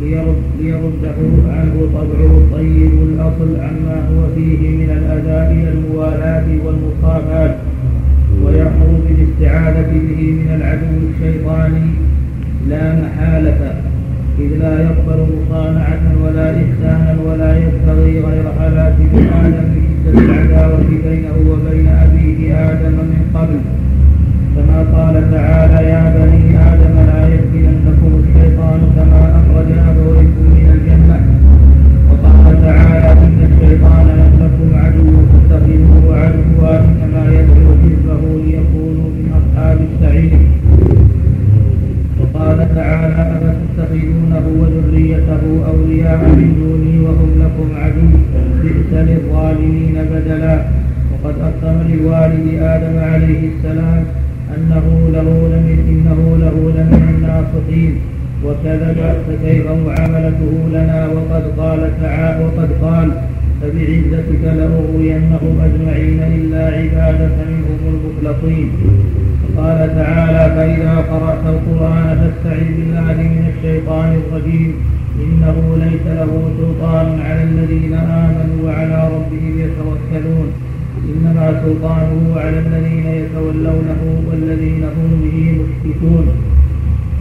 ليرد 0.01 0.43
ليرده 0.59 1.17
عنه 1.57 1.75
طبعه 1.93 2.31
الطيب 2.37 2.93
الأصل 3.09 3.49
عما 3.59 3.97
هو 4.09 4.35
فيه 4.35 4.69
من 4.69 4.89
الأذى 4.89 5.39
إلى 5.53 5.69
الموالاة 5.71 6.45
والمصافات 6.65 7.55
ويأمر 8.43 8.89
بالاستعاذة 9.07 9.91
به 9.91 10.21
من 10.31 10.49
العدو 10.55 10.93
الشيطاني 11.09 11.87
لا 12.69 12.95
محالة 12.95 13.75
إذ 14.39 14.51
لا 14.61 14.81
يقبل 14.81 15.19
مصانعة 15.35 16.03
ولا 16.23 16.47
إحسانا 16.51 17.15
ولا 17.25 17.57
يبتغي 17.57 18.19
غير 18.19 18.43
ابن 18.59 19.27
آدم 19.45 19.67
بشدة 19.73 20.19
العداوة 20.25 20.83
بينه 21.05 21.35
وبين 21.49 21.87
أبيه 21.87 22.55
آدم 22.71 22.95
من 23.11 23.21
قبل. 23.35 23.59
كما 24.55 24.79
قال 24.93 25.31
تعالى 25.31 25.89
يا 25.89 26.03
بني 26.15 26.57
آدم 26.71 26.95
لا 27.09 27.27
يفتننكم 27.33 28.11
الشيطان 28.23 28.79
كما 28.95 29.21
أخرج 29.39 29.69
أبويكم 29.89 30.45
من 30.55 30.67
الجنة. 30.75 31.19
وقال 32.09 32.61
تعالى 32.61 33.11
إن 33.11 33.39
الشيطان 33.51 34.07
لكم 34.41 34.69
عدو 34.83 35.11
فاتخذوه 35.49 36.17
عدوا 36.19 36.79
إنما 36.79 37.23
يدعو 37.37 37.71
حزبه 37.83 38.21
ليكونوا 38.45 39.09
من 39.15 39.25
أصحاب 39.39 39.77
السعير. 39.89 40.39
وقال 42.33 42.75
تعالى 42.75 43.39
أفتتخذونه 43.49 44.45
وذريته 44.59 45.43
أولياء 45.71 46.17
من 46.17 46.49
دوني 46.59 46.99
وهم 47.05 47.31
لكم 47.43 47.67
عدو 47.81 48.09
بئس 48.63 48.91
للظالمين 48.93 49.95
بدلا. 50.11 50.55
وقد 51.11 51.35
أقسم 51.47 51.77
للوالد 51.89 52.47
آدم 52.61 52.95
عليه 52.99 53.49
السلام 53.51 54.03
أنه 54.55 54.85
له 55.13 55.27
لمن 55.53 55.77
إنه 55.93 56.19
له 56.43 56.55
لمن 56.77 57.03
الناصحين 57.15 57.93
وكذب 58.45 58.99
فكيف 59.27 59.65
معاملته 59.87 60.53
لنا 60.69 61.07
وقد 61.07 61.43
قال 61.57 61.91
تعالى 62.01 62.45
وقد 62.45 62.69
قال 62.81 63.11
فبعزتك 63.63 64.43
لأغوينهم 64.43 65.53
أجمعين 65.67 66.19
إلا 66.37 66.63
عبادك 66.65 67.37
منهم 67.51 67.81
المخلصين. 67.93 68.69
قال 69.57 69.77
تعالى 69.95 70.55
فإذا 70.55 70.95
قرأت 70.95 71.43
القرآن 71.45 72.07
فاستعذ 72.19 72.67
بالله 72.77 73.17
من 73.35 73.53
الشيطان 73.53 74.19
الرجيم. 74.21 74.71
إنه 75.25 75.77
ليس 75.83 76.05
له 76.19 76.51
سلطان 76.57 77.19
على 77.21 77.43
الذين 77.43 77.93
آمنوا 77.93 78.59
وعلى 78.65 79.09
ربهم 79.15 79.53
يتوكلون. 79.59 80.47
إنما 81.09 81.61
سلطانه 81.65 82.39
على 82.43 82.59
الذين 82.59 83.05
يتولونه 83.05 84.01
والذين 84.27 84.83
هم 84.83 85.09
به 85.23 85.37
مشركون. 85.59 86.25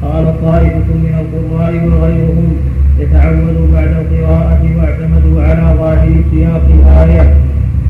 قال 0.03 0.25
طائفة 0.43 0.89
من 1.05 1.15
القراء 1.23 1.73
وغيرهم 1.87 2.57
يتعود 2.99 3.71
بعد 3.73 3.89
القراءة 3.89 4.63
واعتمدوا 4.77 5.43
على 5.43 5.79
ظاهر 5.79 6.13
سياق 6.31 6.67
الآية 6.79 7.35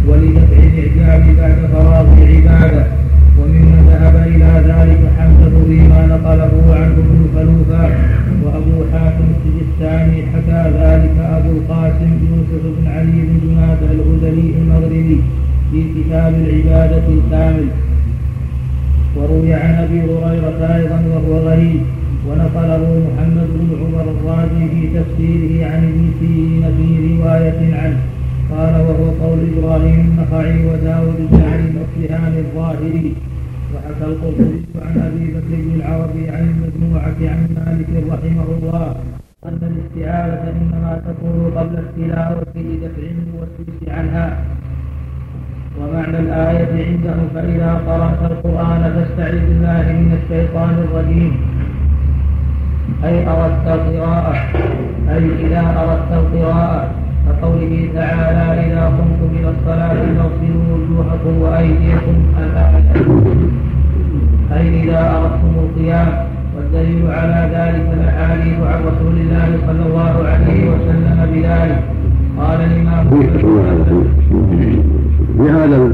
ولدفع 0.09 0.57
الإعجاب 0.57 1.37
بعد 1.39 1.57
فراغ 1.73 2.07
العبادة. 2.19 2.87
وممن 3.39 3.79
ذهب 3.91 4.17
إلى 4.27 4.51
ذلك 4.71 5.01
حمزة 5.19 5.65
فيما 5.69 6.07
نقله 6.07 6.55
عنه 6.75 6.97
ابن 7.05 7.21
خلوفة 7.35 7.91
وأبو 8.45 8.77
حاتم 8.93 9.27
السجستاني 9.35 10.23
حكى 10.33 10.63
ذلك 10.81 11.17
أبو 11.37 11.51
القاسم 11.51 12.11
يوسف 12.31 12.63
بن 12.77 12.87
علي 12.91 13.19
بن 13.29 13.41
جناد 13.45 13.79
الهذلي 13.83 14.55
المغربي 14.59 15.21
في 15.73 15.85
كتاب 15.95 16.35
العبادة 16.35 17.03
الكامل. 17.09 17.67
وروي 19.17 19.55
عن 19.55 19.75
أبي 19.75 20.01
هريرة 20.01 20.75
أيضا 20.77 21.03
وهو 21.11 21.49
غريب. 21.49 21.81
ونقله 22.29 22.83
محمد 23.07 23.49
بن 23.59 23.71
عمر 23.81 24.07
الرازي 24.15 24.63
في 24.73 24.83
تفسيره 24.99 25.67
عن 25.71 25.81
ابن 25.91 26.05
سيرين 26.21 26.65
في 26.77 26.89
رواية 27.15 27.61
عنه. 27.81 28.01
قال 28.53 28.75
وهو 28.87 29.07
قول 29.23 29.39
إبراهيم 29.53 30.01
النخعي 30.01 30.67
وداود 30.67 31.19
بن 31.31 31.41
علي 31.51 31.67
الأصلهاني 31.75 32.39
الظاهري. 32.39 33.15
وحكى 33.73 34.05
القرطبي 34.11 34.61
عن 34.87 34.95
أبي 35.09 35.25
بكر 35.35 35.55
بن 35.65 35.73
العربي 35.81 36.25
عن 36.35 36.45
المجموعة 36.53 37.19
عن 37.33 37.41
مالك 37.57 37.91
رحمه 38.13 38.49
الله 38.57 38.97
أن 39.49 39.61
الاستعاذة 39.73 40.45
إنما 40.61 40.93
تكون 41.09 41.53
قبل 41.57 41.75
التلاوة 41.85 42.53
لدفع 42.57 43.05
الموسوس 43.15 43.81
عنها. 43.89 44.27
ومعنى 45.81 46.19
الآية 46.19 46.73
عنده 46.89 47.17
فإذا 47.35 47.73
قرأت 47.87 48.31
القرآن 48.31 48.83
فاستعذ 48.95 49.39
بالله 49.49 49.87
من 49.93 50.19
الشيطان 50.23 50.75
الرجيم. 50.85 51.62
أي 53.05 53.29
أردت 53.29 53.67
القراءة 53.67 54.35
أي 55.11 55.47
إذا 55.47 55.61
أردت 55.61 56.13
القراءة 56.13 56.91
كقوله 57.29 57.89
تعالى 57.95 58.67
إذا 58.67 58.87
قمتم 58.87 59.37
إلى 59.39 59.49
الصلاة 59.49 59.95
فاغسلوا 59.95 60.65
وجوهكم 60.73 61.43
وأيديكم 61.43 62.17
الآية 62.39 62.93
أي 64.53 64.85
إذا 64.85 65.01
أردتم 65.17 65.53
القيام 65.65 66.09
والدليل 66.57 67.11
على 67.11 67.51
ذلك 67.55 67.87
الأحاديث 68.01 68.61
عن 68.61 68.81
رسول 68.81 69.17
الله 69.21 69.49
صلى 69.67 69.83
الله 69.87 70.29
عليه 70.29 70.71
وسلم 70.71 71.27
بذلك. 71.33 71.83
قال 72.39 72.61
الإمام 72.61 73.11
في 75.39 75.51
هذا 75.51 75.91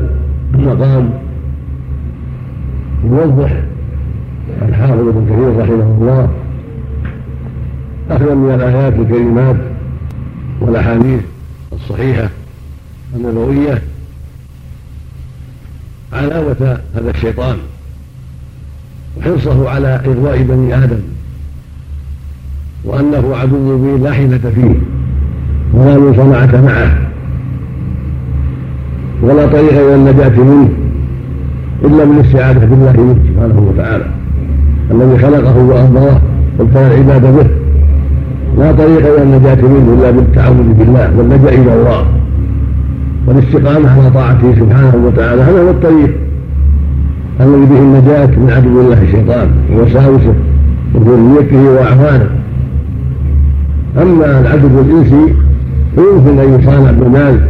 المقام 0.54 1.10
يوضح 3.04 3.52
الحافظ 4.68 5.08
ابن 5.08 5.26
كثير 5.30 5.60
رحمه 5.60 5.96
الله 6.00 6.28
أخذا 8.10 8.34
من 8.34 8.54
الآيات 8.54 8.94
الكريمات 8.94 9.56
والأحاديث 10.60 11.20
الصحيحة 11.72 12.28
النبوية 13.16 13.82
علاوة 16.12 16.78
هذا 16.94 17.10
الشيطان 17.10 17.56
وحرصه 19.18 19.70
على 19.70 19.88
إغواء 19.88 20.42
بني 20.42 20.84
آدم 20.84 21.00
وأنه 22.84 23.36
عدو 23.36 23.78
به 23.78 24.04
لا 24.04 24.12
حيلة 24.12 24.38
فيه 24.54 24.74
ولا 25.72 25.98
مصنعة 25.98 26.60
معه 26.60 26.98
ولا 29.22 29.46
طريق 29.46 29.72
إلى 29.72 29.94
النجاة 29.94 30.28
منه 30.40 30.68
إلا 31.84 32.04
بالاستعاذة 32.04 32.64
بالله 32.64 32.92
منه 32.92 33.18
سبحانه 33.28 33.72
وتعالى 33.72 34.06
الذي 34.90 35.18
خلقه 35.18 35.58
وأمره 35.58 36.22
وابتلى 36.58 36.86
العباد 36.86 37.22
به 37.22 37.57
لا 38.58 38.72
طريق 38.72 39.14
إلى 39.14 39.22
النجاة 39.22 39.54
منه 39.54 39.94
إلا 39.98 40.10
بالتعوذ 40.10 40.72
بالله 40.78 41.10
واللجأ 41.18 41.48
إلى 41.48 41.74
الله 41.74 42.06
والاستقامة 43.26 43.90
على 43.90 44.10
طاعته 44.10 44.54
سبحانه 44.54 44.94
وتعالى. 45.06 45.42
هذا 45.42 45.62
هو 45.62 45.70
الطريق 45.70 46.10
الذي 47.40 47.66
به 47.66 47.78
النجاة 47.78 48.26
من 48.26 48.50
عدو 48.56 48.80
الله 48.80 49.02
الشيطان 49.02 49.48
ووساوسه 49.72 50.34
وذريته 50.94 51.70
وأعوانه. 51.70 52.30
أما 54.02 54.40
العدو 54.40 54.80
الإنسي 54.80 55.34
فيمكن 55.94 56.38
أن 56.38 56.60
يصانع 56.60 56.90
بالمال 56.90 57.40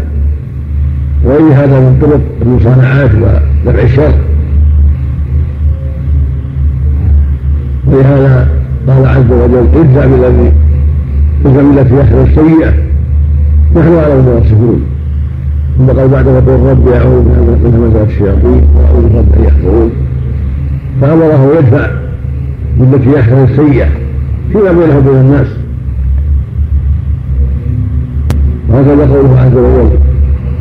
وغير 1.24 1.52
هذا 1.52 1.80
من 1.80 1.98
طرق 2.00 2.20
المصانعات 2.42 3.11
ودفع 3.14 3.82
الشر. 3.82 4.12
ولهذا 7.86 8.48
قال 8.88 9.06
عز 9.06 9.32
وجل 9.32 9.66
ادفع 9.74 10.06
بالذي 10.06 10.52
ادفع 11.47 11.62
بالتي 11.62 11.99
يحصل 11.99 12.22
السيئة. 12.22 12.72
نحن 13.76 13.93
أعلم 13.95 14.22
بما 14.22 14.41
يصفون 14.45 14.82
ثم 15.78 15.86
قال 15.86 16.09
بعد 16.09 16.26
وقول 16.26 16.61
رب 16.70 16.89
اعوذ 16.89 17.24
من 17.24 17.74
همزات 17.74 18.09
الشياطين 18.09 18.62
وأعوذ 18.76 19.05
رب 19.18 19.32
أن 19.39 19.45
يحضرون. 19.45 19.91
فأمره 21.01 21.53
يدفع 21.59 21.91
بالتي 22.80 23.11
يحسن 23.12 23.45
السيئة 23.45 23.89
فيما 24.53 24.72
بينه 24.72 24.99
وبين 24.99 25.20
الناس. 25.20 25.47
وهكذا 28.68 29.14
قوله 29.14 29.41
عز 29.41 29.57
وجل 29.57 29.91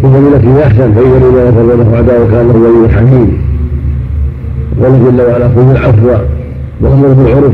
إن 0.03 0.31
بالتي 0.31 0.59
يحسن 0.59 0.93
فإذا 0.93 1.17
الذين 1.17 1.47
غفر 1.47 1.75
له 1.75 1.97
عداوة 1.97 2.31
كان 2.31 2.47
له 2.47 2.55
ولي 2.55 2.89
حميم 2.89 3.37
قال 4.83 5.05
جل 5.05 5.21
وعلا 5.21 5.49
خذ 5.49 5.69
العفو 5.69 6.09
وأمر 6.81 7.07
بالعرف 7.07 7.53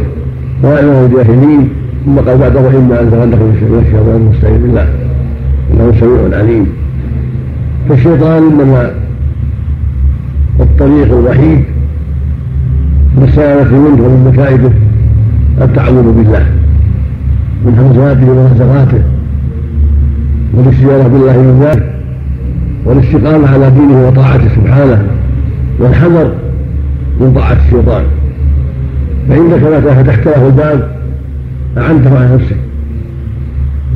وأعلم 0.64 1.06
الجاهلين 1.06 1.70
ثم 2.06 2.16
قال 2.16 2.38
بعد 2.38 2.56
وإما 2.56 3.02
أن 3.02 3.12
تغلق 3.12 3.40
من 3.40 3.84
الشيطان 3.86 4.22
المستعين 4.22 4.62
بالله 4.62 4.88
إنه 5.74 5.94
سميع 6.00 6.40
عليم. 6.40 6.68
فالشيطان 7.90 8.44
إنما 8.44 8.92
الطريق 10.60 11.18
الوحيد 11.20 11.64
للسلامة 13.18 13.72
منه 13.72 14.04
ومن 14.04 14.32
مكائده 14.34 14.72
التعوذ 15.62 16.12
بالله 16.12 16.46
من 17.66 17.80
همزاته 17.80 18.32
ونزغاته 18.32 19.04
والاستجابة 20.54 21.08
بالله 21.08 21.38
من 21.38 21.60
ذلك 21.64 21.94
والاستقامة 22.86 23.54
على 23.54 23.72
دينه 23.72 24.08
وطاعته 24.08 24.48
سبحانه 24.56 25.08
والحذر 25.80 26.32
من 27.20 27.34
طاعة 27.36 27.58
الشيطان. 27.66 28.04
فإنك 29.30 29.64
متى 29.64 30.04
فتحت 30.04 30.26
له 30.26 30.48
الباب 30.48 31.03
أعنته 31.78 32.18
على 32.20 32.36
نفسك. 32.36 32.58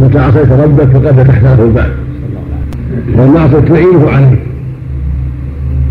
متى 0.02 0.20
عصيت 0.20 0.52
ربك 0.52 0.88
فقد 0.88 1.24
فتحت 1.24 1.44
له 1.44 1.64
الباب 1.64 1.92
والمعصية 3.16 3.60
تعينه 3.60 4.10
عليه 4.10 4.40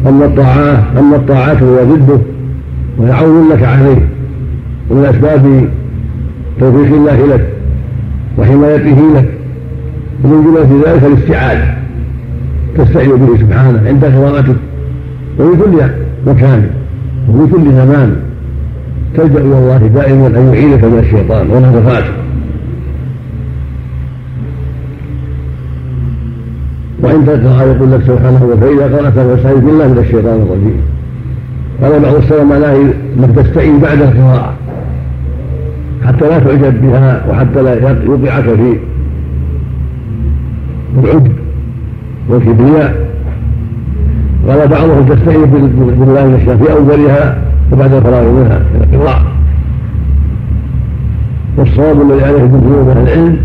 أما 0.06 0.24
الطاعات 0.24 0.78
أما 0.98 1.16
الطاعات 1.16 1.62
هو 1.62 1.84
ضده 1.84 2.18
ويعون 2.98 3.48
لك 3.52 3.62
عليه. 3.62 4.08
ومن 4.90 5.04
أسباب 5.04 5.68
توفيق 6.60 6.94
الله 6.94 7.26
لك 7.26 7.48
وحمايته 8.38 9.00
لك. 9.16 9.28
ومن 10.24 10.44
جملة 10.44 10.92
ذلك 10.92 11.04
الاستعاذة 11.04 11.76
تستعين 12.78 13.16
به 13.16 13.36
سبحانه 13.40 13.82
عند 13.88 14.04
قراءتك 14.04 14.56
وفي 15.38 15.62
كل 15.62 15.82
مكان. 16.26 16.70
وفي 17.28 17.52
كل 17.52 17.72
زمان. 17.72 18.16
تلجأ 19.16 19.38
إلى 19.38 19.58
الله 19.58 19.90
دائما 19.94 20.26
أن 20.26 20.52
يعينك 20.54 20.84
من 20.84 20.98
الشيطان 20.98 21.50
ونفقاته 21.50 22.12
وإن 27.02 27.26
تقرأ 27.26 27.62
يقول 27.62 27.92
لك 27.92 28.02
سبحانه 28.02 28.56
فإذا 28.60 28.96
قرأت 28.96 29.12
فاستعذ 29.12 29.60
بالله 29.60 29.88
من 29.88 29.98
الشيطان 29.98 30.42
الرجيم. 30.42 30.80
قال 31.82 32.00
بعض 32.02 32.14
السلف 32.14 32.42
معناه 32.42 32.76
انك 33.18 33.36
تستعين 33.36 33.78
بعد 33.78 34.00
القراءة 34.02 34.54
حتى 36.06 36.28
لا 36.28 36.38
تعجب 36.38 36.82
بها 36.82 37.24
وحتى 37.30 37.62
لا 37.62 37.74
يوقعك 38.04 38.44
في 38.44 38.78
العجب 40.98 41.32
والكبرياء 42.28 43.06
قال 44.48 44.68
بعضهم 44.68 45.06
تستعين 45.08 45.44
بالله 45.44 46.26
من 46.26 46.34
الشيطان 46.34 46.58
في 46.58 46.72
أولها 46.72 47.38
وبعد 47.72 47.92
الفراغ 47.92 48.22
منها. 48.22 48.58
من 48.58 48.85
القراءة 48.96 49.26
والصواب 51.56 52.10
الذي 52.10 52.24
عليه 52.24 52.46
جمهور 52.46 52.92
أهل 52.92 52.98
العلم 52.98 53.38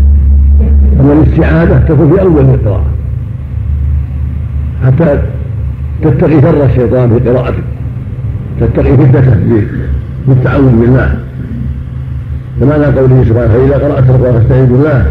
أن 1.00 1.22
الاستعاذة 1.22 1.78
تكون 1.88 2.12
في 2.12 2.22
أول 2.22 2.44
القراءة 2.44 2.84
حتى 4.86 5.18
تتقي 6.02 6.40
شر 6.42 6.64
الشيطان 6.64 7.18
في 7.18 7.30
قراءتك 7.30 7.64
تتقي 8.60 8.96
فتنته 8.96 9.62
بالتعوذ 10.28 10.80
بالله. 10.80 11.14
فمعنى 12.60 12.84
قوله 12.84 13.24
سبحانه 13.28 13.48
فإذا 13.52 13.74
قرأت 13.74 14.10
القرآن 14.10 14.32
فاستعذ 14.32 14.66
بالله. 14.66 15.06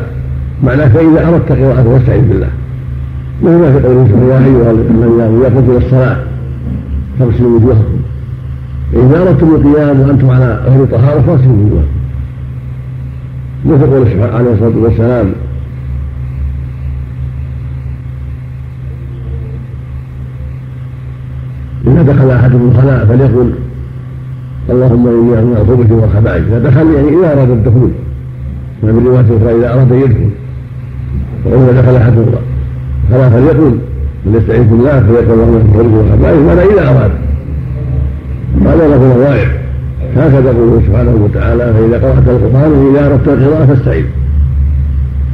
معناه 0.64 0.88
فإذا 0.88 1.28
أردت 1.28 1.52
قراءته 1.52 1.98
فاستعذ 1.98 2.22
بالله. 2.22 2.50
مثل 3.44 3.56
ما 3.56 3.72
في 3.72 3.88
قوله 3.88 4.08
سبحانه 4.08 4.28
يا 4.28 4.38
أيها 4.38 4.72
الذين 4.72 5.04
آمنوا 5.04 5.48
إذا 5.48 5.56
قمتم 5.56 5.72
إلى 5.72 5.78
الصلاة. 5.78 6.18
فاغسلوا 7.20 7.60
وجوهكم. 7.60 8.01
إذا 8.94 9.22
أردتم 9.22 9.48
القيام 9.48 10.00
وأنتم 10.00 10.30
على 10.30 10.64
غير 10.68 10.86
طهارة 10.86 11.22
فاغسلوا 11.22 11.56
وجوهكم 11.56 12.02
مثل 13.66 13.86
قول 13.86 14.32
عليه 14.34 14.54
الصلاة 14.54 14.78
والسلام 14.84 15.32
إذا 21.88 22.02
دخل 22.02 22.30
أحدكم 22.30 22.72
الخلاء 22.72 23.06
فليقل 23.06 23.52
اللهم 24.70 25.08
إني 25.08 25.36
أعوذ 25.36 25.70
الخبث 25.70 25.92
والخبائث 25.92 26.44
إذا 26.48 26.60
دخل 26.60 26.94
يعني 26.94 27.08
إذا 27.08 27.34
أراد 27.34 27.50
الدخول 27.50 27.92
ما 28.84 28.92
من 28.92 29.08
رواية 29.08 29.26
أخرى 29.38 29.60
إذا 29.60 29.74
أراد 29.74 29.92
يدخل. 29.92 30.30
وإذا 31.46 31.82
دخل 31.82 31.96
أحدكم 31.96 32.26
الخلاء 33.10 33.30
فليقل 33.30 33.78
من 34.26 34.36
يستعيذ 34.36 34.64
بالله 34.64 35.00
فليقل 35.00 35.32
اللهم 35.34 35.50
من 35.50 35.74
الخبث 35.76 35.94
والخبائث 35.94 36.40
ماذا 36.40 36.64
إذا 36.64 36.90
أراد؟ 36.90 37.12
هذا 38.66 38.88
له 38.88 39.16
نظائر 39.16 39.48
هكذا 40.16 40.52
يقول 40.52 40.82
سبحانه 40.88 41.12
وتعالى 41.12 41.74
فإذا 41.74 42.08
قرأت 42.08 42.28
القرآن 42.28 42.72
وإذا 42.72 43.08
أردت 43.08 43.28
القراءة 43.28 43.66
فاستعيذ 43.66 44.06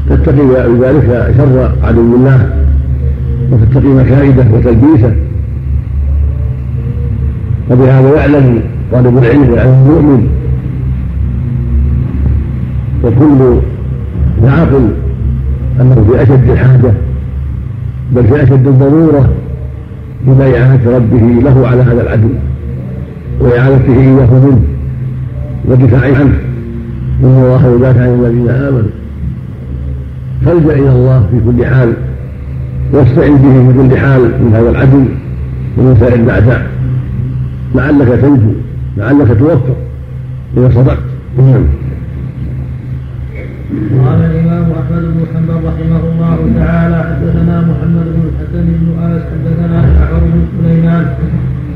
تتقي 0.10 0.70
بذلك 0.70 1.34
شر 1.38 1.72
عدو 1.84 2.16
الله 2.16 2.50
وتتقي 3.52 3.88
مكائده 3.88 4.46
وتلبيسه. 4.54 5.16
وبهذا 7.72 8.16
يعلم 8.16 8.62
طالب 8.92 9.18
العلم 9.18 9.50
ويعلم 9.50 9.74
المؤمن. 9.74 10.30
وكل 13.04 13.60
عاقل 14.48 14.90
أنه 15.82 16.06
في 16.10 16.24
أشد 16.24 16.50
الحاجة 16.50 16.94
بل 18.16 18.28
في 18.28 18.44
أشد 18.44 18.68
الضرورة 18.68 19.30
إلى 20.28 20.60
اعانه 20.60 20.80
ربه 20.96 21.42
له 21.50 21.68
على 21.68 21.82
هذا 21.82 22.02
العدو. 22.02 22.30
واعانته 23.40 23.94
إياه 23.94 24.34
منه 24.34 24.62
والدفاع 25.66 26.02
عنه. 26.02 26.40
ان 27.24 27.26
الله 27.26 27.76
يدافع 27.76 28.02
عن 28.02 28.26
الذين 28.26 28.50
آمنوا. 28.50 28.90
فالجا 30.46 30.74
إلى 30.74 30.92
الله 30.92 31.28
في 31.32 31.40
كل 31.46 31.66
حال. 31.66 31.94
واستعن 32.94 33.36
به 33.36 33.72
في 33.72 33.90
كل 33.90 33.98
حال 33.98 34.22
من 34.22 34.52
هذا 34.54 34.70
العدو 34.70 35.06
ومن 35.78 35.98
سائر 36.00 36.16
الاعداء 36.16 36.68
لعلك 37.76 38.08
تنجو 38.08 38.54
لعلك 38.98 39.40
توفق 39.40 39.78
إذا 40.58 40.70
صدقت. 40.76 40.98
نعم. 41.38 41.64
قال 44.06 44.22
الإمام 44.22 44.72
أحمد 44.72 45.02
بن 45.02 45.26
حنبل 45.34 45.68
رحمه 45.68 46.02
الله 46.12 46.38
تعالى 46.60 46.98
حدثنا 47.04 47.62
محمد 47.62 48.06
بن 48.16 48.22
الحسن 48.30 48.66
بن 48.80 48.88
آس 49.04 49.22
حدثنا 49.22 49.78
جعفر 50.00 50.20
بن 50.20 50.42
سليمان 50.64 51.06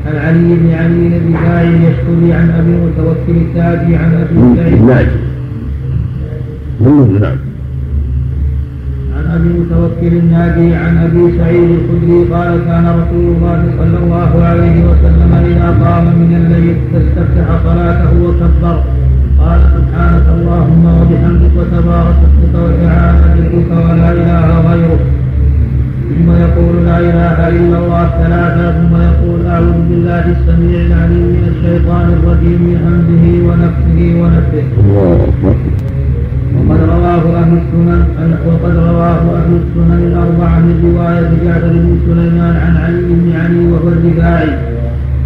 عن 0.06 0.16
علي 0.16 0.54
بن 0.54 0.70
علي 0.80 1.16
الرفاعي 1.16 1.74
يشكري 1.86 2.32
عن 2.32 2.50
أبي 2.50 2.72
متوكل 2.84 3.36
التاجي 3.44 3.96
عن 3.96 4.10
أبي 4.22 4.36
سعيد. 4.56 4.82
نعم. 7.20 7.36
أبي 9.34 9.48
متوكل 9.48 10.12
الناجي 10.16 10.74
عن 10.74 10.96
أبي 11.06 11.38
سعيد 11.38 11.68
الخدري 11.70 12.18
قال 12.34 12.50
كان 12.66 12.86
رسول 13.00 13.24
الله 13.34 13.60
صلى 13.78 13.98
الله 14.02 14.44
عليه 14.44 14.76
وسلم 14.88 15.32
إذا 15.32 15.68
قام 15.84 16.04
من 16.04 16.30
الليل 16.40 16.76
فاستفتح 16.92 17.46
صلاته 17.64 18.12
وكبر. 18.24 18.78
قال 19.40 19.60
سبحانك 19.76 20.26
اللهم 20.36 20.84
وبحمدك 20.98 21.54
وتبارك 21.58 22.16
اسمك 22.26 22.54
وتعالى 22.64 23.26
جدك 23.36 23.70
ولا 23.70 24.12
إله 24.12 24.46
غيرك. 24.68 25.21
ثم 26.08 26.28
يقول 26.44 26.74
لا 26.86 26.98
إله 26.98 27.38
إلا 27.48 27.76
الله 27.82 28.04
ثلاثا 28.22 28.66
ثم 28.78 28.94
يقول 29.08 29.40
أعوذ 29.46 29.78
بالله 29.88 30.24
السميع 30.36 30.78
العليم 30.88 31.26
من 31.36 31.44
الشيطان 31.52 32.06
الرجيم 32.16 32.60
من 32.68 32.78
همزه 32.86 33.24
ونفسه 33.46 34.00
ونفسه 34.20 34.66
وقد 36.56 36.80
رواه 36.94 37.24
السنن 37.60 38.00
وقد 38.48 38.74
رواه 38.90 39.20
أهل 39.38 39.52
السنن 39.62 40.00
الأربعة 40.10 40.58
من 40.66 40.76
رواية 40.88 41.30
جعفر 41.44 41.72
بن 41.84 41.92
سليمان 42.06 42.54
عن 42.64 42.74
علي 42.76 43.00
بن 43.20 43.32
علي 43.40 43.62
وهو 43.72 43.88
الرفاعي 43.88 44.52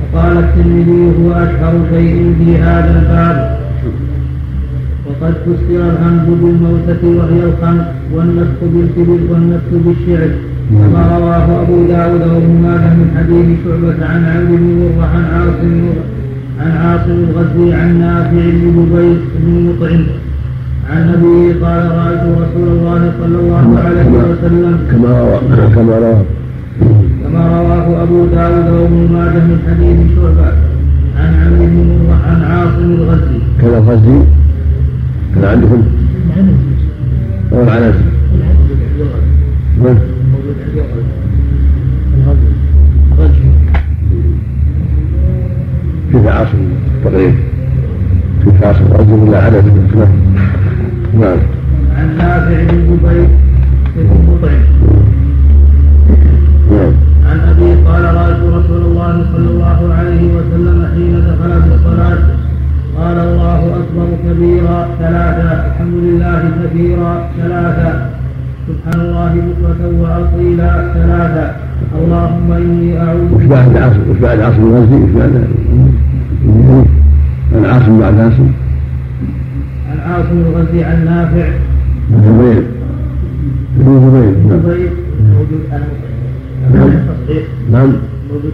وقال 0.00 0.38
الترمذي 0.38 1.02
هو 1.18 1.32
أشهر 1.32 1.74
شيء 1.92 2.34
في 2.38 2.58
هذا 2.58 2.90
الباب. 3.00 3.38
وقد 5.06 5.34
فسر 5.44 5.80
الهمز 5.92 6.26
بالموتة 6.40 7.02
وهي 7.18 7.40
الخمس 7.50 7.86
والنفخ 8.14 8.58
بالكبر 8.72 9.20
والنفخ 9.30 9.70
بالشعر. 9.84 10.30
كما 10.70 11.18
رواه 11.18 11.62
أبو 11.62 11.86
داود 11.86 12.20
وابن 12.20 12.54
ماجه 12.62 12.94
من 12.98 13.08
حديث 13.16 13.46
شعبة 13.64 14.06
عن 14.12 14.24
عبد 14.24 14.48
بن 14.48 14.66
مرة 14.80 15.06
عن 15.14 15.24
عاصم 15.34 15.74
عن 16.60 16.70
عاصم 16.70 17.24
الغزي 17.28 17.74
عن 17.74 18.00
نافع 18.00 18.30
بن 18.30 18.86
جبير 18.90 19.18
بن 19.38 19.52
مطعم. 19.68 20.04
عن 20.90 21.08
أبي 21.14 21.52
قال 21.64 21.90
رأيت 21.98 22.22
رسول 22.42 22.68
الله 22.68 23.12
صلى 23.20 23.38
الله 23.42 23.80
عليه 23.84 24.10
وسلم. 24.30 24.78
كما 24.90 25.08
روى 25.20 25.38
كما 25.74 25.98
روى. 25.98 26.22
كما 27.22 27.42
رواه 27.58 28.02
أبو 28.02 28.26
داود 28.26 28.68
وابن 28.70 29.12
ماجه 29.12 29.44
من 29.48 29.58
حديث 29.66 29.98
شعبة 30.16 30.48
عن 31.18 31.34
عمرو 31.34 31.66
بن 31.66 31.78
مره 31.88 32.18
عن 32.30 32.42
عاصم 32.42 32.92
الغزي 32.92 33.38
كذا 33.60 33.78
الغزي 33.78 34.18
كان 35.34 35.44
عندكم؟ 35.44 35.82
أو 37.52 37.62
العنز 37.62 37.94
من؟ 39.78 40.15
كيف 46.16 46.26
عاصم 46.26 46.58
تقريبا 47.04 47.34
كيف 48.44 48.64
عاصم 48.64 48.84
الغزي 48.86 49.12
ولا 49.12 49.38
عدد 49.38 49.64
نعم 49.96 50.08
نعم 51.20 51.38
عن 51.96 52.16
نافع 52.18 52.62
بن 52.64 52.96
جبير 53.02 53.28
بن 53.96 54.38
نعم. 56.70 56.92
عن 57.26 57.40
أبي 57.40 57.74
قال 57.88 58.04
رأيت 58.04 58.36
رسول 58.36 58.82
الله 58.82 59.26
صلى 59.32 59.50
الله 59.50 59.94
عليه 59.94 60.22
وسلم 60.36 60.86
حين 60.94 61.14
دخل 61.20 61.62
في 61.62 61.74
الصلاة. 61.74 62.18
قال 62.98 63.18
الله 63.18 63.58
أكبر 63.58 64.08
كبيرا 64.24 64.88
ثلاثا 64.98 65.66
الحمد 65.66 65.94
لله 65.94 66.50
كثيرا 66.64 67.28
ثلاثا 67.38 68.10
سبحان 68.68 69.00
الله 69.00 69.32
بكرة 69.34 70.00
وأصيلا 70.00 70.92
ثلاثا 70.94 71.56
اللهم 71.94 72.52
إني 72.52 72.98
أعوذ 73.00 73.34
وش 73.34 73.44
بعد 73.44 73.76
عاصم 73.76 74.10
وش 74.10 74.18
بعد 74.18 74.40
عاصم 74.40 74.62
الغزي 74.62 74.94
وش 75.04 75.10
بعد 75.10 75.44
عن 76.46 77.64
عاصم 77.64 78.00
بعد 78.00 78.14
عاصم 78.14 78.50
عن 79.90 79.98
عاصم 80.00 80.38
الغزي 80.38 80.84
عن 80.84 81.04
نافع 81.04 81.48
بن 82.10 82.22
زبير 82.22 82.62
بن 83.76 84.00
زبير 84.00 84.34
نعم. 84.48 84.60
زبير 84.62 84.90
موجود 85.34 85.60
نعم. 86.74 86.88
التصحيح 86.88 87.44
نعم. 87.72 87.92
موجود 88.32 88.52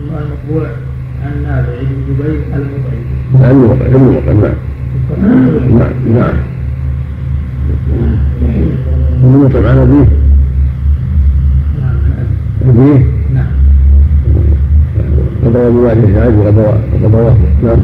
المطبوع 0.00 0.68
عن 1.24 1.42
نافع 1.42 1.72
بن 1.82 2.14
جبير 2.14 2.40
المطعم. 2.54 3.94
ابن 3.94 4.06
وقع 4.06 4.32
نعم. 4.32 4.54
نعم. 5.78 5.92
نعم. 6.14 6.34
ابن 9.22 9.44
مطعم 9.44 9.66
عن 9.66 9.78
أبيه. 9.78 10.08
نعم. 11.80 11.96
أبيه. 12.68 13.15
وقد 15.46 15.56
روى 15.56 15.92
وقد 16.92 17.14
رواه 17.14 17.36
نعم. 17.62 17.78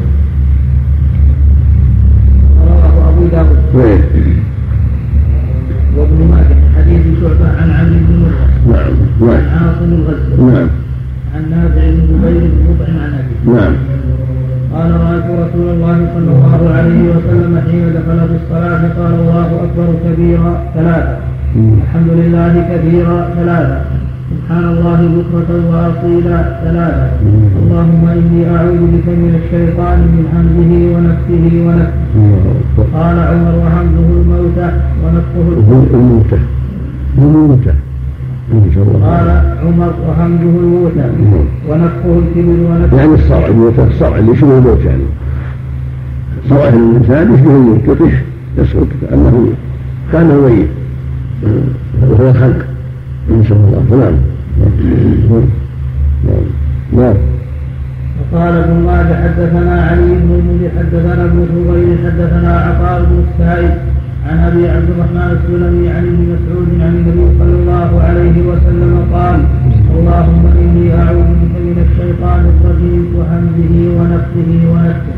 رواه 2.67 3.09
أبو 3.09 3.27
داود. 3.31 3.57
وين 3.75 4.01
وابن 5.97 6.19
ماجه 6.31 6.57
حديث 6.77 7.03
شعبة 7.21 7.47
عن 7.61 7.69
عمرو 7.71 7.99
بن 8.07 8.15
مرة 8.23 8.45
نعم. 8.67 8.93
عن 9.21 9.43
نعم 9.43 9.67
عاصم 9.67 9.93
الغزي 9.93 10.43
نعم. 10.53 10.67
عن 11.35 11.49
نافع 11.49 11.89
بن 11.89 12.07
جبير 12.09 12.49
بن 12.79 12.99
عن 13.01 13.13
أبيه 13.19 13.61
نعم. 13.61 13.73
قال 14.73 14.91
رأيت 14.91 15.23
رسول 15.23 15.69
الله 15.69 16.07
صلى 16.15 16.31
الله 16.31 16.73
عليه 16.73 17.09
وسلم 17.09 17.61
حين 17.71 17.93
دخل 17.93 18.27
في 18.27 18.35
الصلاة 18.43 18.81
قال 18.99 19.13
الله 19.13 19.47
أكبر 19.63 19.93
كبيرا 20.05 20.63
ثلاثة 20.75 21.17
الحمد 21.55 22.09
لله 22.09 22.53
كثيرا 22.71 23.29
ثلاثة 23.35 23.81
سبحان 24.43 24.63
الله 24.63 24.99
بكرة 25.17 25.49
وأصيلا 25.71 26.39
ثلاثة 26.63 27.11
اللهم 27.63 28.03
إني 28.07 28.41
أعوذ 28.55 28.81
بك 28.93 29.07
من 29.07 29.39
الشيطان 29.41 29.99
من 30.13 30.23
همزه 30.33 30.71
ونفسه 30.93 31.45
ونفسه. 31.67 32.83
قال 32.93 33.17
عمر 33.19 33.55
وهمزه 33.63 34.07
الموتى 34.21 34.69
الكفر 35.13 35.97
الموتى 35.97 36.39
الموتى 37.17 37.73
قال 39.03 39.27
عمر 39.65 39.93
وهمزه 40.07 40.59
الموتى 40.59 41.07
ونفخه 41.69 42.19
الكبر 42.19 42.57
ونفخه 42.69 42.97
يعني 42.97 43.13
الصرع 43.13 43.47
الموتى 43.47 43.83
الصرع 43.83 44.17
اللي 44.17 44.31
يشبه 44.31 44.57
الموت 44.57 44.79
يعني. 44.85 45.03
صرع 46.49 46.67
الإنسان 46.69 47.33
يشبه 47.33 47.55
الموت 47.55 47.87
يطيح 47.87 48.23
يسقط 48.57 48.87
كانه 49.09 49.47
كأنه 50.11 50.33
ميت. 50.33 50.67
وهو 52.01 52.33
ان 53.29 53.43
شاء 53.49 53.57
الله. 53.57 54.05
نعم 54.05 54.32
نعم 56.93 57.15
وقال 58.19 58.53
ابن 58.55 58.85
ماجه 58.85 59.15
حدثنا 59.23 59.75
علي 59.87 60.01
بن 60.01 60.29
المنذر 60.39 60.69
حدثنا 60.77 61.25
ابن 61.25 61.45
فضيل 61.53 61.97
حدثنا 62.05 62.51
عطاء 62.59 63.05
بن 63.09 63.23
السائب 63.25 63.73
عن 64.29 64.37
أبي 64.39 64.69
عبد 64.69 64.89
الرحمن 64.89 65.29
السلمي 65.37 65.89
عن 65.89 66.03
ابن 66.11 66.21
مسعود 66.33 66.67
عن 66.81 66.93
النبي 66.99 67.25
صلى 67.39 67.55
الله 67.61 68.01
عليه 68.03 68.37
وسلم 68.49 68.93
قال 69.13 69.39
اللهم 69.97 70.43
إني 70.61 70.85
أعوذ 71.01 71.29
بك 71.41 71.55
من 71.67 71.77
الشيطان 71.85 72.41
الرجيم 72.53 73.03
وهمزه 73.15 73.73
ونفسه 73.97 74.49
ونفسه. 74.71 75.17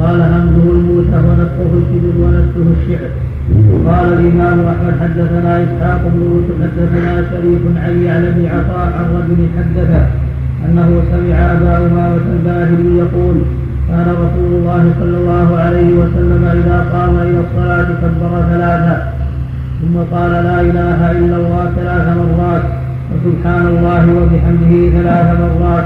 قال 0.00 0.18
همزه 0.32 0.66
الموتى 0.76 1.18
ونفسه 1.26 1.70
الكبر 1.78 2.14
ونفسه 2.22 2.66
الشعر. 2.76 3.10
قال 3.88 4.12
الإمام 4.12 4.58
أحمد 4.72 4.94
حدثنا 5.02 5.52
إسحاق 5.64 6.00
بن 6.12 6.20
يوسف 6.30 6.56
حدثنا 6.62 7.12
شريف 7.30 7.62
عن 7.84 8.02
يعلى 8.02 8.30
بن 8.30 8.46
عطاء 8.46 8.86
عن 8.96 9.06
رجل 9.16 9.38
حدثه 9.56 10.06
أنه 10.64 11.02
سمع 11.12 11.36
أبا 11.52 11.72
أمامة 11.86 12.26
الباهلي 12.36 12.98
يقول 12.98 13.36
كان 13.88 14.08
رسول 14.24 14.50
الله 14.58 14.92
صلى 15.00 15.16
الله 15.16 15.56
عليه 15.56 15.90
وسلم 16.00 16.44
إذا 16.44 16.78
قام 16.92 17.14
إلى 17.28 17.40
الصلاة 17.46 17.88
كبر 18.02 18.32
ثلاثا 18.50 19.12
ثم 19.80 19.96
قال 20.16 20.30
لا 20.30 20.60
إله 20.60 21.10
إلا 21.10 21.36
الله 21.36 21.64
ثلاث 21.76 22.06
مرات 22.16 22.62
وسبحان 23.10 23.66
الله 23.66 24.04
وبحمده 24.18 24.72
ثلاث 24.96 25.40
مرات. 25.40 25.84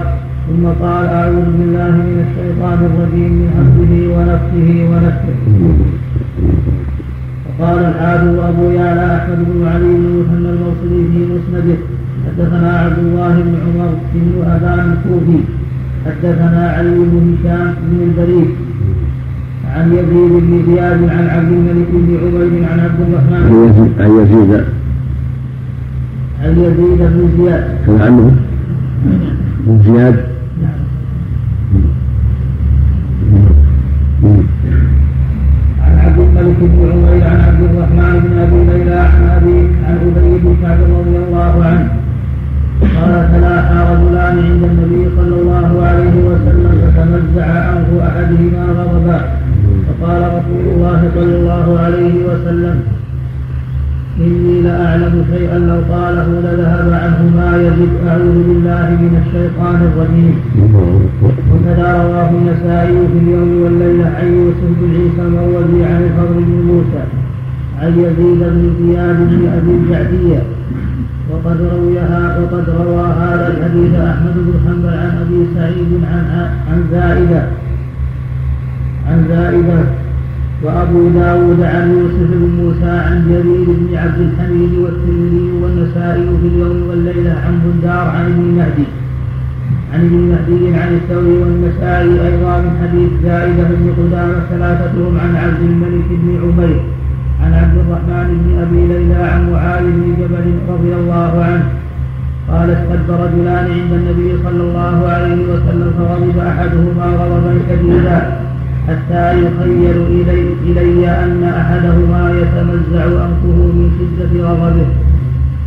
ثم 0.48 0.64
قال 0.84 1.06
أعوذ 1.06 1.48
بالله 1.58 1.94
من 2.08 2.18
الشيطان 2.26 2.78
الرجيم 2.88 3.32
من 3.40 3.48
همزه 3.56 3.92
ونفسه 4.14 4.68
ونفسه. 4.90 5.36
وقال 7.58 7.78
الحافظ 7.78 8.38
أبو 8.38 8.70
يعلى 8.70 9.16
أحمد 9.16 9.38
بن 9.48 9.66
علي 9.66 9.84
بن 9.84 10.06
مثنى 10.20 10.48
الموصلي 10.54 11.00
في 11.12 11.18
مسنده 11.32 11.76
حدثنا 12.26 12.78
عبد 12.78 12.98
الله 12.98 13.34
بن 13.46 13.54
عمر 13.64 13.90
بن 14.14 14.42
ابان 14.46 14.92
الكوفي 14.92 15.38
حدثنا 16.06 16.70
علي 16.76 16.98
بن 16.98 17.36
هشام 17.44 17.74
بن 17.90 18.02
البريد 18.08 18.50
عن 19.74 19.92
يزيد 19.92 20.32
بن 20.32 20.62
زياد 20.66 21.00
عن 21.08 21.26
عبد 21.34 21.52
الملك 21.52 21.88
بن 21.92 22.10
عبيد 22.22 22.64
عن 22.70 22.80
عبد 22.80 23.00
الرحمن. 23.08 23.42
عن 24.00 24.10
يزيد. 24.20 24.64
عن 26.42 26.52
يزيد 26.58 26.98
بن 26.98 27.28
زياد. 27.36 27.64
كان 27.86 28.00
عنه؟ 28.00 28.36
بن 29.66 29.82
زياد؟ 29.86 30.16
عن 35.82 35.98
عبد 35.98 36.18
الملك 36.18 36.56
بن 36.60 36.90
عمير 36.92 37.03
عن 39.86 39.96
ابي 40.06 40.38
بن 40.42 40.56
كعب 40.62 40.78
رضي 41.00 41.16
الله 41.24 41.54
عنه 41.64 41.88
قال 42.96 43.14
تلاحى 43.34 43.78
رجلان 43.92 44.36
عند 44.48 44.62
النبي 44.70 45.02
صلى 45.16 45.34
الله 45.42 45.70
عليه 45.88 46.14
وسلم 46.28 46.72
فتمزع 46.84 47.46
انف 47.72 47.90
احدهما 48.08 48.64
غضبا 48.78 49.18
فقال 49.86 50.20
رسول 50.38 50.64
الله 50.74 51.00
صلى 51.14 51.34
الله 51.40 51.66
عليه 51.84 52.14
وسلم 52.28 52.76
إني 54.20 54.60
لأعلم 54.62 55.24
شيئا 55.32 55.58
لو 55.58 55.80
قاله 55.94 56.26
لذهب 56.44 56.88
عنه 57.02 57.20
ما 57.36 57.50
يجب 57.66 57.90
أعوذ 58.08 58.36
بالله 58.48 58.86
من 59.04 59.12
الشيطان 59.26 59.78
الرجيم 59.88 60.34
وكذا 61.52 61.88
رواه 62.02 62.30
النسائي 62.30 62.98
في 63.12 63.18
اليوم 63.22 63.50
والليلة 63.62 64.06
عن 64.18 64.26
يوسف 64.38 64.68
بن 64.80 64.90
عيسى 64.96 65.22
المروزي 65.28 65.84
عن 65.84 66.02
الفضل 66.02 66.34
بن 66.48 66.58
موسى 66.70 67.02
عن 67.84 67.92
يزيد 67.92 68.40
بن 68.40 68.64
زياد 68.80 69.16
بن 69.16 69.42
أبي 69.58 69.72
الجعدية. 69.80 70.42
وقد 71.30 71.58
رويها 71.74 72.38
وقد 72.38 72.64
روى 72.80 73.06
هذا 73.06 73.46
الحديث 73.48 73.94
أحمد 73.94 74.34
بن 74.36 74.54
حنبل 74.64 74.94
عن 75.02 75.12
أبي 75.22 75.46
سعيد 75.54 75.90
عن 76.12 76.24
عن 76.68 76.84
زائدة. 76.92 77.42
عن 79.08 79.24
زائدة. 79.28 79.80
وأبو 80.62 81.08
داود 81.08 81.60
عن 81.62 81.90
يوسف 81.90 82.30
بن 82.32 82.42
موسى 82.60 82.90
عن 83.06 83.16
جرير 83.28 83.66
بن 83.80 83.96
عبد 83.96 84.20
الحميد 84.20 84.72
والترمذي 84.82 85.50
والنسائي 85.62 86.28
في 86.40 86.46
اليوم 86.52 86.88
والليلة 86.88 87.32
عن 87.46 87.54
بندار 87.64 88.06
عن 88.16 88.24
ابن 88.32 88.44
مهدي. 88.58 88.88
عن 89.94 90.00
ابن 90.00 90.16
مهدي 90.30 90.76
عن 90.80 90.94
الثوري 90.94 91.38
والنسائي 91.42 92.12
أيضا 92.28 92.58
من 92.58 92.72
حديث 92.82 93.10
زائدة 93.22 93.62
بن 93.62 93.86
قدامة 93.98 94.38
ثلاثتهم 94.50 95.18
عن 95.18 95.36
عبد 95.36 95.62
الملك 95.70 96.08
بن 96.10 96.28
عمير. 96.42 96.93
عن 97.44 97.54
عبد 97.54 97.76
الرحمن 97.84 98.28
بن 98.42 98.50
أبي 98.64 98.80
ليلى 98.92 99.22
عن 99.32 99.52
معاذ 99.52 99.82
بن 99.82 100.14
جبل 100.20 100.46
رضي 100.72 100.92
الله 101.00 101.32
عنه 101.48 101.66
قال 102.50 102.70
استد 102.70 103.08
رجلان 103.10 103.66
عند 103.78 103.92
النبي 104.00 104.30
صلى 104.44 104.62
الله 104.68 104.96
عليه 105.14 105.40
وسلم 105.52 105.90
فغضب 105.98 106.38
أحدهما 106.38 107.06
غضبا 107.20 107.52
شديدا 107.68 108.18
حتى 108.88 109.24
يخيل 109.44 109.96
إلي, 110.16 110.40
إلي 110.68 111.10
أن 111.24 111.44
أحدهما 111.60 112.22
يتمزع 112.40 113.04
أنفه 113.26 113.56
من 113.76 113.88
شدة 113.98 114.32
غضبه. 114.48 114.88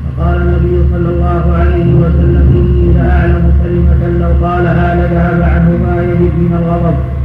فقال 0.04 0.38
النبي 0.42 0.76
صلى 0.92 1.10
الله 1.14 1.44
عليه 1.60 1.90
وسلم 2.02 2.46
إني 2.60 2.94
لأعلم 2.94 3.46
كلمة 3.64 4.02
لو 4.22 4.48
قالها 4.48 4.96
لذهب 4.96 5.42
عنه 5.42 5.70
ما 5.86 5.96
يجد 6.04 6.34
من 6.46 6.54
الغضب. 6.62 7.17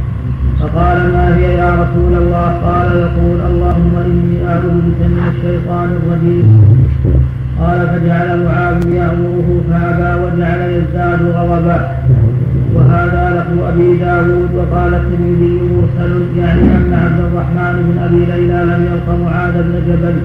فقال 0.63 0.97
ما 1.13 1.35
هي 1.37 1.57
يا 1.61 1.69
رسول 1.83 2.13
الله؟ 2.21 2.49
قال 2.67 2.89
يقول 3.05 3.37
اللهم 3.49 3.93
إني 4.09 4.37
أعوذ 4.51 4.77
بك 4.87 5.01
من 5.13 5.23
الشيطان 5.31 5.89
الرجيم. 5.99 6.45
قال 7.59 7.79
فجعل 7.91 8.29
معاذ 8.45 8.79
يأمره 8.99 9.49
فأبى 9.69 10.11
وجعل 10.23 10.61
يزداد 10.77 11.21
غضبا 11.35 11.79
وهذا 12.75 13.23
له 13.35 13.49
أبي 13.69 13.97
داود 13.97 14.49
وقال 14.57 14.93
الترمذي 14.93 15.53
مرسل 15.71 16.13
يعني 16.37 16.61
أن 16.61 16.91
عبد 17.03 17.19
الرحمن 17.27 17.73
بن 17.87 17.95
أبي 18.07 18.21
ليلى 18.31 18.59
لم 18.71 18.81
يلق 18.89 19.07
معاذ 19.25 19.53
بن 19.53 19.75
جبل 19.87 20.15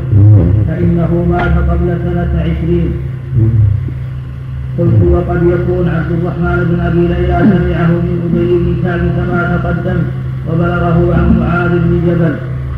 فإنه 0.69 1.27
مات 1.31 1.55
قبل 1.71 1.89
سنة 2.05 2.33
عشرين. 2.47 2.91
قلت 4.79 5.01
وقد 5.13 5.41
يكون 5.55 5.87
عبد 5.97 6.13
الرحمن 6.19 6.59
بن 6.71 6.79
أبي 6.89 7.05
ليلى 7.13 7.39
سمعه 7.51 7.91
من 8.07 8.17
أبي 8.27 8.47
بن 8.65 9.09
كما 9.17 9.41
تقدم. 9.57 10.01
وبلغه 10.49 11.15
عن 11.17 11.27
معاذ 11.41 11.71
بن 11.71 11.93
جبل 12.07 12.35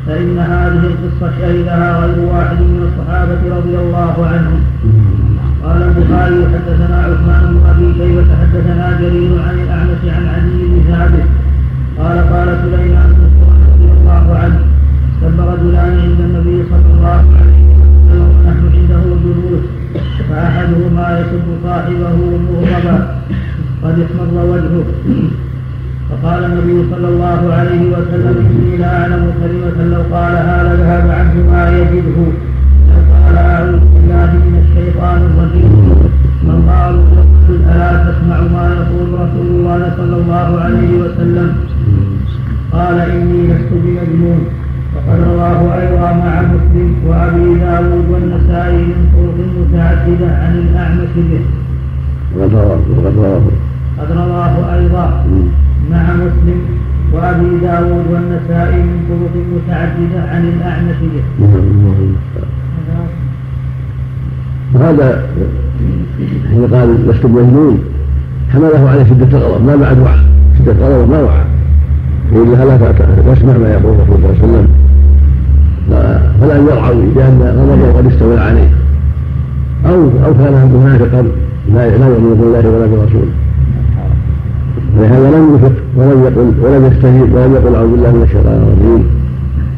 فإن 0.06 0.38
هذه 0.38 0.82
القصة 0.92 1.30
شهدها 1.40 1.98
غير 2.00 2.18
واحد 2.32 2.56
من 2.56 2.82
الصحابة 2.88 3.56
رضي 3.56 3.78
الله 3.78 4.14
عنهم. 4.32 4.60
قال 5.64 5.82
البخاري 5.82 6.40
حدثنا 6.52 6.96
عثمان 7.06 7.42
بن 7.54 7.60
أبي 7.70 7.86
شيبة 7.98 8.28
حدثنا 8.40 8.98
جرير 9.00 9.32
عن 9.48 9.56
الأعمش 9.64 10.02
عن 10.16 10.24
علي 10.34 10.60
بن 10.70 10.78
ثابت. 10.88 11.26
قال 11.98 12.18
قال 12.32 12.48
سليمان 12.62 13.08
بن 13.18 13.30
رضي 13.72 13.88
الله 13.98 14.38
عنه 14.42 14.60
سب 15.20 15.40
رجلان 15.40 15.92
عند 16.04 16.20
النبي 16.20 16.64
صلى 16.70 16.90
الله 16.96 17.20
عليه 17.40 17.60
وسلم 17.70 18.28
ونحن 18.36 18.64
عنده 18.74 19.02
جلوس 19.24 19.64
فأحدهما 20.28 21.06
يسب 21.20 21.46
صاحبه 21.64 22.16
مغضبا 22.46 22.96
قد 23.82 23.96
احمر 24.00 24.44
وجهه. 24.50 24.84
فقال 26.10 26.44
النبي 26.44 26.78
صلى 26.90 27.08
الله 27.08 27.40
عليه 27.54 27.82
وسلم 27.94 28.36
إني 28.50 28.76
لاعلم 28.76 29.32
كلمة 29.40 29.78
لو 29.94 30.02
قالها 30.14 30.56
لذهب 30.64 31.06
عنه 31.18 31.34
ما 31.50 31.62
يجده. 31.78 32.18
قال 33.24 33.36
أعوذ 33.38 33.82
بالله 33.92 34.30
من 34.46 34.54
الشيطان 34.64 35.18
الرجيم. 35.28 35.72
من 36.46 36.58
قالوا 36.70 37.04
ألا 37.70 37.90
تسمع 38.06 38.38
ما 38.56 38.64
يقول 38.78 39.08
رسول 39.24 39.46
الله 39.56 39.80
صلى 39.96 40.16
الله 40.22 40.48
عليه 40.64 40.90
وسلم؟ 41.02 41.48
قال 42.72 42.96
إني 43.00 43.40
لست 43.48 43.70
بمجنون. 43.82 44.40
وقد 44.94 45.18
رواه 45.30 45.60
أيضا 45.80 46.10
مع 46.24 46.34
مسلم 46.52 46.88
وأبي 47.06 47.48
داود 47.64 48.04
والنسائي 48.10 48.82
من 48.98 49.02
طرق 49.14 49.38
متعددة 49.58 50.28
عن 50.42 50.52
الأعمش 50.62 51.12
به. 51.16 51.42
وقد 52.36 52.54
رواه. 52.54 53.40
قد 53.98 54.10
رواه 54.22 54.54
أيضا. 54.78 55.06
مع 55.90 56.02
مسلم 56.14 56.60
وأبي 57.12 57.58
داود 57.62 58.04
والنسائي 58.12 58.82
من 58.82 58.98
طرق 59.08 59.34
متعددة 59.54 60.20
عن 60.30 60.42
الأعمش 60.48 60.96
به. 61.02 61.22
وهذا 64.74 65.28
حين 66.50 66.74
قال 66.74 67.08
لست 67.08 67.26
بمجنون 67.26 67.78
حمله 68.52 68.90
على 68.90 69.04
شدة 69.04 69.38
الغضب. 69.38 69.66
ما 69.66 69.76
بعد 69.76 69.98
وعى. 69.98 70.18
شدة 70.58 70.72
الغضب 70.72 71.10
ما 71.10 71.20
وعى. 71.22 71.44
وإلا 72.32 72.64
لا 72.64 72.76
تسمع 73.34 73.56
ما 73.58 73.70
يقول 73.72 73.94
الرسول 73.94 74.16
صلى 74.18 74.24
الله 74.24 74.28
عليه 74.28 74.44
وسلم. 74.44 74.68
فلن 76.40 76.66
يرعوي 76.66 77.06
لأن 77.16 77.38
غضبه 77.42 77.98
قد 77.98 78.06
استولى 78.06 78.40
عليه. 78.40 78.70
أو 79.86 80.02
أو 80.24 80.34
كان 80.34 80.54
منافقا 80.74 81.22
لا 81.74 81.84
يؤمن 81.86 82.36
بالله 82.40 82.70
ولا 82.70 82.86
برسوله 82.86 83.32
ولهذا 84.98 85.30
لم 85.30 85.54
يفق 85.54 85.72
ولم 85.96 86.24
يقل 86.24 86.48
ولم 86.62 86.82
يستجيب 86.86 87.34
ولم 87.34 87.54
يقل 87.54 87.74
أعوذ 87.74 87.90
بالله 87.90 88.10
من 88.10 88.22
الشيطان 88.22 88.56
الرجيم. 88.62 89.02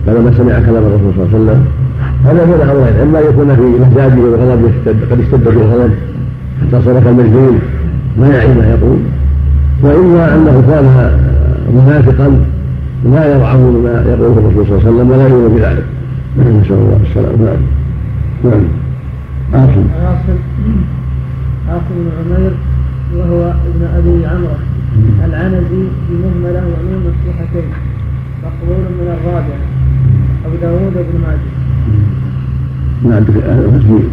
بعدما 0.06 0.30
سمع 0.38 0.54
كلام 0.66 0.84
الرسول 0.88 1.10
صلى 1.14 1.22
الله 1.22 1.30
عليه 1.32 1.38
وسلم. 1.38 1.60
هذا 2.26 2.44
من 2.44 2.54
الامرين 2.62 2.96
أما 3.02 3.20
يكون 3.20 3.48
في 3.56 3.62
مزاجه 3.62 4.20
والغضب 4.20 4.72
قد 5.10 5.20
اشتد 5.20 5.44
به 5.44 5.50
الغضب 5.50 5.92
حتى 6.60 6.82
صار 6.84 7.00
كالمجنون 7.04 7.58
ما 8.20 8.28
يعي 8.28 8.54
ما 8.54 8.66
يقول. 8.74 8.98
واما 9.82 10.34
أنه 10.34 10.56
كان 10.70 10.86
منافقا 11.74 12.28
لا 13.12 13.22
يرعى 13.34 13.56
ما 13.56 14.04
يقوله 14.08 14.38
الرسول 14.38 14.64
صلى 14.66 14.74
الله 14.76 14.86
عليه 14.86 14.90
وسلم 14.90 15.10
ولا 15.10 15.28
يؤمن 15.28 15.56
بذلك. 15.56 15.84
نسأل 16.38 16.72
الله 16.72 17.00
السلامة. 17.08 17.36
نعم. 17.44 17.62
نعم. 18.44 18.64
عاصم. 19.54 19.84
عاصم. 20.06 20.38
عاصم 21.68 21.94
بن 21.96 22.34
عمير 22.34 22.52
وهو 23.16 23.40
ابن 23.68 23.82
أبي 23.96 24.26
عمرو. 24.26 24.56
العنزي 25.24 25.82
بمهمله 26.10 26.62
وعلوم 26.70 27.02
مفتوحتين 27.06 27.68
مقبول 28.44 28.84
من 28.98 29.08
الرابع 29.16 29.58
أبو 30.46 30.56
داوود 30.62 30.92
بن 30.94 31.20
ماجه. 31.22 31.50
ما 33.04 33.16
عندك 33.16 33.36
مسجد 33.74 34.04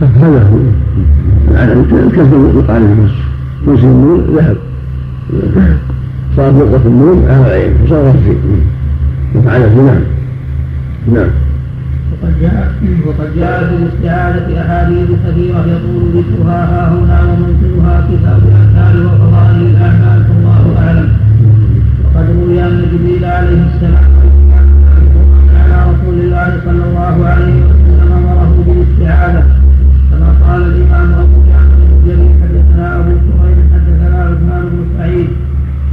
هذا 0.00 0.42
هو. 0.42 0.58
الكسب 2.06 2.40
يقال 2.56 2.82
في 2.82 3.70
نص 3.70 3.82
النون 3.82 4.20
ذهب. 4.36 4.56
صار 6.36 6.52
نقطة 6.52 6.86
النون 6.86 7.24
على 7.28 7.46
العين 7.46 7.72
وصار 7.84 8.12
في 8.12 8.36
وفعل 9.38 9.62
في. 9.70 9.76
نعم. 9.76 10.02
نعم. 11.14 11.30
وقد 13.06 13.28
جاء 14.04 14.46
في 14.46 14.60
أحاديث 14.60 15.08
كثيرة 15.26 15.60
يطول 15.72 16.04
ذكرها 16.14 16.64
ها 16.72 16.88
هنا 16.88 17.18
ومنزلها 17.22 17.94
كتاب 18.08 18.40
الأذكار 18.48 19.06
وفضائل 19.06 19.60
الأعمال 19.70 20.22
والله 20.30 20.64
أعلم. 20.86 21.08
وقد 22.04 22.26
روي 22.36 22.62
أن 22.62 22.82
جبريل 22.92 23.24
عليه 23.24 23.60
السلام 23.74 24.08
على 25.62 25.76
رسول 25.90 26.14
الله 26.20 26.60
صلى 26.64 26.84
الله 26.88 27.16
عليه 27.28 27.54
وسلم 27.64 28.12
أمره 28.12 28.64
بالاستعاذة. 28.66 29.44
كما 30.10 30.30
قال 30.46 30.62
الإمام 30.62 31.12
أبو 31.12 31.38
جعفر 31.48 31.80
حدثنا 32.42 32.96
أبو 32.96 33.10
كريم 33.38 33.70
حدثنا 33.74 34.18
عثمان 34.24 34.62
بن 34.72 34.86
سعيد 34.98 35.28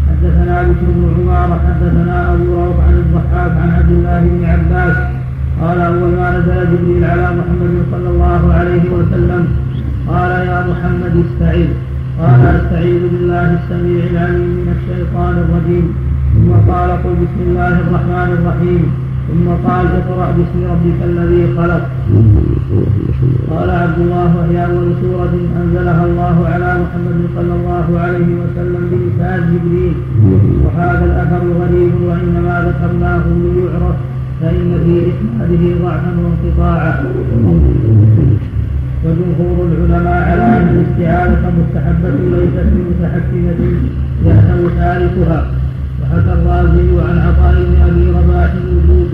حدثنا 0.10 0.62
بشر 0.62 0.90
بن 0.96 1.04
عمارة 1.18 1.60
حدثنا 1.68 2.34
أبو 2.34 2.54
روح 2.56 2.76
عن 2.88 2.94
الضحاك 2.94 3.52
عن 3.62 3.70
عبد 3.78 3.92
الله 3.92 4.20
بن 4.20 4.46
عباس 4.46 5.23
قال 5.64 5.80
أول 5.82 6.12
ما 6.20 6.28
نزل 6.38 6.58
جبريل 6.72 7.04
على 7.12 7.28
محمد 7.40 7.74
صلى 7.92 8.10
الله 8.14 8.54
عليه 8.54 8.86
وسلم 8.96 9.44
قال 10.08 10.32
يا 10.32 10.60
محمد 10.70 11.14
استعذ 11.26 11.70
قال 12.22 12.42
أستعيذ 12.58 13.02
بالله 13.12 13.48
السميع 13.60 14.02
العليم 14.12 14.52
من 14.60 14.68
الشيطان 14.78 15.34
الرجيم. 15.44 15.86
ثم 16.34 16.52
قال 16.72 16.90
قل 17.04 17.14
بسم 17.24 17.40
الله 17.48 17.74
الرحمن 17.86 18.30
الرحيم. 18.38 18.84
ثم 19.28 19.48
قال 19.68 19.86
اقرأ 20.00 20.28
باسم 20.38 20.60
ربك 20.72 21.00
الذي 21.10 21.44
خلق. 21.58 21.84
قال 23.52 23.70
عبد 23.84 24.00
الله 24.06 24.30
وهي 24.38 24.58
أول 24.66 24.88
سورة 25.02 25.34
أنزلها 25.62 26.04
الله 26.10 26.38
على 26.54 26.70
محمد 26.84 27.20
صلى 27.36 27.54
الله 27.60 27.88
عليه 28.04 28.30
وسلم 28.42 28.84
بلسان 28.92 29.40
جبريل. 29.52 29.94
وهذا 30.64 31.06
الأثر 31.10 31.44
غريب 31.62 31.94
وإنما 32.08 32.56
ذكرناه 32.68 33.24
ليعرف 33.44 33.98
فإن 34.44 34.72
في 34.86 34.94
إسناده 35.12 35.64
ضعفا 35.84 36.12
وانقطاعا 36.24 37.04
وجمهور 39.06 39.68
العلماء 39.68 40.22
على 40.30 40.44
أن 40.58 40.68
الاستعاذة 40.76 41.52
مستحبة 41.60 42.10
ليست 42.10 42.68
بمتحكمة 42.74 43.62
يأثم 44.26 44.62
ثالثها 44.80 45.46
وحكى 46.02 46.34
الرازي 46.34 46.90
عن 47.10 47.18
عطاء 47.28 47.56
بن 47.56 47.76
ابي 47.90 48.06
رباح 48.10 48.52
وجوب 48.56 49.08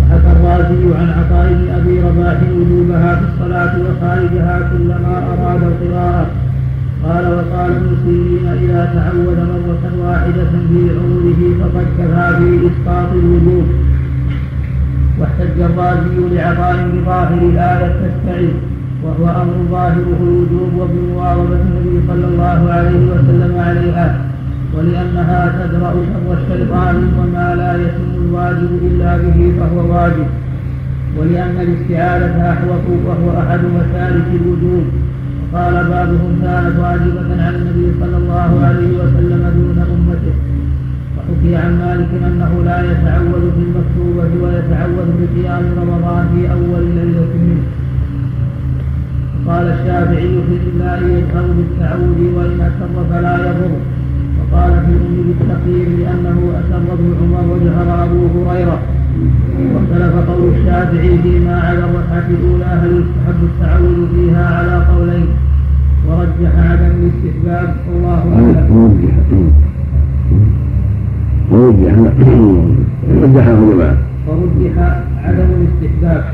وحكى 0.00 0.30
الرازي 0.36 0.94
عن 0.98 1.08
عطاء 1.18 1.52
بن 1.52 1.68
ابي 1.74 2.00
رباح 2.00 2.36
وجوبها 2.56 3.14
في 3.16 3.24
الصلاه 3.34 3.74
وخارجها 3.80 4.70
كلما 4.72 5.18
اراد 5.32 5.62
القراءه 5.62 6.26
قال 7.04 7.24
وقال 7.26 7.70
ابن 7.72 7.96
سيرين 8.04 8.46
اذا 8.46 8.84
تعود 8.94 9.36
مره 9.38 10.06
واحدة 10.08 10.50
في 10.68 10.80
عمره 10.98 11.40
فقد 11.60 11.86
كفى 11.98 13.06
في 13.12 13.18
الوجوب 13.18 13.64
واحتج 15.20 15.60
الرازي 15.60 16.34
لعطاء 16.34 16.76
بظاهر 16.92 17.38
الآية 17.52 17.92
تستعذ 18.02 18.54
وهو 19.04 19.42
أمر 19.42 19.56
ظاهره 19.70 20.20
الوجوب 20.22 20.70
وبمواظبة 20.78 21.60
النبي 21.66 21.96
صلى 22.08 22.26
الله 22.26 22.60
عليه 22.72 23.02
وسلم 23.12 23.52
عليها 23.66 24.06
ولأنها 24.74 25.40
تدرأ 25.58 25.92
شر 25.92 26.28
الشيطان 26.38 26.96
وما 27.18 27.54
لا 27.54 27.72
يتم 27.82 28.10
الواجب 28.24 28.70
إلا 28.88 29.16
به 29.16 29.52
فهو 29.58 29.94
واجب 29.94 30.26
ولأن 31.18 31.56
الاستعاذة 31.66 32.52
أحوط 32.52 32.86
وهو 33.06 33.40
أحد 33.40 33.60
مسالك 33.78 34.28
الوجوب. 34.40 34.84
وقال 35.52 35.74
بعضهم 35.74 36.32
كانت 36.42 36.74
واجبة 36.78 37.44
على 37.44 37.56
النبي 37.56 37.86
صلى 38.00 38.16
الله 38.16 38.50
عليه 38.66 38.90
وسلم 38.98 39.42
دون 39.56 39.78
أمته. 39.94 40.34
وحكي 41.24 41.56
عن 41.56 41.78
مالك 41.78 42.08
أنه 42.26 42.52
لا 42.64 42.78
يتعوذ 42.90 43.44
في 43.56 43.62
المكتوبة 43.68 44.32
ويتعوذ 44.42 45.08
بقيام 45.20 45.64
رمضان 45.80 46.28
في 46.34 46.52
أول 46.52 46.84
ليلة 46.94 47.32
منه. 47.44 47.64
قال 49.48 49.66
الشافعي 49.66 50.34
في 50.46 50.54
الإملاء 50.60 51.02
يجهر 51.02 51.46
بالتعوذ 51.56 52.20
وإن 52.36 52.60
أسر 52.60 52.94
فلا 53.10 53.34
يضر. 53.36 53.74
وقال 54.38 54.72
في 54.72 54.92
الأم 54.96 55.16
بالتقييم 55.26 56.00
لأنه 56.00 56.38
أسر 56.60 56.82
ابن 56.92 57.08
عمر 57.20 57.54
وجهر 57.54 58.04
أبو 58.04 58.20
هريرة. 58.34 58.78
واختلف 59.74 60.30
قول 60.30 60.54
الشافعي 60.54 61.18
فيما 61.22 61.60
على 61.60 61.78
الركعة 61.78 62.28
الأولى 62.30 62.64
هل 62.64 62.92
يستحب 63.00 63.40
التعوذ 63.42 63.98
فيها 64.14 64.46
على 64.58 64.86
قولين. 64.86 65.26
ورجح 66.08 66.52
عدم 66.70 66.92
الاستحباب. 67.00 67.76
والله 67.92 68.22
أعلم. 68.34 69.73
ورجح 71.50 71.94
رجحه 73.22 73.56
جماعة 73.70 73.96
ورجح 74.28 74.76
عدم 75.24 75.48
الاستحباب. 75.58 76.24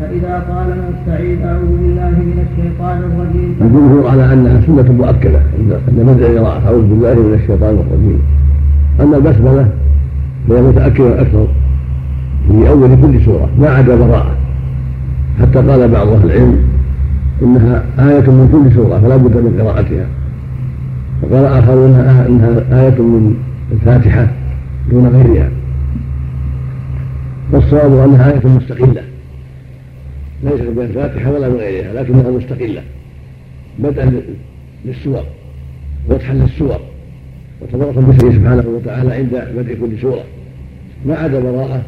فإذا 0.00 0.34
قال 0.50 0.66
المستعيذ 0.78 1.42
أعوذ 1.42 1.66
بالله 1.66 2.10
من 2.10 2.46
الشيطان 2.46 2.98
الرجيم. 2.98 3.54
الجمهور 3.60 4.08
على 4.10 4.32
أنها 4.32 4.60
سنة 4.66 4.92
مؤكدة. 4.92 5.40
عند 5.88 6.00
بدء 6.08 6.26
القراءة 6.26 6.66
أعوذ 6.66 6.82
بالله 6.82 7.14
من 7.14 7.34
الشيطان 7.34 7.74
الرجيم. 7.74 8.18
أما 9.00 9.16
البسملة 9.16 9.68
فهي 10.48 10.62
متأكدة 10.62 11.20
أكثر 11.20 11.46
في 12.48 12.68
أول 12.68 12.88
كل 13.02 13.24
سورة 13.24 13.48
ما 13.60 13.68
عدا 13.68 13.96
براءة. 13.96 14.34
حتى 15.40 15.58
قال 15.58 15.88
بعض 15.88 16.08
أهل 16.08 16.24
العلم 16.24 16.58
إنها 17.42 17.82
آية 17.98 18.30
من 18.30 18.48
كل 18.52 18.74
سورة 18.74 18.98
فلا 18.98 19.16
بد 19.16 19.36
من 19.36 19.60
قراءتها. 19.60 20.06
وقال 21.22 21.44
آخرون 21.44 21.94
إنها 22.28 22.82
آية 22.82 23.02
من 23.02 23.34
الفاتحة 23.72 24.32
دون 24.90 25.06
غيرها. 25.06 25.50
والصواب 27.52 28.08
أنها 28.08 28.32
آية 28.32 28.46
مستقلة. 28.46 29.02
ليست 30.44 30.62
من 30.62 30.82
الفاتحة 30.82 31.32
ولا 31.32 31.48
من 31.48 31.56
غيرها 31.56 32.02
لكنها 32.02 32.30
مستقلة. 32.30 32.82
بدءا 33.78 34.22
للسور 34.84 35.24
وفتحا 36.08 36.34
للسور 36.34 36.80
وتبركا 37.60 38.00
باسمه 38.00 38.32
سبحانه 38.32 38.64
وتعالى 38.68 39.14
عند 39.14 39.48
بدء 39.56 39.74
كل 39.74 40.00
سورة. 40.00 40.24
ما 41.06 41.14
عدا 41.14 41.40
براءة 41.40 41.82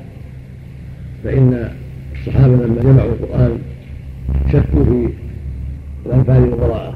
فإن 1.24 1.70
الصحابة 2.14 2.54
لما 2.54 2.82
جمعوا 2.82 3.10
القرآن 3.10 3.58
شكوا 4.52 4.84
في 4.84 5.08
الأنفال 6.08 6.36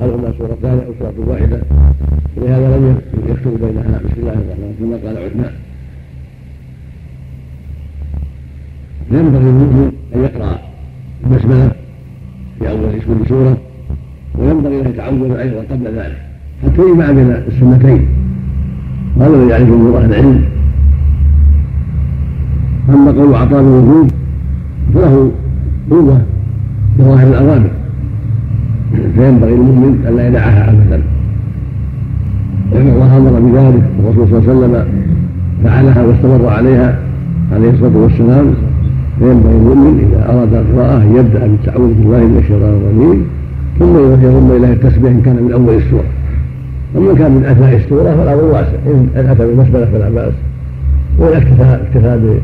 هل 0.01 0.11
هما 0.11 0.33
سورتان 0.39 0.79
أو 0.87 0.93
سورة 0.99 1.29
واحدة. 1.29 1.61
ولهذا 2.37 2.77
لم 2.77 2.97
يكتبوا 3.29 3.59
بينها 3.59 4.01
بسم 4.05 4.21
الله 4.21 4.33
الرحمن 4.33 4.75
الرحيم 4.75 4.75
كما 4.81 4.97
قال 5.09 5.17
عثمان 5.25 5.53
ينبغي 9.11 9.45
للمؤمن 9.45 9.93
أن 10.15 10.21
يقرأ 10.21 10.59
البسملة 11.25 11.73
في 12.59 12.71
أول 12.71 12.93
كل 12.93 13.29
سورة 13.29 13.57
وينبغي 14.39 14.81
أن 14.81 14.87
يتعود 14.91 15.31
أيضا 15.31 15.61
قبل 15.71 15.87
ذلك. 15.99 16.19
حتى 16.63 16.83
يجمع 16.83 17.11
بين 17.11 17.31
السنتين. 17.31 18.07
وهذا 19.17 19.35
الذي 19.37 19.51
يعرفه 19.51 19.77
من 19.77 19.95
أهل 19.97 20.05
العلم؟ 20.11 20.45
أما 22.89 23.13
قول 23.13 23.35
عطاء 23.35 23.61
الوجوب 23.61 24.11
فله 24.95 25.33
قوة 25.91 26.23
بظاهر 26.99 27.29
الأوامر. 27.29 27.71
فينبغي 29.15 29.51
للمؤمن 29.51 30.05
ألا 30.09 30.29
يدعها 30.29 30.71
أبدا. 30.71 31.03
لأن 32.73 32.89
الله 32.89 33.17
أمر 33.17 33.41
بذلك 33.41 33.83
والرسول 34.05 34.29
صلى 34.29 34.53
الله 34.53 34.53
عليه 34.53 34.59
وسلم 34.59 34.87
فعلها 35.65 36.03
واستمر 36.07 36.49
عليها 36.49 36.99
عليه 37.53 37.71
الصلاة 37.71 37.97
والسلام. 37.97 38.55
فينبغي 39.19 39.53
المؤمن 39.53 40.09
إذا 40.09 40.33
أراد 40.33 40.55
القراءة 40.55 41.05
يبدأ 41.05 41.47
بالتعوذ 41.47 41.95
بالله 41.95 42.19
من 42.19 42.39
الشيطان 42.39 42.81
الرجيم 42.81 43.25
ثم 43.79 43.95
يضم 44.27 44.57
إليه 44.57 44.73
التسبيح 44.73 45.13
إن 45.13 45.21
كان 45.21 45.37
من 45.37 45.53
أول 45.53 45.75
السورة. 45.75 46.05
أما 46.97 47.15
كان 47.15 47.31
من 47.31 47.45
أثناء 47.45 47.77
السورة 47.77 48.17
فالأمر 48.17 48.45
واسع. 48.45 48.79
إن 48.87 49.09
أتى 49.17 49.47
بالمسبلة 49.47 49.85
فلا 49.85 50.11
بأس. 50.11 50.33
وإن 51.19 51.37
اكتفى 51.37 51.79
اكتفى 51.83 52.39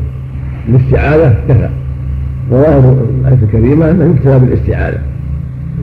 بالاستعاذة 0.67 1.35
كفى. 1.49 1.69
وظاهر 2.51 2.97
الآية 3.21 3.37
الكريمة 3.43 3.91
أنه 3.91 4.05
يكتفى 4.05 4.39
بالاستعاذة. 4.39 4.99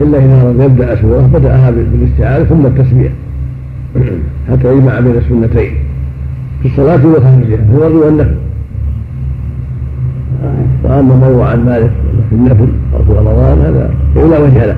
إلا 0.01 0.17
إذا 0.17 0.65
يبدأ 0.65 1.01
سورة 1.01 1.29
بدأها 1.33 1.71
بالاستعاذة 1.71 2.43
ثم 2.43 2.65
التسبيح. 2.65 3.11
حتى 4.51 4.77
يجمع 4.77 4.99
بين 4.99 5.15
السنتين. 5.15 5.71
في 6.61 6.67
الصلاة 6.67 7.05
وخارجها 7.07 7.59
هو 7.73 7.87
الرضا 7.87 8.05
والنفل. 8.05 8.35
وأما 10.83 11.15
ما 11.15 11.45
عن 11.45 11.65
مالك 11.65 11.91
في 12.29 12.35
النفل 12.35 12.67
أو 12.93 13.03
في 13.03 13.19
رمضان 13.19 13.59
هذا 13.59 13.91
لا 14.15 14.39
وجه 14.39 14.65
له. 14.65 14.77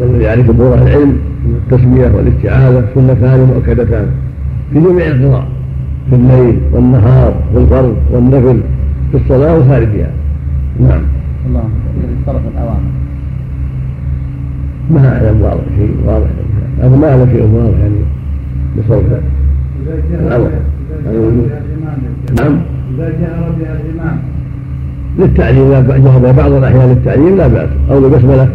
بل 0.00 0.06
الذي 0.06 0.24
يعرف 0.24 0.50
جمهور 0.50 0.74
العلم 0.74 1.16
ان 1.46 1.54
التسميه 1.64 2.10
والاستعاذة 2.14 2.84
سنتان 2.94 3.40
مؤكدتان. 3.54 4.06
في 4.72 4.80
جميع 4.80 5.06
القراء 5.06 5.46
في 6.10 6.16
الليل 6.16 6.60
والنهار 6.72 7.34
في 7.52 7.58
الفرض 7.58 7.96
والنفل 8.10 8.60
في 9.12 9.16
الصلاة 9.16 9.58
وخارجها 9.58 10.10
نعم. 10.80 11.02
الله 11.46 11.64
اذا 12.28 12.40
الاوامر 12.54 12.80
ما 14.90 15.08
أعلم 15.08 15.42
واضح 15.42 15.62
شيء 15.76 15.96
واضح. 16.06 16.26
هذا 16.82 16.96
ما 16.96 17.10
أعلم 17.10 17.28
شيء 17.32 17.42
واضح 17.42 17.78
يعني 17.78 17.94
بصوت. 18.78 19.04
الامر 20.20 20.50
نعم. 22.38 22.58
إذا 22.94 23.08
جهر 23.08 23.52
بها 23.60 23.76
الإمام. 23.80 24.18
للتعليم 25.18 25.70
لا 25.70 25.80
جهر 25.80 26.32
بعض 26.32 26.52
الأحيان 26.52 26.88
للتعليم 26.88 27.36
لا 27.36 27.46
بأس. 27.46 27.68
أو 27.90 28.00
بالبسمله 28.00 28.48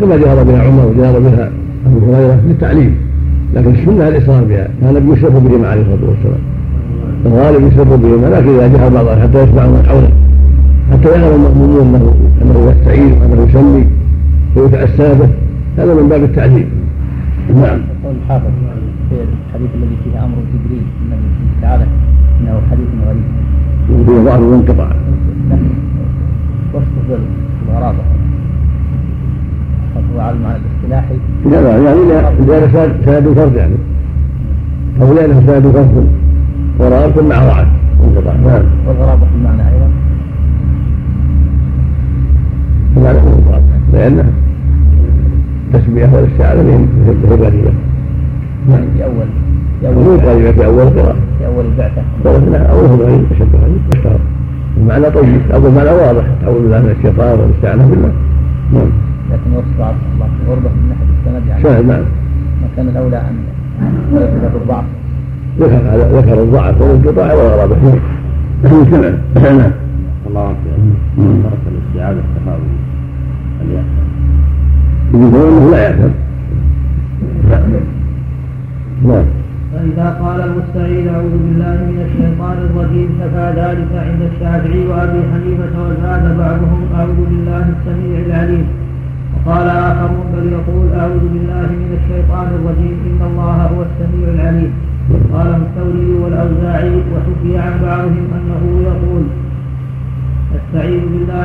كما 0.00 0.16
جهر 0.16 0.42
بها 0.42 0.62
عمر 0.62 0.86
وجهر 0.86 1.18
بها 1.18 1.50
أبو 1.86 2.14
هريرة 2.14 2.40
للتعليم 2.48 2.96
لكن 3.54 3.70
السنة 3.70 4.08
الاصرار 4.08 4.44
بها 4.44 4.68
كان 4.80 5.12
يسر 5.12 5.28
بهما 5.28 5.68
عليه 5.68 5.82
الصلاة 5.82 6.10
والسلام. 6.10 6.40
الغالب 7.26 7.72
يسر 7.72 7.96
بهما 7.96 8.26
لكن 8.26 8.48
إذا 8.48 8.68
جهر 8.68 8.88
بعض 8.88 9.18
حتى 9.18 9.42
يسمع 9.42 9.66
من 9.66 9.84
حوله 9.88 10.08
حتى 10.92 11.08
يعلم 11.08 11.34
المأمومون 11.34 11.80
انه 11.80 12.14
أنه 12.42 12.70
يستعين 12.70 13.12
وانه 13.12 13.46
يسمي 13.50 13.86
ويتأسى 14.56 15.14
به. 15.14 15.28
هذا 15.78 15.94
من 15.94 16.08
باب 16.08 16.24
التعليم. 16.24 16.70
نعم. 17.48 17.78
يقول 18.02 18.16
الحافظ 18.22 18.50
في 19.10 19.14
الحديث 19.14 19.70
الذي 19.74 19.96
فيه 20.04 20.24
أمر 20.24 20.36
جبريل 20.54 20.82
انه 21.02 21.16
تعالى 21.62 21.86
إنه 22.40 22.60
حديث 22.70 22.86
غريب. 23.06 23.24
وفيه 23.90 24.30
ظهر 24.30 24.42
وانقطع 24.42 24.88
وصف 26.74 26.86
بالغرابة. 27.66 27.98
هو 30.14 30.20
على 30.20 30.36
المعنى 30.36 30.56
الاصطلاحي 30.56 31.14
لا 31.44 31.62
لا 31.62 31.90
يعني 31.90 32.00
لأن 32.46 32.68
سند 33.04 33.34
فرد 33.36 33.56
يعني. 33.56 33.74
أو 35.00 35.14
لأنه 35.14 35.42
سند 35.46 35.66
فرد 35.72 36.08
وراء 36.78 37.22
مع 37.22 37.38
ضعف 37.38 37.66
انقطع 38.04 38.32
نعم. 38.32 38.64
والغرابة 38.86 39.26
في 39.26 39.34
المعنى 39.36 39.62
أيضا. 39.62 39.90
المعنى 42.96 43.18
انقطاع 43.18 43.60
تسمية 45.72 46.08
والاستعاذة 46.14 46.62
بهم 46.62 46.88
غريبة 47.30 47.70
نعم 48.68 48.84
في 48.96 49.04
أول 49.04 49.26
في 49.80 49.88
أول 49.88 50.18
غريبة 50.18 50.52
في 50.52 50.66
أول 50.66 50.84
قراءة. 50.84 51.16
في 51.38 51.46
أول 51.46 51.64
البعثة 51.64 52.02
أولهم 52.72 53.00
غريب 53.00 53.24
أشد 53.32 53.56
غريب 53.62 53.80
أشتهر. 53.94 54.18
المعنى 54.76 55.10
طيب 55.10 55.40
أقول 55.50 55.72
معنى 55.72 55.90
واضح. 55.90 56.24
تعوذ 56.42 56.62
بالله 56.62 56.78
من 56.80 56.94
الشيطان 56.98 57.38
والاستعانة 57.40 57.86
بالله 57.86 58.12
نعم. 58.72 58.90
لكن 59.32 59.56
وصف 59.56 59.66
الله 60.14 60.28
غربة 60.48 60.68
من 60.68 60.88
ناحية 60.88 61.10
السند 61.20 61.48
يعني 61.48 61.62
شاهد 61.62 61.86
نعم. 61.86 62.00
ما 62.62 62.68
كان 62.76 62.88
الأولى 62.88 63.16
أن 63.16 63.36
يذكر 64.12 64.56
الضعف. 64.62 64.84
ذكر 65.60 66.18
ذكر 66.18 66.42
الضعف 66.42 66.80
والانقطاع 66.80 67.34
والغرابة. 67.34 67.76
فيه 68.62 68.90
سمع 68.90 69.08
نعم. 69.34 69.70
الله 70.28 70.54
ترك 71.16 71.62
الاستعاذة 71.72 72.18
التفاؤل 72.18 72.60
انه 75.16 75.70
لا 75.72 75.84
نعم 79.08 79.26
فإذا 79.72 80.08
قال 80.22 80.38
المستعيذ 80.48 81.04
أعوذ 81.14 81.34
بالله 81.44 81.76
من 81.90 81.98
الشيطان 82.06 82.56
الرجيم 82.66 83.08
كفى 83.20 83.46
ذلك 83.60 83.90
عند 84.06 84.22
الشافعي 84.30 84.82
وأبي 84.88 85.20
حنيفة 85.32 85.74
وزاد 85.86 86.24
بعضهم 86.42 86.80
أعوذ 86.98 87.20
بالله 87.30 87.64
السميع 87.76 88.16
العليم. 88.26 88.66
وقال 89.34 89.66
آخرون 89.68 90.26
بل 90.34 90.46
يقول 90.56 90.86
أعوذ 91.00 91.24
بالله 91.32 91.68
من 91.82 91.90
الشيطان 91.98 92.48
الرجيم 92.58 92.96
إن 93.08 93.20
الله 93.30 93.58
هو 93.72 93.80
السميع 93.88 94.26
العليم. 94.34 94.55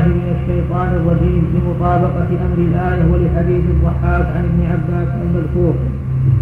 بالله 0.02 0.16
من 0.18 0.36
الشيطان 0.42 0.88
الرجيم 1.00 1.44
لمطابقة 1.54 2.30
أمر 2.46 2.58
الآية 2.58 3.04
ولحديث 3.12 3.64
الضحاك 3.76 4.26
عن 4.36 4.44
ابن 4.50 4.62
عباس 4.72 5.10
المذكور. 5.24 5.74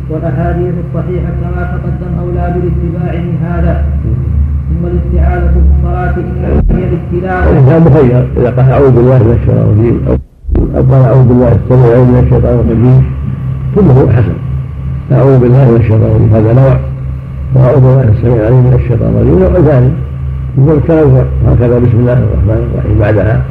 والأحاديث 0.10 0.74
الصحيحة 0.86 1.32
كما 1.42 1.62
تقدم 1.74 2.12
أولى 2.20 2.54
بالاتباع 2.54 3.22
من 3.22 3.38
هذا. 3.44 3.86
ثم 4.70 4.88
الاستعاذة 4.88 5.48
في 5.54 5.60
الصلاة 5.78 6.16
إنما 6.18 6.64
هي 6.72 6.84
الابتلاء. 6.90 7.52
الإنسان 7.52 7.82
مخير 7.82 8.28
إذا 8.38 8.50
قال 8.50 8.72
أعوذ 8.72 8.92
بالله 8.92 9.24
من 9.24 9.34
الشيطان 9.42 9.58
الرجيم 9.58 9.98
أو 10.76 10.82
قال 10.92 11.02
أعوذ 11.10 11.28
بالله 11.28 11.52
السميع 11.52 11.98
من 12.04 12.20
الشيطان 12.24 12.56
الرجيم 12.60 13.04
كله 13.76 14.12
حسن. 14.16 14.38
أعوذ 15.12 15.40
بالله 15.40 15.72
من 15.72 15.78
الشيطان 15.80 16.10
الرجيم 16.12 16.36
هذا 16.36 16.54
نوع. 16.54 16.78
وأعوذ 17.56 17.82
بالله 17.82 18.04
السميع 18.18 18.36
العليم 18.36 18.64
من 18.68 18.74
الشيطان 18.74 19.10
الرجيم 19.10 19.40
نوع 19.40 19.62
ثاني. 19.72 19.92
يقول 20.60 20.78
التنوع 20.78 21.24
هكذا 21.48 21.80
بسم 21.80 21.98
الله 21.98 22.14
الرحمن 22.14 22.60
الرحيم. 22.74 23.00
بعدها 23.00 23.42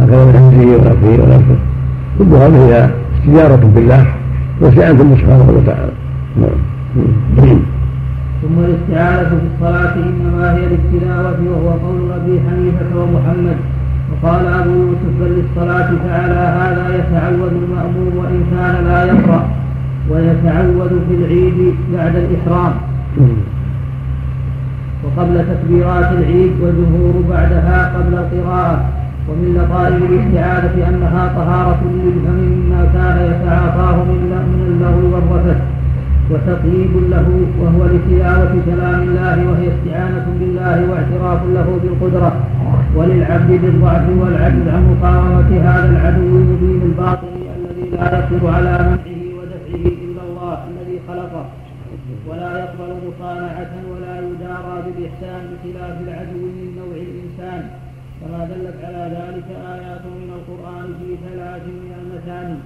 هكذا 0.00 0.24
من 0.24 0.36
همزه 0.36 0.68
ونفسه 0.74 1.22
ونفسه 1.22 1.58
كل 2.18 2.24
هذه 2.24 2.58
هي 2.68 2.90
استجارة 3.18 3.64
بالله 3.74 4.06
واستعانة 4.60 5.16
سبحانه 5.20 5.48
وتعالى. 5.56 5.92
نعم. 6.40 6.58
ثم 8.42 8.56
الاستعاذة 8.58 9.28
في 9.28 9.46
الصلاة 9.54 9.94
إنما 9.94 10.56
هي 10.56 10.62
للتلاوة 10.72 11.40
وهو 11.50 11.68
قول 11.70 12.12
أبي 12.12 12.40
حنيفة 12.46 12.90
ومحمد. 13.00 13.58
وقال 14.10 14.46
أبو 14.46 14.70
يوسف 14.70 15.12
بل 15.20 15.30
للصلاة 15.36 15.88
فعلى 16.04 16.42
هذا 16.60 16.84
يتعود 16.98 17.52
المأموم 17.62 18.12
وإن 18.16 18.40
كان 18.50 18.84
لا 18.84 19.04
يقرأ 19.04 19.48
ويتعود 20.10 20.92
في 21.08 21.14
العيد 21.14 21.74
بعد 21.94 22.14
الإحرام. 22.16 22.72
وقبل 25.04 25.44
تكبيرات 25.50 26.12
العيد 26.12 26.52
والجمهور 26.60 27.14
بعدها 27.30 27.92
قبل 27.96 28.14
القراءة 28.14 28.84
ومن 29.28 29.48
لطائف 29.58 29.96
الاستعاذة 30.10 30.88
أنها 30.88 31.22
طهارة 31.36 31.80
للفم 32.04 32.38
مما 32.54 32.82
كان 32.94 33.16
يتعاطاه 33.30 33.96
من 34.04 34.64
اللغو 34.68 35.14
والرفث 35.14 35.60
وتطيب 36.30 36.92
له 37.10 37.26
وهو 37.60 37.84
لتلاوة 37.92 38.52
كلام 38.66 39.00
الله 39.02 39.36
وهي 39.50 39.68
استعانة 39.74 40.26
بالله 40.40 40.76
واعتراف 40.90 41.40
له 41.54 41.78
بالقدرة 41.82 42.32
وللعبد 42.96 43.50
بالضعف 43.62 44.04
والعجز 44.20 44.68
عن 44.74 44.82
مقاومة 44.92 45.50
هذا 45.70 45.90
العدو 45.90 46.22
المبين 46.36 46.82
الباطن 46.82 47.28
الذي 47.58 47.90
لا 47.96 48.18
يقدر 48.18 48.48
على 48.56 48.72
منعه 48.78 49.20
ودفعه 49.38 49.84
إلا 50.04 50.22
الله 50.28 50.58
الذي 50.70 50.98
خلقه 51.08 51.44
ولا 52.28 52.58
يقبل 52.58 52.90
مصانعة 53.08 53.72
بالإحسان 54.96 55.42
بخلاف 55.50 56.00
العدو 56.00 56.42
من 56.56 56.68
نوع 56.78 56.94
الإنسان 57.08 57.70
كما 58.20 58.40
دلت 58.50 58.78
على 58.84 59.02
ذلك 59.18 59.48
آيات 59.74 60.04
من 60.20 60.30
القرآن 60.38 60.86
في 60.98 61.08
ثلاث 61.26 61.62
من 61.66 61.92
المثاني. 62.00 62.58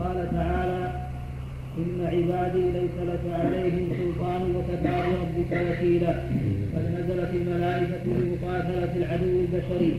قال 0.00 0.18
تعالى 0.30 0.92
إن 1.78 1.98
عبادي 2.14 2.64
ليس 2.78 2.96
لك 3.10 3.24
عليهم 3.40 3.86
سلطان 4.00 4.42
وكفى 4.56 4.76
بربك 4.84 5.52
وكيلا. 5.68 6.12
قد 6.74 6.84
نزلت 6.96 7.30
الملائكة 7.34 8.04
لمقاتلة 8.06 8.92
العدو 8.96 9.40
البشري 9.44 9.92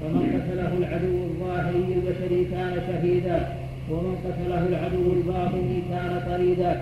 فمن 0.00 0.24
قتله 0.34 0.72
العدو 0.78 1.14
الظاهري 1.28 1.86
البشري 1.96 2.44
كان 2.44 2.74
شهيدا. 2.88 3.65
ومن 3.90 4.14
قتله 4.24 4.62
العدو 4.72 5.04
الباطني 5.16 5.76
كان 5.90 6.12
طريدا 6.30 6.72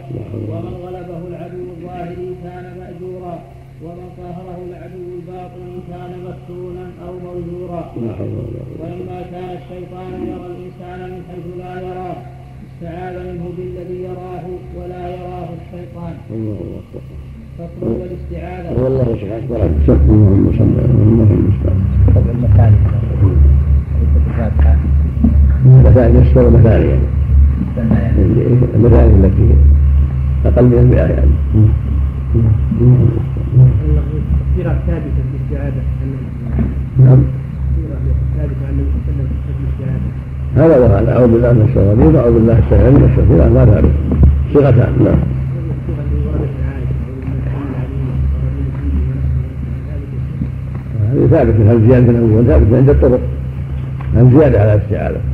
ومن 0.51 0.75
غلبه 0.85 1.21
العدو 1.31 1.63
الظاهري 1.75 2.31
كان 2.45 2.65
مأجورا 2.79 3.37
ومن 3.85 4.09
قهره 4.19 4.59
العدو 4.69 5.05
الباطني 5.19 5.77
كان 5.91 6.13
مفتونا 6.27 6.87
أو 7.05 7.13
موزورا. 7.27 7.83
ولما 8.81 9.19
كان 9.33 9.51
الشيطان 9.61 10.13
يرى 10.31 10.47
الإنسان 10.53 10.99
من 11.11 11.21
حيث 11.29 11.47
لا 11.59 11.73
يراه 11.89 12.17
استعاذ 12.69 13.15
منه 13.29 13.45
بالذي 13.57 13.99
يراه 14.09 14.47
ولا 14.77 15.03
يراه 15.17 15.49
الشيطان. 15.61 16.15
فصل 17.59 17.87
والاستعاذة 18.01 18.83
والله 18.83 19.05
سبحانه 19.21 19.45
وتعالى 19.51 19.67
اللهم 20.11 20.45
صل 20.59 20.75
على 20.81 20.93
محمد 20.93 21.31
المستعان 21.31 22.75
طبع 24.35 24.94
المثاني 25.85 26.19
يسر 26.19 26.49
المثاني 26.49 26.85
يعني. 26.85 27.07
المثاني 28.75 29.15
التي 29.15 29.55
أقل 30.47 30.65
من 30.65 30.79
المئة 30.79 30.97
يعني. 30.97 31.31
التفسيرات 34.55 34.77
ثابتة 34.87 35.21
في 35.31 35.55
الاستعاذة 35.55 35.83
نعم. 36.99 37.23
هذا 40.57 40.79
وهذا 40.79 41.13
أعوذ 41.13 41.33
بالله 41.33 41.53
من 41.53 41.63
الشيطان 41.63 41.87
الرجيم. 41.87 42.15
وأعوذ 42.15 42.35
بالله 42.35 42.59
السميع 42.59 42.91
من 42.91 43.05
الشيطان 43.11 43.53
ما 43.53 43.65
ثابت 43.65 43.91
صيغتان. 44.53 44.93
نعم. 45.05 45.19
هذه 51.13 51.27
ثابتة 51.31 51.73
هل 51.73 51.87
زيادة 51.89 52.13
ثابتة 52.47 52.77
عند 52.77 52.91
الطرق. 52.91 53.21
هل 54.17 54.31
زيادة 54.31 54.61
على 54.61 54.75
الاستعاذة. 54.75 55.34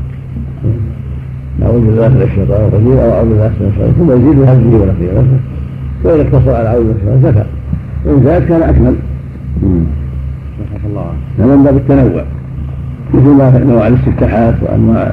أعوذ 1.62 1.81
بالله 1.87 2.09
من 2.09 2.23
الشيطان 2.23 2.69
الرجيم 2.69 2.99
أو 2.99 3.12
أعوذ 3.12 3.28
بالله 3.28 3.53
من 3.61 3.69
الشيطان 3.70 3.93
ثم 3.99 4.11
يزيد 4.12 4.39
هذه 4.49 4.74
ونحوه 4.82 5.39
وإن 6.05 6.20
اقتصر 6.20 6.55
على 6.55 6.69
أعوذ 6.69 6.85
بالله 6.85 7.05
من 7.05 7.16
الشيطان 7.16 7.32
كفى 7.32 7.45
وإن 8.05 8.24
زاد 8.24 8.43
كان 8.49 8.62
أكمل. 8.62 8.95
الله. 10.87 11.12
هذا 11.39 11.57
من 11.57 11.65
باب 11.65 11.77
التنوع. 11.77 12.24
مثل 13.15 13.28
ما 13.28 13.59
نوع 13.59 13.87
الاستفتاحات 13.87 14.55
وأنواع 14.62 15.12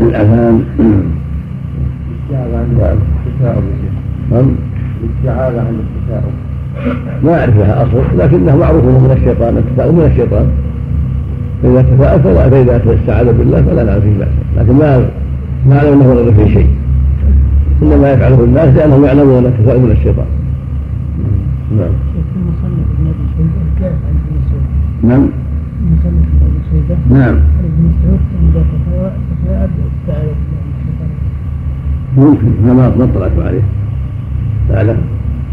الأذان 0.00 0.64
التثاؤب 3.26 3.62
نعم. 4.32 4.50
الاستعاذة 5.04 5.60
عند 5.60 5.78
التثاؤب 5.78 6.32
ما 7.24 7.40
أعرف 7.40 7.56
لها 7.56 7.82
أصل 7.82 8.18
لكنه 8.18 8.56
معروف 8.56 8.84
من 8.84 9.16
الشيطان 9.16 9.56
التثاؤب 9.56 9.94
من 9.94 10.04
الشيطان. 10.04 10.46
فإذا 11.62 11.82
تفاءل 11.82 12.20
فلا 12.20 12.50
فإذا 12.50 12.94
استعاذ 13.00 13.38
بالله 13.38 13.62
فلا 13.62 13.84
نعرف 13.84 14.02
فيه 14.02 14.18
بأسا 14.18 14.30
لكن 14.56 14.72
ما 14.72 15.08
ما 15.68 15.76
أعلم 15.78 15.92
أنه 15.92 16.08
ورد 16.10 16.34
فيه 16.34 16.54
شيء. 16.54 16.68
إنما 17.82 18.12
يفعله 18.12 18.44
الناس 18.44 18.76
لأنهم 18.76 19.04
يعلمون 19.04 19.38
أن 19.38 19.46
التثاؤب 19.46 19.82
من 19.82 19.90
الشيطان. 19.90 20.26
نعم؟ 21.76 21.90
نعم. 25.02 25.28
نعم. 27.10 27.36
ممكن. 32.16 32.46
ما 32.66 32.72
ما 32.72 33.04
اطلعت 33.04 33.38
عليه. 33.46 33.62
فعلا 34.68 34.96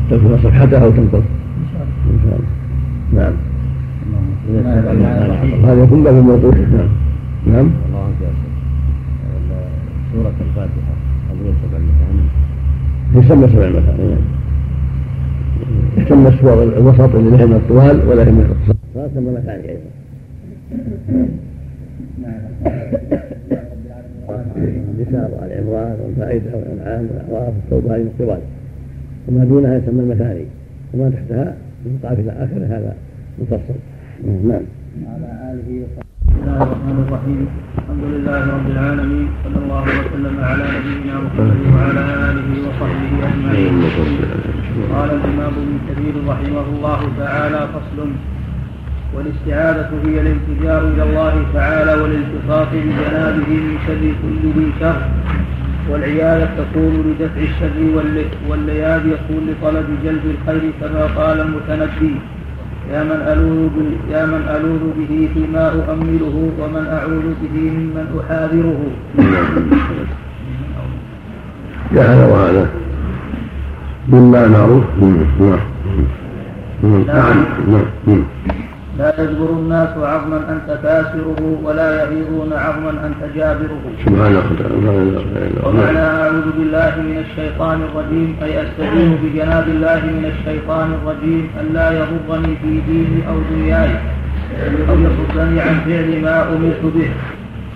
تكتب 0.09 0.38
صفحته 0.43 0.84
أو 0.84 0.91
تنقص. 0.91 1.13
ان 1.13 1.65
شاء 1.73 1.81
الله 1.81 2.13
إن 2.13 2.19
شاء 2.23 2.39
الله. 2.39 3.23
نعم. 3.23 3.34
هذا 5.63 5.83
يكون 5.83 6.03
باب 6.03 6.17
الموقوف 6.17 6.55
نعم 6.55 6.89
نعم. 7.47 7.71
الله 9.37 9.67
سورة 10.13 10.33
الفاتحة. 10.41 10.93
قضية 11.29 11.53
سبع 11.63 11.77
المثاني 11.77 12.25
يسمى 13.15 13.47
سبع 13.47 13.67
المثاني 13.67 14.09
نعم. 14.09 14.21
يسمى 15.97 16.27
السور 16.27 16.63
الوسط 16.63 17.15
اللي 17.15 17.37
لها 17.37 17.45
من 17.45 17.53
الطوال 17.53 18.07
ولا 18.07 18.23
من 18.23 18.39
الاقتصاد 18.39 19.11
يسمى 19.11 19.31
مثاني 19.31 19.69
أيضا 19.69 19.89
النساء 24.57 25.31
وآل 25.31 25.51
عمران 25.51 25.97
والمائدة 26.03 26.51
والأنعام 26.55 27.07
والأعراف 27.11 27.53
والتوبة 27.71 27.95
هذه 27.95 28.01
الطوال 28.01 28.39
وما 29.27 29.43
دونها 29.45 29.77
يسمى 29.77 30.01
المثاني. 30.01 30.45
وما 30.93 31.09
تحتها 31.09 31.55
من 31.85 31.99
قاف 32.03 32.19
إلى 32.19 32.31
آخره 32.31 32.65
هذا 32.65 32.95
مفصل. 33.41 33.92
نعم. 34.23 34.63
وعلى 35.03 35.29
آله 35.51 35.69
وصحبه. 35.83 36.03
بسم 36.27 36.39
الله 36.43 36.63
الرحمن 36.63 36.97
الرحيم 37.07 37.41
الحمد 37.79 38.03
لله 38.13 38.39
رب 38.55 38.67
العالمين. 38.73 39.25
صلى 39.43 39.57
الله 39.63 39.83
وسلم 39.99 40.35
على 40.49 40.63
نبينا 40.75 41.15
محمد 41.25 41.59
وعلى 41.75 42.03
آله 42.29 42.49
وصحبه 42.65 43.11
أجمعين. 43.27 43.73
قال 44.95 45.09
الإمام 45.19 45.53
ابن 45.63 45.73
كثير 45.89 46.13
رحمه 46.31 46.65
الله 46.75 46.99
تعالى 47.19 47.59
فصل 47.73 47.99
والاستعاذة 49.15 49.89
هي 50.05 50.15
الالتجاء 50.25 50.79
إلى 50.93 51.03
الله 51.09 51.35
تعالى 51.53 51.93
والالتصاق 52.01 52.69
بجنابه 52.73 53.49
من 53.65 53.75
شر 53.87 54.03
كل 54.21 54.41
ذي 54.55 54.67
شر 54.79 54.99
والعيادة 55.89 56.47
تكون 56.59 56.93
لدفع 57.07 57.41
الشر 57.49 57.77
والل- 57.95 58.31
واللياد 58.49 59.03
يكون 59.05 59.41
لطلب 59.49 59.87
جلب 60.05 60.23
الخير 60.35 60.63
كما 60.81 61.03
قال 61.19 61.37
المتنبي. 61.41 62.15
يا 62.91 63.03
من 63.03 63.19
ألوذ 63.34 63.76
يا 64.11 64.26
من 64.26 64.41
ألوذ 64.55 64.84
به 64.99 65.30
فيما 65.34 65.65
أؤمله 65.72 66.35
ومن 66.60 66.85
أعوذ 66.88 67.27
به 67.41 67.55
ممن 67.72 68.05
أحاذره. 68.19 68.81
يا 71.95 72.03
هذا 72.03 72.26
وهذا. 72.27 72.65
مما 74.10 74.47
معروف 74.47 74.84
مم. 75.01 75.15
نعم. 75.39 75.60
مم. 76.84 77.03
نعم. 77.07 77.45
نعم. 78.07 78.23
لا 78.97 79.23
يجبر 79.23 79.49
الناس 79.49 79.89
عظما 79.97 80.37
أنت 80.53 80.79
كاسره 80.83 81.59
ولا 81.63 82.03
يغيظون 82.03 82.53
عظما 82.53 82.89
أنت 82.89 83.35
جابره 83.35 83.81
اله 84.65 85.47
الا 85.47 85.67
ومعنى 85.67 85.89
الله 85.89 85.99
أعوذ 85.99 86.47
بالله 86.57 86.93
من 87.09 87.17
الشيطان 87.25 87.81
الرجيم 87.81 88.35
أي 88.43 88.61
أستعين 88.63 89.17
بجناب 89.23 89.67
الله 89.67 90.01
من 90.17 90.25
الشيطان 90.33 90.87
الرجيم 90.97 91.47
أن 91.61 91.73
لا 91.73 91.87
يضرني 91.99 92.55
في 92.61 92.81
ديني 92.87 93.27
أو 93.29 93.35
دنياي 93.51 93.91
أو 94.89 94.95
يصدني 95.05 95.61
عن 95.61 95.75
فعل 95.85 96.21
ما 96.21 96.53
أمرت 96.53 96.83
به 96.95 97.09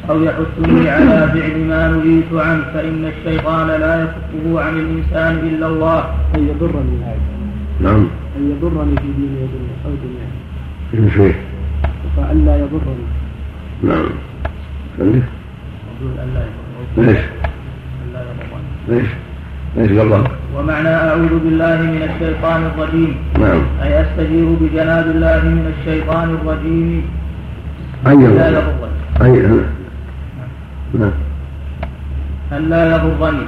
أو 0.10 0.24
يحثني 0.24 0.90
على 0.90 1.28
فعل 1.34 1.58
ما 1.70 1.88
نهيت 1.88 2.32
عنه 2.34 2.64
فإن 2.74 3.06
الشيطان 3.06 3.68
لا 3.68 4.04
يكفه 4.04 4.62
عن 4.62 4.74
الإنسان 4.80 5.34
إلا 5.50 5.68
الله. 5.68 6.00
أن 6.36 6.48
يضرني. 6.48 6.98
هذا 7.06 7.20
نعم. 7.82 8.08
أن 8.38 8.52
يضرني 8.52 8.96
في 8.96 9.10
ديني 9.18 9.42
أو 9.86 9.92
دنياي. 10.04 10.47
لا 10.94 12.56
يضرني. 12.56 13.08
نعم. 13.84 14.10
يقول 15.00 15.22
أن 16.24 16.30
لا 16.34 16.42
يضرني. 16.48 17.08
ليش؟ 17.08 17.18
أن 18.04 18.14
لا 18.14 18.22
يضرني. 18.22 19.02
ليش؟ 19.02 19.10
ليش 19.78 19.92
قبل 20.00 20.28
ومعنى 20.58 20.90
أعوذ 20.90 21.40
بالله 21.44 21.82
من 21.82 22.10
الشيطان 22.10 22.64
الرجيم. 22.66 23.16
نعم. 23.40 23.62
أي 23.84 24.02
أستجير 24.02 24.46
بجناب 24.62 25.06
الله 25.08 25.42
من 25.44 25.74
الشيطان 25.80 26.30
الرجيم. 26.30 27.04
أي 28.08 28.16
لا 28.16 28.50
يضرني 28.50 29.38
يضرني. 29.38 29.62
أي 30.96 31.00
نعم. 31.00 31.12
أن 32.52 32.70
لا 32.70 32.96
يضرني. 32.96 33.46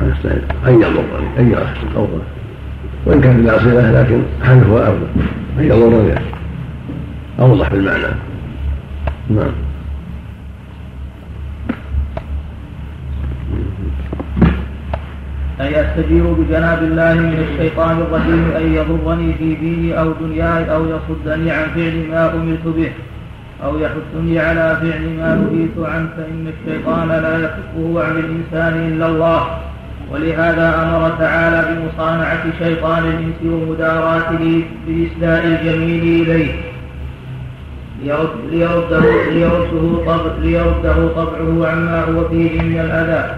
أستعين 0.00 0.42
أن 0.66 0.74
يضرني. 0.74 1.28
أن 1.38 1.54
أفضل 1.96 2.22
وإن 3.06 3.20
كان 3.20 3.44
لا 3.44 3.58
صلة 3.58 4.02
لكن 4.02 4.22
حذفها 4.42 4.82
أفضل 4.82 5.06
أن 5.58 5.64
يضرني. 5.64 6.31
أوضح 7.40 7.68
بالمعنى. 7.68 8.14
نعم. 9.30 9.52
أي 15.60 15.80
أستجير 15.80 16.24
بجناب 16.32 16.82
الله 16.82 17.14
من 17.14 17.46
الشيطان 17.48 17.98
الرجيم 17.98 18.50
أن 18.56 18.74
يضرني 18.74 19.34
في 19.34 19.54
ديني 19.54 19.98
أو 20.00 20.12
دنياي 20.20 20.74
أو 20.74 20.84
يصدني 20.84 21.50
عن 21.50 21.66
فعل 21.74 22.06
ما 22.10 22.34
أمرت 22.34 22.66
به 22.66 22.92
أو 23.64 23.78
يحثني 23.78 24.38
على 24.38 24.76
فعل 24.82 25.02
ما 25.18 25.34
نهيت 25.34 25.88
عنه 25.92 26.08
فإن 26.16 26.52
الشيطان 26.54 27.08
لا 27.08 27.38
يكفه 27.38 28.04
عن 28.04 28.16
الإنسان 28.16 28.92
إلا 28.92 29.06
الله. 29.06 29.58
ولهذا 30.12 30.82
أمر 30.82 31.10
تعالى 31.18 31.60
بمصانعة 31.68 32.44
شيطان 32.58 32.98
الإنس 32.98 33.52
ومداراته 33.52 34.64
بإسداء 34.86 35.46
الجميل 35.46 36.22
إليه. 36.22 36.71
ليرد 38.04 38.28
ليرده 38.50 39.00
ليرده 39.32 40.04
طبع 40.06 40.32
ليرده 40.42 41.08
طبعه 41.08 41.68
عما 41.68 42.04
هو 42.04 42.28
فيه 42.28 42.62
من 42.62 42.78
الأذى. 42.78 43.34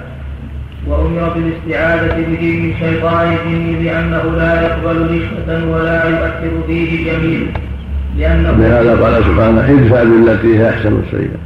وأمر 0.86 1.32
بالاستعاذة 1.34 2.14
به 2.16 2.60
من 2.62 2.72
شيطان 2.80 3.32
الجن 3.32 3.84
لأنه 3.84 4.22
لا 4.36 4.62
يقبل 4.62 4.96
رشوة 5.02 5.70
ولا 5.70 6.08
يؤثر 6.08 6.50
فيه 6.66 7.12
جميل. 7.12 7.46
لأنه 8.18 8.50
لهذا 8.50 8.94
قال 9.04 9.24
سبحانه 9.24 9.60
ادفع 9.60 10.02
بالتي 10.02 10.58
هي 10.58 10.70
أحسن 10.70 11.00
السيئة. 11.06 11.38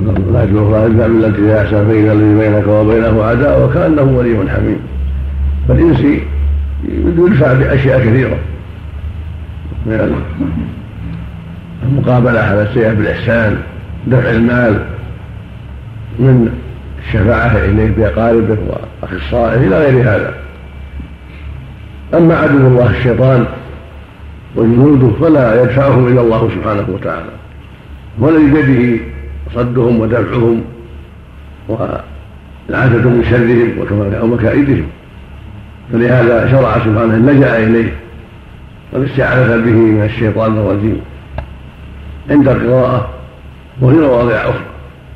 لا 0.00 0.12
الله 0.16 0.42
ادفع 0.42 1.06
بالتي 1.06 1.42
هي 1.42 1.62
أحسن 1.62 1.88
فاذا 1.88 2.12
الذي 2.12 2.38
بينك 2.38 2.66
وبينه 2.68 3.24
عداء 3.24 3.64
وكأنه 3.64 4.02
ولي 4.02 4.50
حميم. 4.50 4.80
فالإنس 5.68 6.00
يدفع 7.18 7.52
بأشياء 7.52 8.00
كثيرة. 8.00 8.38
من 11.86 11.98
المقابلة 11.98 12.40
على 12.40 12.62
السيئه 12.62 12.92
بالإحسان 12.92 13.58
دفع 14.06 14.30
المال 14.30 14.80
من 16.18 16.48
الشفاعه 17.06 17.56
اليك 17.56 17.90
باقاربك 17.90 18.58
وأخصائه 19.02 19.66
إلى 19.66 19.78
غير 19.78 20.02
هذا. 20.02 20.34
أما 22.14 22.36
عدو 22.36 22.66
الله 22.66 22.90
الشيطان 22.90 23.46
وجنوده 24.56 25.10
فلا 25.20 25.62
يدفعهم 25.62 26.06
إلى 26.06 26.20
الله 26.20 26.50
سبحانه 26.54 26.86
وتعالى. 26.88 27.30
والذي 28.18 28.62
بيده 28.62 29.02
صدهم 29.54 30.00
ودفعهم 30.00 30.62
والعافيه 31.68 33.08
من 33.08 33.24
شرهم 33.30 34.22
ومكائدهم. 34.22 34.86
فلهذا 35.92 36.50
شرع 36.50 36.74
سبحانه 36.74 37.14
اللجأ 37.14 37.58
إليه 37.58 37.92
والاستعاذه 38.92 39.56
به 39.56 39.70
من 39.70 40.02
الشيطان 40.04 40.58
الرجيم. 40.58 41.00
عند 42.30 42.48
القراءه 42.48 43.08
وفي 43.82 43.96
مواضع 43.96 44.34
أخرى 44.34 44.64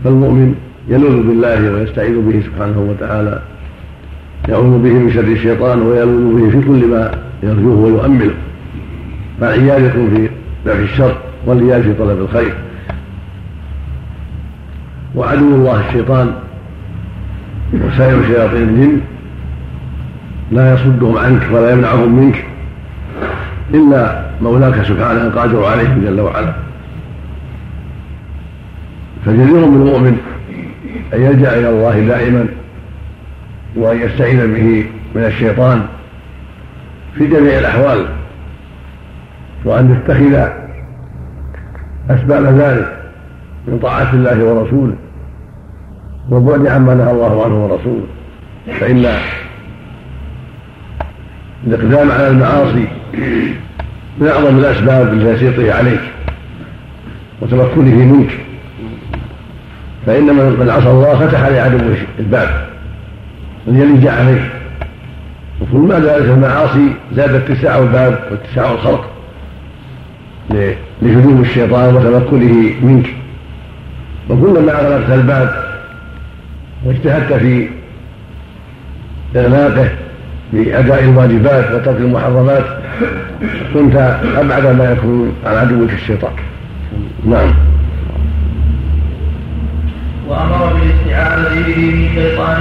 فالمؤمن 0.04 0.54
يلوذ 0.88 1.22
بالله 1.22 1.72
ويستعيذ 1.72 2.20
به 2.20 2.42
سبحانه 2.46 2.80
وتعالى. 2.90 3.42
يعوذ 4.48 4.78
به 4.78 4.92
من 4.92 5.10
شر 5.14 5.20
الشيطان 5.20 5.82
ويلوذ 5.82 6.40
به 6.40 6.50
في 6.50 6.66
كل 6.66 6.86
ما 6.86 7.10
يرجوه 7.42 7.78
ويؤمله. 7.78 8.34
فالعيال 9.40 9.84
يكون 9.84 10.10
في 10.16 10.28
دفع 10.66 10.78
الشر 10.78 11.16
والعيال 11.46 11.82
في 11.82 11.94
طلب 11.94 12.18
الخير. 12.18 12.54
وعدو 15.14 15.54
الله 15.54 15.88
الشيطان 15.88 16.32
وسائر 17.74 18.22
شياطين 18.26 18.62
الجن 18.62 19.00
لا 20.52 20.74
يصدهم 20.74 21.16
عنك 21.16 21.42
ولا 21.52 21.72
يمنعهم 21.72 22.20
منك 22.20 22.44
إلا 23.74 24.22
مولاك 24.42 24.82
سبحانه 24.82 25.22
القادر 25.22 25.64
عليهم 25.64 26.02
جل 26.04 26.20
وعلا. 26.20 26.69
فجدير 29.26 29.64
بالمؤمن 29.64 30.18
أن 31.14 31.22
يلجأ 31.22 31.58
إلى 31.58 31.68
الله 31.68 32.00
دائما 32.00 32.46
وأن 33.76 34.00
يستعيذ 34.00 34.54
به 34.54 34.84
من 35.14 35.24
الشيطان 35.24 35.82
في 37.14 37.26
جميع 37.26 37.58
الأحوال 37.58 38.06
وأن 39.64 39.96
يتخذ 39.96 40.48
أسباب 42.10 42.44
ذلك 42.44 43.02
من 43.68 43.78
طاعة 43.78 44.12
الله 44.14 44.44
ورسوله 44.44 44.94
والبعد 46.30 46.66
عما 46.66 46.94
نهى 46.94 47.10
الله 47.10 47.44
عنه 47.44 47.64
ورسوله. 47.64 48.06
فإن 48.80 49.06
الإقدام 51.66 52.10
على 52.10 52.28
المعاصي 52.28 52.88
من 54.18 54.28
أعظم 54.28 54.58
الأسباب 54.58 55.14
لتسيطه 55.14 55.74
عليك 55.74 56.00
وتمكنه 57.40 58.04
منك. 58.04 58.30
فإن 60.06 60.24
من 60.24 60.70
عصى 60.70 60.90
الله 60.90 61.14
فتح 61.14 61.46
لعدوه 61.46 61.96
الباب. 62.18 62.48
أن 63.68 63.80
يلج 63.80 64.06
عليه. 64.06 64.50
وكل 65.60 65.78
ما 65.78 66.00
زادت 66.00 66.24
المعاصي 66.24 66.92
زاد 67.12 67.34
اتساع 67.34 67.78
الباب 67.78 68.18
واتساع 68.30 68.72
الخلق 68.72 69.10
لهجوم 71.02 71.40
الشيطان 71.40 71.94
وتمكنه 71.94 72.72
منك. 72.82 73.06
وكلما 74.28 74.72
اغلقت 74.72 75.10
الباب 75.10 75.64
واجتهدت 76.84 77.32
في 77.32 77.68
اغلاقه 79.36 79.88
بأداء 80.52 81.04
الواجبات 81.04 81.72
وترك 81.72 81.96
المحرمات. 81.96 82.64
كنت 83.74 83.96
أبعد 84.36 84.66
ما 84.66 84.92
يكون 84.92 85.32
عن 85.46 85.56
عدوك 85.56 85.90
الشيطان. 85.90 86.32
نعم. 87.26 87.54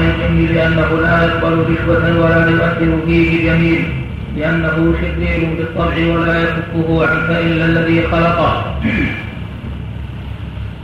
الجن 0.09 0.55
لأنه 0.55 1.01
لا 1.01 1.23
يقبل 1.23 1.57
رشوة 1.71 2.03
ولا 2.21 2.49
يؤثر 2.49 3.05
فيه 3.05 3.51
جميل 3.51 3.81
لأنه 4.37 4.93
شرير 5.01 5.49
بالطبع 5.57 5.95
ولا 6.13 6.43
يكفه 6.43 7.07
عنك 7.07 7.29
إلا 7.29 7.65
الذي 7.65 8.01
خلقه. 8.11 8.75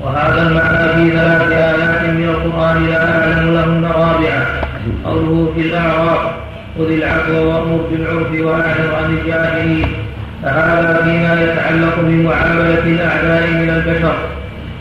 وهذا 0.02 0.42
المعنى 0.48 0.88
في 0.94 1.18
ثلاث 1.18 1.52
آيات 1.52 2.10
من 2.10 2.24
القرآن 2.24 2.88
لا 2.88 3.22
أعلم 3.22 3.54
لهن 3.54 3.86
رابعة 3.86 4.46
قوله 5.06 5.52
في 5.56 5.62
الأعراف 5.62 6.20
خذ 6.78 6.92
العفو 6.92 7.34
وأمر 7.34 7.80
بالعرف 7.92 8.32
وأعرض 8.42 8.94
عن 9.04 9.18
الجاهلين. 9.18 9.88
فهذا 10.44 11.02
فيما 11.04 11.44
يتعلق 11.44 11.96
بمعاملة 12.00 12.84
الأعداء 12.84 13.48
من 13.52 13.70
البشر. 13.70 14.16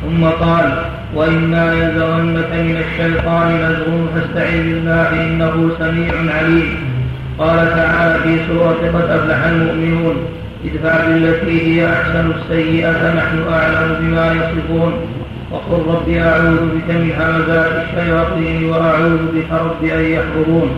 ثم 0.04 0.24
قال 0.24 0.72
وإما 1.14 1.74
ينزغنك 1.74 2.50
من 2.52 2.82
الشيطان 2.86 3.48
نزغ 3.64 4.06
فاستعذ 4.14 4.56
بالله 4.56 5.22
إنه 5.22 5.70
سميع 5.78 6.34
عليم. 6.34 6.76
قال 7.38 7.70
تعالى 7.76 8.18
في 8.22 8.38
سورة 8.48 8.90
قد 8.94 9.10
أفلح 9.10 9.44
المؤمنون. 9.44 10.16
ادفع 10.64 11.06
بالتي 11.06 11.80
هي 11.80 11.92
أحسن 11.92 12.30
السيئة 12.30 13.14
نحن 13.14 13.52
أعلم 13.52 13.96
بما 14.00 14.32
يصفون. 14.32 14.92
وقل 15.52 15.82
رب 15.94 16.08
أعوذ 16.08 16.56
بك 16.56 16.88
من 16.88 17.12
همزات 17.20 17.72
الشياطين 17.82 18.64
وأعوذ 18.64 19.18
بك 19.34 19.50
رب 19.52 19.84
أن 19.84 20.04
يحضرون. 20.04 20.70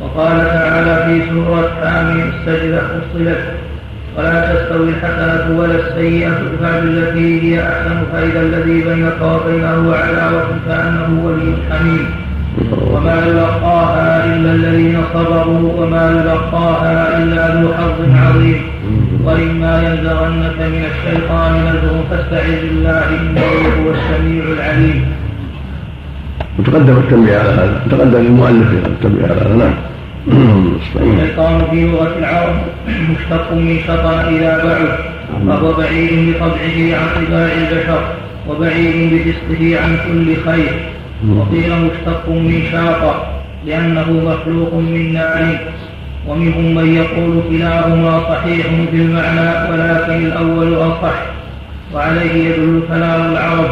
وقال 0.00 0.38
تعالى 0.38 0.94
في 1.06 1.30
سورة 1.30 1.70
حامي 1.84 2.22
السجدة 2.22 2.80
فصلت. 2.80 3.59
ولا 4.18 4.54
تستوي 4.54 4.88
الحسنة 4.88 5.58
ولا 5.58 5.74
السيئة 5.74 6.28
ادفع 6.28 6.80
بالتي 6.80 7.42
هي 7.42 7.62
أحسن 7.62 7.98
فإذا 8.12 8.40
الذي 8.40 8.84
بينك 8.84 9.18
وبينه 9.22 9.94
عداوة 9.94 10.48
كأنه 10.66 11.10
ولي 11.24 11.54
حميم. 11.70 12.06
وما 12.92 13.16
يلقاها 13.26 14.24
إلا 14.24 14.52
الذين 14.52 14.96
صبروا 15.14 15.72
وما 15.78 16.04
يلقاها 16.10 17.18
إلا 17.18 17.54
ذو 17.54 17.68
حظ 17.74 17.98
عظيم. 18.26 18.60
وإما 19.24 19.72
ينزغنك 19.86 20.58
من 20.58 20.84
الشيطان 20.92 21.52
نزغ 21.66 21.94
فاستعذ 22.10 22.60
بالله 22.60 23.08
إنه 23.08 23.40
هو 23.78 23.90
السميع 23.90 24.44
العليم. 24.56 25.04
وتقدم 26.58 26.96
التنبيه 26.96 27.36
على 27.38 27.48
هذا 27.48 27.80
تقدم 27.90 28.20
المؤلف 28.26 28.68
التنبيه 28.86 29.24
على 29.24 29.40
هذا 29.40 29.56
نعم. 29.56 29.74
الشيطان 30.28 31.62
في 31.70 31.86
لغة 31.86 32.14
العرب 32.18 32.54
مشتق 32.88 33.52
من 33.52 33.78
شطن 33.86 34.34
إذا 34.34 34.64
بعد 34.64 34.88
فهو 35.48 35.72
بعيد 35.72 36.34
بطبعه 36.34 36.78
عن 36.98 37.24
طباع 37.26 37.48
البشر 37.52 38.02
وبعيد 38.48 39.14
بفسقه 39.14 39.80
عن 39.82 39.96
كل 40.06 40.50
خير. 40.50 40.72
وقيل 41.28 41.72
مشتق 41.72 42.28
من 42.28 42.62
شاق 42.72 43.32
لأنه 43.66 44.10
مخلوق 44.10 44.74
من 44.74 45.12
نار 45.12 45.58
ومنهم 46.28 46.74
من 46.74 46.94
يقول 46.94 47.42
كلاهما 47.50 48.20
صحيح 48.28 48.66
في 48.90 48.96
المعنى 48.96 49.72
ولكن 49.72 50.26
الأول 50.26 50.74
أصح. 50.74 51.22
وعليه 51.94 52.32
يدل 52.48 52.82
كلام 52.88 53.32
العرب. 53.32 53.70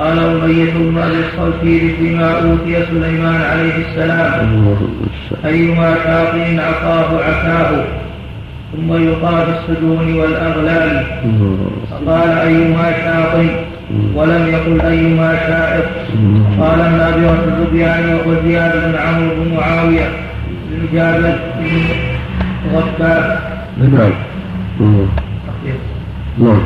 قال 0.00 0.18
أمية 0.18 0.72
بن 0.72 0.98
أبي 0.98 1.20
الصلت 1.28 1.60
فيما 1.98 2.32
أوتي 2.32 2.86
سليمان 2.90 3.40
عليه 3.50 3.76
السلام. 3.88 4.76
أيما 5.44 5.94
شاطئ 6.04 6.60
عصاه 6.60 7.24
عساه 7.24 7.84
ثم 8.72 8.92
يلقى 8.92 9.46
في 9.46 9.52
السجون 9.52 10.14
والأغلال. 10.14 11.04
فقال 11.90 12.30
أيما 12.30 12.92
شاطئ؟ 13.04 13.50
ولم 14.14 14.46
يقل 14.46 14.80
أيما 14.80 15.36
شاعر 15.46 15.82
قال 16.60 16.80
النابغة 16.80 17.44
الزبيان 17.48 18.18
وزياد 18.26 18.72
بن 18.84 18.98
عمرو 18.98 19.34
بن 19.34 19.56
معاوية 19.56 20.10
بن 20.70 20.86
جابر 20.92 21.34
بن 21.58 22.76
غفار. 22.76 23.38
نعم. 23.78 24.12
نعم. 26.38 26.60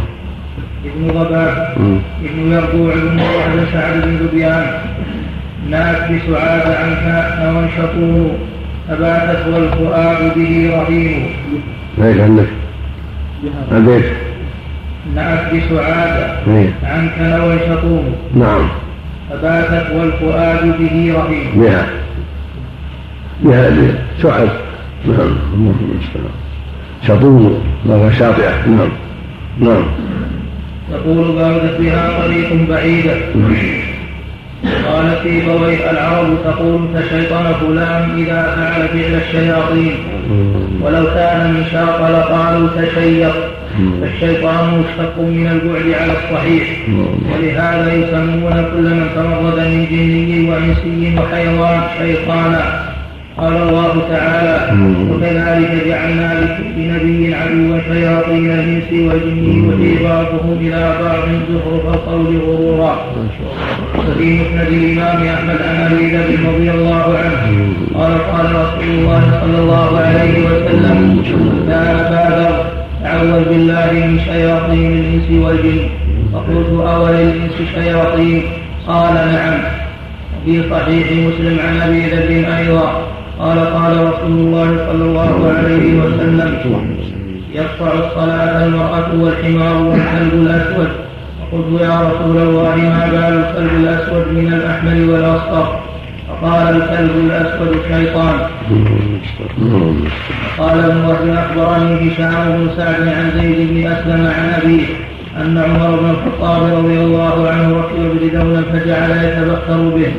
ابن 0.84 1.08
ضباب 1.08 1.74
ابن 2.24 2.52
يربوع 2.52 2.94
بن 2.94 3.16
بن 3.54 3.66
سعد 3.72 4.02
بن 4.02 4.16
ذبيان 4.16 4.66
ناس 5.70 5.96
بسعاد 5.96 6.66
عنك 6.66 7.54
وانشطون 7.56 8.32
أباتت 8.90 9.46
والفؤاد 9.46 10.34
به 10.34 10.70
رهين 10.74 11.26
ليش 11.98 12.18
عندك؟ 12.20 12.46
البيت 13.72 14.04
نعت 15.14 15.54
بسعاد 15.54 16.36
إيه. 16.48 16.74
عنك 16.84 17.12
نوى 17.18 17.58
نعم. 18.34 18.68
فباتت 19.30 19.86
والفؤاد 19.96 20.78
به 20.78 21.14
رهين 21.16 21.60
بها. 21.60 21.86
بها 23.42 23.70
سعد. 24.22 24.48
نعم. 25.06 25.36
اللهم 25.54 25.90
المستعان 25.92 26.44
شطوم 27.06 27.62
مرة 27.86 28.10
شاطئة. 28.10 28.66
نعم. 28.66 28.88
نعم. 29.60 29.84
يقول 30.94 31.32
بارزت 31.32 31.80
بها 31.80 32.22
طريق 32.22 32.68
بعيدة 32.68 33.14
قال 34.88 35.16
في 35.22 35.40
بويه 35.40 35.90
العرب 35.90 36.38
تقول 36.44 36.80
كشيطان 36.94 37.54
فلان 37.60 38.18
إذا 38.18 38.54
فعل 38.56 38.88
فعل 38.88 39.20
الشياطين. 39.20 39.94
ولو 40.80 41.04
كان 41.04 41.54
من 41.54 41.64
شاق 41.72 42.10
لقالوا 42.10 42.68
تشيط 42.76 43.32
فالشيطان 44.00 44.64
مشتق 44.78 45.18
من 45.18 45.46
البعد 45.46 46.00
على 46.00 46.12
الصحيح. 46.12 46.68
ولهذا 47.32 47.92
يسمون 47.92 48.64
كل 48.74 48.82
من 48.82 49.08
تمرد 49.14 49.58
من 49.58 49.86
جني 49.90 50.50
وإنسي 50.50 51.18
وحيوان 51.18 51.80
شيطانا. 51.98 52.93
قال 53.38 53.52
الله 53.52 54.02
تعالى 54.10 54.56
وكذلك 55.10 55.86
جعلنا 55.86 56.34
لكل 56.40 56.76
نبي 56.92 57.34
عدوا 57.34 57.78
شياطين 57.88 58.50
الانس 58.50 58.92
والجن 58.92 59.68
وفي 59.68 60.04
بعضهم 60.04 60.58
إلى 60.60 60.94
بعض 61.02 61.24
زخرف 61.50 61.94
القول 61.94 62.38
غرورا. 62.46 62.98
وفي 63.98 64.40
مسند 64.40 64.68
الإمام 64.68 65.26
أحمد 65.26 65.58
عن 65.68 65.92
أبي 65.92 66.16
ذر 66.16 66.54
رضي 66.54 66.70
الله 66.70 67.18
عنه. 67.18 67.72
قال 67.94 68.12
قال 68.32 68.46
رسول 68.46 68.88
الله 68.98 69.40
صلى 69.42 69.58
الله 69.58 69.98
عليه 69.98 70.34
وسلم 70.46 71.22
يا 71.68 71.82
ابا 71.92 72.36
ذر 72.36 72.64
تعوذ 73.02 73.44
بالله 73.48 73.92
من 73.92 74.20
شياطين 74.24 74.92
الإنس 74.92 75.44
والجن. 75.44 75.88
فقلت 76.32 76.86
اولي 76.86 77.22
الإنس 77.22 77.56
شياطين 77.74 78.42
قال 78.86 79.14
نعم. 79.14 79.60
في 80.44 80.62
صحيح 80.70 81.06
مسلم 81.12 81.58
عن 81.66 81.80
أبي 81.80 82.00
ذر 82.06 82.56
أيضا. 82.58 83.03
قال 83.38 83.58
قال 83.58 83.92
رسول 84.08 84.30
الله 84.30 84.68
صلى 84.86 85.04
الله 85.04 85.54
عليه 85.58 86.00
وسلم 86.00 86.50
يقطع 87.54 87.92
الصلاة 87.92 88.66
المرأة 88.66 89.08
والحمار 89.20 89.76
والكلب 89.82 90.32
الأسود 90.34 90.88
فقلت 91.40 91.80
يا 91.80 92.00
رسول 92.00 92.36
الله 92.36 92.76
ما 92.76 93.06
بال 93.10 93.34
الكلب 93.38 93.70
الأسود 93.80 94.26
من 94.32 94.52
الأحمر 94.52 95.12
والأصفر؟ 95.12 95.78
فقال 96.28 96.76
الكلب 96.76 97.14
الأسود 97.26 97.76
شيطان. 97.88 98.36
قال 100.58 100.78
ابن 100.84 101.36
أخبرني 101.36 101.92
هشام 102.08 102.44
بن 102.56 102.70
سعد 102.76 103.08
عن 103.08 103.30
زيد 103.40 103.70
بن 103.70 103.86
أسلم 103.92 104.26
عن 104.36 104.60
أبيه 104.62 104.86
أن 105.40 105.58
عمر 105.58 105.96
بن 106.00 106.10
الخطاب 106.10 106.62
رضي 106.78 106.98
الله 107.00 107.48
عنه 107.48 107.76
ركب 107.78 108.02
بدولا 108.22 108.62
فجعل 108.72 109.10
يتبختر 109.24 109.78
به. 109.96 110.12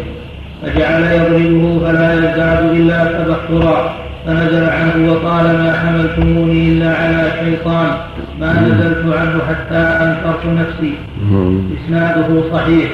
فجعل 0.65 1.03
يضربه 1.03 1.79
فلا 1.85 2.13
يزداد 2.13 2.75
إلا 2.75 3.05
تبخترا 3.05 3.93
فنزل 4.25 4.63
عنه 4.69 5.11
وقال 5.11 5.45
ما 5.45 5.73
حملتموني 5.73 6.69
إلا 6.69 6.97
على 6.97 7.31
شيطان. 7.39 7.91
ما 8.39 8.61
نزلت 8.61 9.15
عنه 9.17 9.39
حتى 9.49 9.75
أنكرت 9.75 10.45
نفسي. 10.45 10.93
إسناده 11.77 12.27
صحيح. 12.53 12.89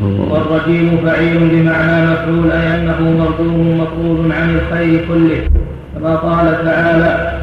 والرجيم 0.00 0.98
فعيل 1.04 1.38
بمعنى 1.38 2.06
مفعول 2.10 2.52
أي 2.52 2.74
أنه 2.74 3.00
مردوم 3.00 3.80
مطرود 3.80 4.32
عن 4.32 4.58
الخير 4.58 5.04
كله. 5.08 5.48
كما 5.94 6.16
قال 6.16 6.64
تعالى 6.64 7.38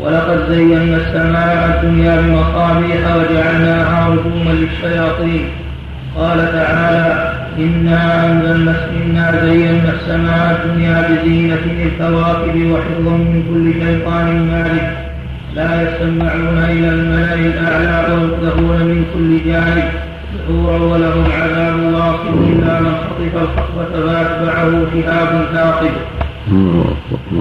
ولقد 0.00 0.38
زينا 0.50 0.96
السماء 0.96 1.80
الدنيا 1.82 2.20
بمصابيح 2.20 3.00
وجعلناها 3.16 4.08
رجوما 4.08 4.50
للشياطين. 4.50 5.48
قال 6.18 6.38
تعالى 6.52 7.32
إنا 7.58 8.26
أنزلنا 8.26 8.74
إنا 8.96 9.32
زينا 9.44 9.92
السماء 9.94 10.60
الدنيا 10.64 11.08
بزينة 11.08 11.64
الكواكب 11.86 12.56
وحفظا 12.72 13.16
من 13.16 13.42
كل 13.50 13.84
شيطان 13.86 14.26
مارد 14.50 14.88
لا 15.54 15.82
يسمعون 15.82 16.58
إلى 16.58 16.88
الملأ 16.88 17.34
الأعلى 17.34 18.12
ويقذفون 18.14 18.78
من 18.90 19.04
كل 19.14 19.50
جانب 19.50 19.84
دحورا 20.34 20.78
ولهم 20.78 21.24
عذاب 21.42 21.76
واصب 21.94 22.34
إلا 22.52 22.80
من 22.80 22.92
خطف 22.94 23.42
الخطبة 23.42 23.84
فأتبعه 24.06 24.70
شهاب 24.94 25.44
ثاقب 25.54 25.94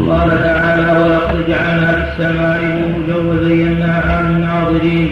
قال 0.10 0.30
تعالى 0.44 0.92
ولقد 1.02 1.48
جعلنا 1.50 1.92
في 1.92 2.04
السماء 2.24 2.60
بروجا 3.08 3.30
وزيناها 3.30 4.22
للناظرين 4.22 5.10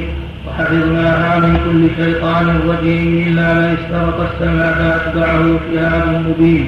وحفظناها 0.56 1.40
من 1.40 1.58
كل 1.66 2.04
شيطان 2.04 2.60
رجيم. 2.70 3.28
إلا 3.28 3.54
من 3.54 3.78
استرق 3.78 4.18
السمع 4.32 4.72
فأتبعه 4.72 5.60
شهاب 5.74 6.26
مبين. 6.28 6.68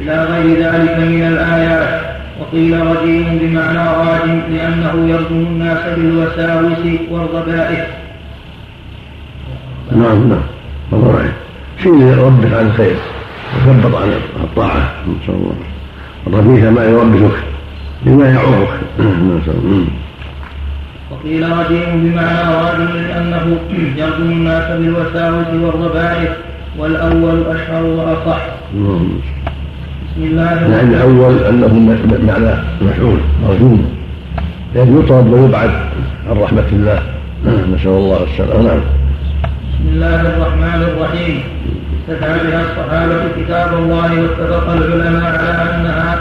إلى 0.00 0.24
غير 0.24 0.46
ذلك 0.58 0.98
من 0.98 1.22
الآيات. 1.32 2.00
وقيل 2.40 2.86
رجيم 2.86 3.38
بمعنى 3.42 3.78
راجم 3.78 4.40
لأنه 4.52 5.08
يرجم 5.12 5.46
الناس 5.50 5.78
بالوساوس 5.96 6.84
والضبائح 7.10 7.86
نعم 9.92 10.28
نعم. 10.28 10.46
الله 10.92 11.32
شيء 11.82 12.18
ربك 12.18 12.52
عن 12.54 12.66
الخير. 12.66 12.96
وثبط 13.66 13.94
عن 13.96 14.08
الطاعة 14.44 14.92
نسأل 15.08 15.34
الله. 15.34 15.54
الرفيق 16.26 16.70
ما 16.70 16.84
يربكك 16.84 17.38
بما 18.02 18.30
يعوقك 18.30 18.80
الله. 18.98 19.84
وقيل 21.24 21.42
رجيم 21.58 22.10
بمعنى 22.10 22.54
راجل 22.54 23.08
لأنه 23.08 23.58
يرجم 24.00 24.30
الناس 24.30 24.70
بالوساوس 24.78 25.46
والربائح 25.62 26.32
والأول 26.78 27.42
أشهر 27.46 27.82
وأصح. 27.82 28.40
بسم 28.72 30.22
الله 30.24 30.50
يعني 30.52 30.96
الأول 30.96 31.38
أنه 31.38 31.98
معنى 32.26 32.54
مفعول 32.80 33.18
مرجوم 33.48 33.86
يعني 34.76 35.00
يطرد 35.00 35.26
ويبعد 35.32 35.70
عن 36.30 36.36
رحمة 36.36 36.68
الله. 36.72 37.02
نسأل 37.74 37.88
الله 37.88 38.26
السلامة. 38.32 38.62
نعم. 38.62 38.80
بسم 39.72 39.88
الله 39.94 40.20
الرحمن 40.20 40.82
الرحيم. 40.82 41.40
استدعى 42.08 42.38
بها 42.46 42.62
الصحابة 42.62 43.20
كتاب 43.38 43.78
الله 43.78 44.22
واتفق 44.22 44.70
العلماء 44.72 45.24
على 45.24 45.74
أنها 45.74 46.18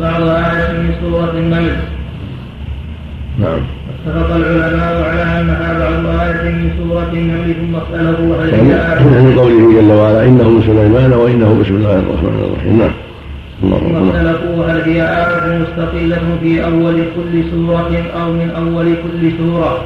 بعض 0.00 0.22
آية 0.22 0.72
من 0.78 0.94
سورة 1.00 1.30
النمل. 1.30 1.76
نعم. 3.38 3.60
اتفق 4.06 4.34
العلماء 4.36 5.02
على 5.08 5.40
أنها 5.40 5.78
بعض 5.78 6.20
آية 6.20 6.50
من 6.50 6.70
سورة 6.78 7.10
النمل 7.12 7.54
ثم 7.54 7.76
اختلفوا 7.76 8.36
هل 8.36 8.54
هي 8.54 8.68
يعني 8.68 9.34
قوله 9.34 9.80
جل 9.80 9.92
وعلا 9.92 10.24
إنه 10.24 10.48
من 10.50 10.62
سليمان 10.66 11.12
وإنه 11.12 11.58
بسم 11.62 11.74
الله 11.74 11.92
الرحمن 11.98 12.44
الرحيم 12.44 12.78
نعم 12.78 12.90
ثم. 13.62 14.08
اختلفوا 14.08 14.64
هل 14.64 14.80
هي 14.90 15.02
آية 15.02 15.58
مستقلة 15.62 16.18
في 16.40 16.64
أول 16.64 16.94
كل 17.16 17.44
سورة 17.50 17.90
أو 18.22 18.32
من 18.32 18.50
أول 18.50 18.86
كل 18.86 19.30
سورة 19.38 19.84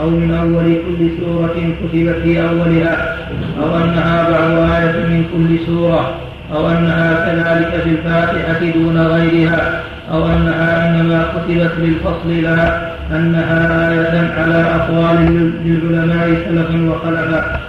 أو 0.00 0.10
من 0.10 0.30
أول 0.34 0.64
كل 0.74 1.08
سورة 1.20 1.54
كتبت 1.80 2.16
في 2.22 2.40
أولها 2.40 3.16
أو 3.62 3.76
أنها 3.84 4.30
بعض 4.30 4.70
آية 4.70 4.92
من 5.06 5.24
كل 5.34 5.66
سورة 5.66 6.14
أو 6.54 6.68
أنها 6.70 7.26
كذلك 7.26 7.82
في 7.84 7.90
الفاتحة 7.90 8.60
دون 8.74 8.98
غيرها 8.98 9.80
أو 10.12 10.26
أنها 10.26 10.88
إنما 10.90 11.24
كتبت 11.34 11.72
للفصل 11.78 12.42
لا 12.42 12.87
أنها 13.12 13.90
آية 13.90 14.30
على 14.38 14.60
أقوال 14.74 15.18
للعلماء 15.64 16.28
سلفا 16.48 16.90
وخلفا. 16.90 17.60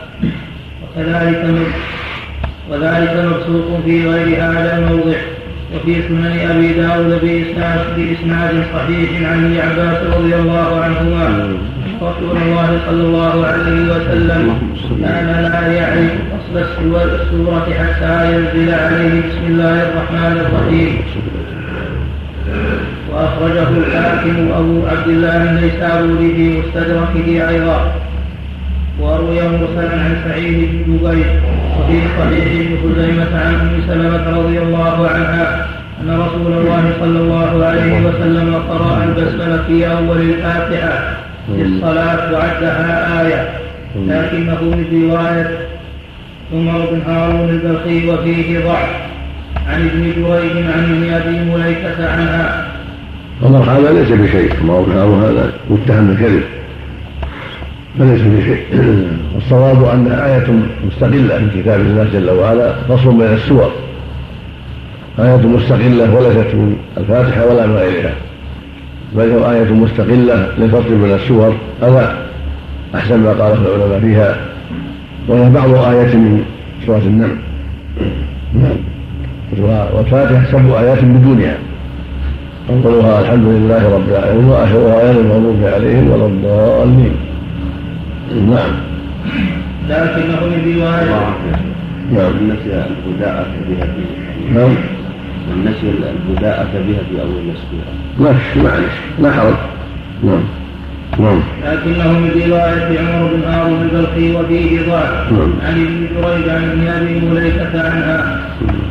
وكذلك 0.83 1.45
وذلك 2.71 3.25
مبسوط 3.25 3.83
في 3.85 4.09
غير 4.09 4.27
هذا 4.43 4.77
الموضع. 4.77 5.17
وفي 5.75 6.01
سنن 6.07 6.39
أبي 6.51 6.73
داود 6.73 7.19
باسناد 7.21 7.79
بإسناد 7.97 8.63
صحيح 8.73 9.29
عن 9.31 9.45
ابن 9.45 9.57
عباس 9.59 9.97
رضي 10.17 10.35
الله 10.35 10.81
عنهما. 10.83 11.25
رسول 12.01 12.37
الله 12.37 12.79
صلى 12.87 13.01
الله 13.01 13.45
عليه 13.47 13.81
وسلم 13.91 14.57
كان 15.03 15.27
لا 15.51 15.71
يعرف 15.73 16.11
اصل 16.37 16.57
السور- 16.57 17.21
السورة 17.21 17.67
حتى 17.79 18.33
ينزل 18.33 18.73
عليه 18.73 19.21
بسم 19.21 19.43
الله 19.47 19.83
الرحمن 19.83 20.45
الرحيم. 20.45 20.97
وأخرجه 23.13 23.69
الحاكم 23.69 24.51
أبو 24.57 24.87
عبد 24.87 25.07
الله 25.07 25.43
النيسابوري 25.43 26.33
في 26.35 26.59
مستدركه 26.59 27.49
أيضا. 27.49 27.91
وروي 28.99 29.41
مرسلا 29.41 29.91
عن 29.91 30.15
سعيد 30.27 30.69
بن 30.71 30.97
جبير 30.97 31.41
وفي 31.79 32.01
صحيح 32.19 32.45
ابن 32.45 32.77
خزيمة 32.83 33.39
عن 33.45 33.53
أم 33.53 33.81
سلمة 33.87 34.39
رضي 34.39 34.59
الله 34.59 35.07
عنها 35.07 35.67
أن 36.01 36.19
رسول 36.19 36.53
الله 36.53 36.93
صلى 36.99 37.19
الله 37.19 37.65
عليه 37.65 38.05
وسلم 38.05 38.55
قرأ 38.69 39.03
البسملة 39.03 39.63
في 39.67 39.87
أول 39.87 40.21
الفاتحة 40.21 41.13
في 41.55 41.61
الصلاة 41.61 42.33
وعدها 42.33 43.21
آية. 43.21 43.49
لكنه 43.95 44.61
من 44.61 45.09
رواية 45.11 45.49
عمر 46.53 46.85
بن 46.91 47.01
هارون 47.11 47.49
البلخي 47.49 48.09
وفيه 48.09 48.59
ضعف. 48.59 48.89
عن 49.67 49.81
ابن 49.81 50.01
جريج 50.01 50.65
عن 50.65 50.83
ابن 50.83 51.13
أبي 51.13 51.51
مليكة 51.51 52.11
عنها. 52.11 52.68
عمر 53.43 53.63
هذا 53.63 53.91
ليس 53.91 54.09
بشيء. 54.09 54.53
هارون 54.69 55.23
هذا؟ 55.23 55.53
متهم 55.69 56.07
بالكذب. 56.07 56.43
فليس 57.99 58.21
بشيء. 58.21 58.63
والصواب 59.35 59.83
انها 59.83 60.25
آية 60.25 60.47
مستقلة 60.87 61.37
في 61.37 61.61
كتاب 61.61 61.79
الله 61.79 62.07
جل 62.13 62.29
وعلا 62.29 62.73
فصل 62.73 63.17
بين 63.17 63.33
السور. 63.33 63.71
آية 65.19 65.47
مستقلة 65.47 66.15
وليست 66.15 66.55
من 66.55 66.75
الفاتحة 66.97 67.45
ولا 67.45 67.65
من 67.65 67.75
غيرها. 67.75 68.13
بل 69.15 69.31
هي 69.31 69.51
آية 69.51 69.73
مستقلة 69.73 70.51
للفصل 70.57 70.97
بين 70.97 71.15
السور. 71.15 71.53
هذا 71.81 72.17
أحسن 72.95 73.19
ما 73.19 73.29
قاله 73.29 73.75
العلماء 73.75 73.99
فيها. 73.99 74.35
وهي 75.27 75.49
بعض 75.49 75.73
آية 75.73 76.15
من 76.15 76.43
سورة 76.85 76.97
النمل. 76.97 77.37
نعم. 78.61 78.77
والفاتحة 79.93 80.51
سبع 80.51 80.79
آيات 80.79 81.03
بدونها 81.03 81.57
أولها 82.69 83.21
الحمد 83.21 83.45
لله 83.45 83.95
رب 83.95 84.09
العالمين 84.09 84.45
وآخرها 84.45 85.01
غير 85.01 85.21
المغضوب 85.21 85.63
عليهم 85.63 86.11
ولا 86.11 86.25
الضالين. 86.25 87.15
نعم. 88.49 88.71
لكنه 89.89 90.39
من 90.45 90.75
رواية 90.77 91.09
نعم. 92.13 92.33
نسي 92.49 92.83
البداءة 93.07 93.45
بها 93.69 93.85
في 93.85 94.53
نعم. 94.53 94.75
نسي 95.65 95.93
البداءة 96.29 96.67
بها 96.73 97.01
في 97.09 97.21
أول 97.21 97.45
السورة 97.55 97.91
ما 98.19 98.35
معلش. 98.63 98.93
لا 99.19 99.31
حرج. 99.31 99.55
نعم. 100.23 100.43
نعم. 101.19 101.39
لكنه 101.65 102.11
من 102.11 102.31
رواية 102.49 102.99
عمر 102.99 103.29
بن 103.33 103.43
هارون 103.51 103.81
البلخي 103.81 104.35
وفيه 104.35 104.79
ضعف 104.89 105.31
نعم. 105.31 105.53
عن 105.65 105.73
ابن 105.73 106.07
جريج 106.15 106.49
عن 106.49 106.63
ابن 106.69 106.87
أبي 106.87 107.25
مليكة 107.25 107.89
عنها. 107.89 108.41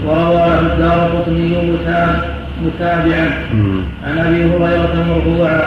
وروى 0.07 0.61
الدار 0.61 1.11
قطني 1.17 1.73
متابعا. 2.67 3.31
عن 4.07 4.19
أبي 4.19 4.45
هريرة 4.45 4.95
مرفوعا 5.09 5.61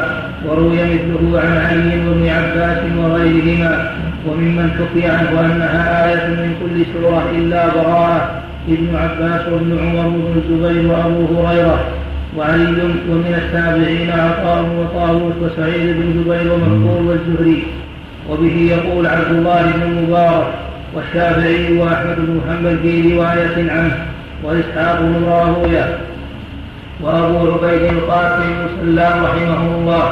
وروي 0.45 0.75
مثله 0.75 1.39
عن 1.39 1.57
علي 1.57 2.07
وابن 2.07 2.29
عباس 2.29 2.77
وغيرهما. 2.97 3.91
وممن 4.27 4.71
حكي 4.77 5.07
عنه 5.07 5.39
أنها 5.39 6.09
آية 6.09 6.27
من 6.27 6.55
كل 6.61 6.85
سورة 6.93 7.23
إلا 7.37 7.67
براءة. 7.67 8.41
ابن 8.69 8.95
عباس 8.95 9.41
وابن 9.51 9.77
عمر 9.79 10.05
وابن 10.05 10.41
الزبير 10.41 10.91
وأبو 10.91 11.37
هريرة. 11.37 11.79
وعلي 12.37 12.81
ومن 13.09 13.33
التابعين 13.37 14.09
عطاء 14.09 14.65
وطاووس 14.79 15.33
وسعيد 15.41 15.95
بن 15.97 16.23
جبير 16.23 16.53
ومكحول 16.53 17.07
والزهري. 17.07 17.63
وبه 18.29 18.71
يقول 18.71 19.07
عبد 19.07 19.31
الله 19.31 19.61
بن 19.61 19.81
المبارك 19.81 20.47
والشافعي 20.95 21.77
وأحمد 21.77 22.15
بن 22.17 22.39
محمد 22.45 22.79
في 22.81 23.13
رواية 23.13 23.71
عنه. 23.71 23.97
وإسحاق 24.43 25.01
بن 25.01 25.23
راهوية 25.25 25.97
وأبو 27.03 27.37
عبيد 27.51 27.83
القاسم 27.83 28.49
مسلم 28.65 29.25
رحمه 29.25 29.61
الله. 29.75 30.03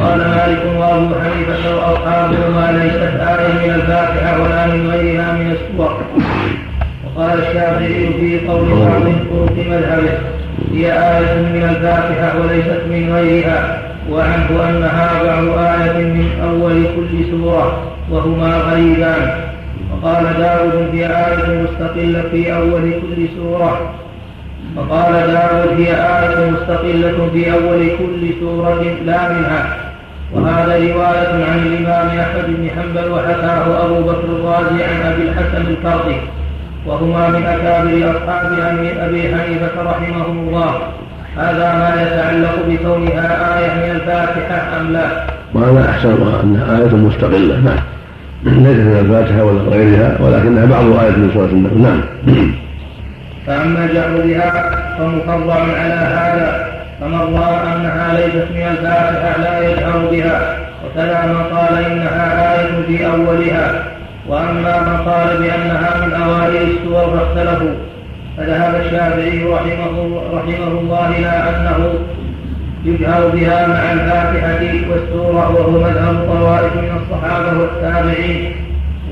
قال 0.00 0.18
مالك 0.18 0.62
وأبو 0.78 1.14
حنيفة 1.14 1.76
واصحابهما 1.76 2.72
ليست 2.72 3.14
إيه 3.20 3.66
من 3.66 3.74
الفاتحة 3.74 4.42
ولا 4.42 4.66
من 4.66 4.90
غيرها 4.90 5.32
من 5.32 5.50
السور. 5.50 5.96
وقال 7.04 7.38
الشافعي 7.38 8.12
في 8.20 8.48
قول 8.48 8.68
بعض 8.68 9.02
طرق 9.02 9.56
مذهبه 9.70 10.18
هي 10.72 10.92
آية 10.92 11.34
من 11.42 11.62
الفاتحة 11.70 12.40
وليست 12.40 12.82
من 12.90 13.14
غيرها 13.14 13.78
وعنه 14.10 14.68
أنها 14.68 15.22
بعض 15.24 15.44
آية 15.58 16.04
من 16.04 16.28
أول 16.42 16.84
كل 16.96 17.30
سورة 17.30 17.82
وهما 18.10 18.56
غريبان. 18.56 19.40
وقال 19.92 20.24
داود 20.38 20.88
هي 20.92 21.06
آية 21.06 21.62
مستقلة 21.62 22.22
في 22.30 22.54
أول 22.54 22.92
كل 22.92 23.28
سورة. 23.36 23.94
وقال 24.76 25.12
داود 25.12 25.80
هي 25.80 25.94
آية 25.94 26.50
مستقلة 26.50 27.28
في 27.32 27.52
أول 27.52 27.90
كل 27.98 28.40
سورة 28.40 28.82
لا 29.06 29.32
منها. 29.32 29.76
وهذا 30.32 30.74
رواية 30.74 31.44
عن 31.44 31.58
الإمام 31.58 32.18
أحمد 32.18 32.44
بن 32.46 32.70
حنبل 32.70 33.10
وحكاه 33.12 33.84
أبو 33.84 34.00
بكر 34.00 34.24
الرازي 34.24 34.84
عن 34.84 35.12
أبي 35.12 35.22
الحسن 35.22 35.66
الكرخي 35.70 36.16
وهما 36.86 37.28
من 37.28 37.46
أكابر 37.46 38.10
أصحاب 38.10 38.52
أبي 38.98 39.22
حنيفة 39.22 39.82
رحمهم 39.82 40.48
الله. 40.48 40.74
هذا 41.36 41.74
ما 41.74 42.02
يتعلق 42.02 42.56
بكونها 42.68 43.58
آية 43.58 43.74
من 43.74 43.96
الفاتحة 43.96 44.80
أم 44.80 44.92
لا؟ 44.92 45.26
وهذا 45.54 45.90
أحسنها 45.90 46.42
أنها 46.42 46.78
آية 46.78 46.96
مستقلة 46.96 47.60
نعم. 47.60 47.78
ليست 48.44 48.80
من 48.80 48.96
الفاتحة 49.00 49.44
ولا 49.44 49.60
غيرها 49.60 50.18
ولكنها 50.20 50.64
بعض 50.64 50.84
آية 50.84 51.16
من 51.16 51.30
سورة 51.34 51.46
النمل 51.46 51.80
نعم. 52.26 52.65
فأما 53.46 53.84
الجهر 53.84 54.20
بها 54.20 54.70
فمفضل 54.98 55.50
على 55.80 55.94
هذا 55.94 56.66
فمن 57.00 57.38
رأى 57.38 57.76
أنها 57.76 58.14
ليست 58.14 58.46
من 58.54 58.62
الفاتحة 58.70 59.40
لا 59.42 59.70
يجهر 59.70 59.98
بها 60.10 60.56
وكذا 60.84 61.26
من 61.26 61.56
قال 61.56 61.84
إنها 61.84 62.54
آية 62.54 62.82
في 62.86 63.06
أولها. 63.06 63.84
وأما 64.28 64.80
من 64.80 64.96
قال 65.10 65.36
بأنها 65.36 66.06
من 66.06 66.12
أوائل 66.22 66.70
السور 66.70 67.18
فاختلفوا. 67.18 67.74
فذهب 68.36 68.74
الشافعي 68.74 69.44
رحمه, 69.44 70.20
رحمه 70.32 70.66
الله 70.80 71.08
إلى 71.18 71.28
أنه 71.28 71.94
يجهر 72.84 73.28
بها 73.28 73.66
مع 73.66 73.92
الفاتحة 73.92 74.90
والسورة 74.90 75.54
وهو 75.54 75.80
مذهب 75.80 76.26
طوائف 76.28 76.76
من 76.76 77.00
الصحابة 77.02 77.58
والتابعين 77.60 78.52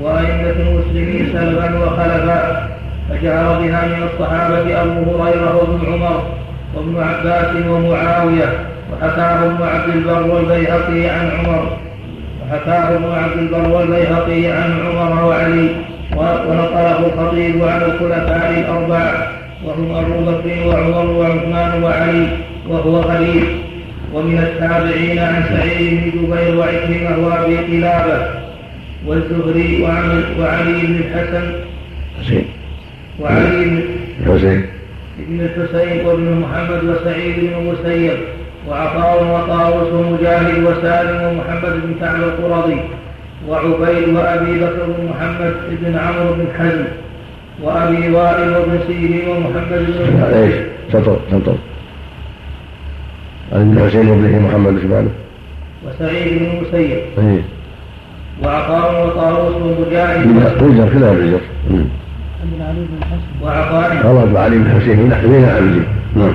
وأئمة 0.01 0.55
المسلمين 0.59 1.29
سلفا 1.33 1.77
وخلفا 1.77 2.67
فجهر 3.09 3.59
بها 3.61 3.85
من 3.85 4.09
الصحابة 4.13 4.81
أبو 4.81 5.23
هريرة 5.23 5.55
وابن 5.55 5.93
عمر 5.93 6.23
وابن 6.75 7.03
عباس 7.03 7.55
ومعاوية 7.69 8.49
وحكاه 8.91 9.45
ابن 9.45 9.63
عبد 9.63 9.95
البر 9.95 10.35
والبيهقي 10.35 11.09
عن 11.09 11.31
عمر. 11.39 11.77
وحكاه 12.41 12.95
ابن 12.95 13.11
عبد 13.11 13.37
البر 13.37 13.69
والبيهقي 13.69 14.47
عن 14.47 14.79
عمر 14.85 15.25
وعلي 15.25 15.69
ونقله 16.17 16.99
الخطيب 16.99 17.63
عن 17.63 17.81
الخلفاء 17.81 18.49
الأربعة 18.59 19.27
وهم 19.65 19.95
أبو 19.95 20.31
بكر 20.31 20.67
وعمر 20.67 21.05
وعثمان 21.05 21.83
وعلي 21.83 22.27
وهو 22.69 22.99
غريب 22.99 23.43
ومن 24.13 24.37
التابعين 24.37 25.19
عن 25.19 25.43
سعيد 25.49 26.01
بن 26.01 26.11
جبير 26.11 26.57
وعكرمة 26.57 27.27
وأبي 27.27 27.57
قلابة 27.57 28.27
والزهري 29.07 29.83
وعلي 30.39 30.87
بن 30.87 30.95
الحسن. 30.95 31.51
وعلي 33.19 33.65
بن 33.65 33.81
حسين 34.25 34.65
بن 35.19 35.41
الحسين 35.41 36.05
وابن 36.05 36.39
محمد 36.41 36.83
وسعيد 36.83 37.35
بن 37.39 37.53
المسيب 37.59 38.17
وعطاء 38.69 39.23
وطاووس 39.23 39.93
ومجاهد 39.93 40.63
وسالم 40.63 41.21
ومحمد 41.23 41.81
بن 41.83 41.95
كعب 42.01 42.15
القرظي 42.15 42.79
وعبيد 43.47 44.09
وأبي 44.09 44.59
بكر 44.59 44.85
بن 44.85 45.09
محمد 45.09 45.53
بن 45.81 45.97
عمرو 45.97 46.33
بن 46.33 46.45
حزم 46.59 46.85
وأبي 47.63 48.09
وائل 48.09 48.49
وابن 48.49 48.79
سيرين 48.87 49.29
ومحمد 49.29 49.69
بن 49.69 50.23
إيش؟ 50.33 50.53
سطر 50.93 51.17
عن 53.53 53.61
ابن 53.61 53.89
حسين 53.89 54.07
وابنه 54.07 54.39
محمد 54.39 54.73
بن 54.73 55.07
وسعيد 55.87 56.39
بن 56.39 56.45
المسيب 56.45 56.99
إيه. 57.17 57.41
وعطاء 58.43 59.07
وطاووس 59.07 59.55
ومجاهد 59.55 60.27
وجر 60.61 60.89
كلها 60.93 61.13
بالجر 61.13 61.39
بن 62.51 63.45
وعطاء 63.45 64.37
علي 64.37 64.57
بن 64.57 64.69
حسين 64.69 65.09
بين 65.31 65.45
عبد 65.45 65.83
نعم 66.15 66.33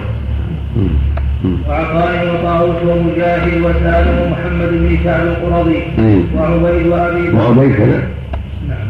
وعطاء 1.69 2.35
وطاووس 2.35 2.77
ومجاهد 2.87 3.61
وسالم 3.63 4.23
ومحمد 4.23 4.69
بن 4.71 4.97
كعب 5.05 5.27
القرظي 5.27 5.83
وعبيد 6.37 6.87
وابي 6.87 7.29
وعبيد 7.31 7.75
كذا 7.77 8.03
نعم 8.69 8.89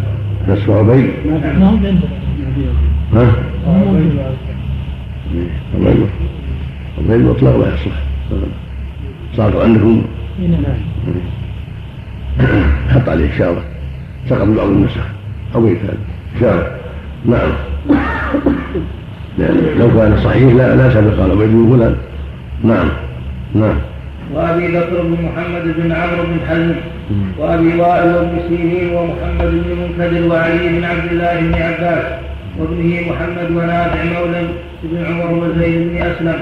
نفس 0.49 0.69
عبيد 0.69 1.11
ما 1.27 1.37
هم 1.57 1.65
عندنا 1.65 2.01
ها؟ 3.15 3.33
عبيد 5.75 6.09
عبيد 6.99 7.21
مطلق 7.27 7.57
ما 7.57 7.75
يصلح 7.75 8.03
صار 9.37 9.63
عندكم 9.63 10.03
حط 12.91 13.09
عليه 13.09 13.31
إشارة 13.31 13.63
سقط 14.29 14.49
بعض 14.49 14.67
النسخ 14.69 15.07
عبيد 15.55 15.77
هذا 15.77 15.99
إشارة 16.37 16.80
نعم. 17.25 17.53
لأن 19.39 19.79
لو 19.79 19.89
كان 19.89 20.17
صحيح 20.25 20.55
لا 20.55 20.77
لا 20.77 20.91
سبق 20.91 21.23
عبيد 21.23 21.49
بن 21.49 21.77
فلان 21.77 21.97
نعم. 22.65 22.89
نعم. 23.55 23.77
وأبي 24.35 24.69
بكر 24.69 25.03
بن 25.03 25.17
محمد 25.25 25.75
بن 25.77 25.93
عمرو 25.93 26.23
بن 26.23 26.39
حزم 26.49 26.75
وأبي 27.39 27.81
وائل 27.81 28.15
وابن 28.15 28.39
سيرين 28.49 28.95
ومحمد 28.95 29.51
بن 29.51 29.77
منكدر 29.81 30.27
وعلي 30.35 30.69
بن 30.69 30.85
عبد 30.85 31.13
الله 31.13 31.41
بن 31.41 31.55
عباس 31.55 32.05
وابنه 32.59 33.01
محمد 33.11 33.51
ونافع 33.51 34.05
مولى 34.05 34.43
بن 34.83 35.05
عمر 35.05 35.33
وزيد 35.33 35.89
بن 35.89 35.97
أسلم 35.97 36.41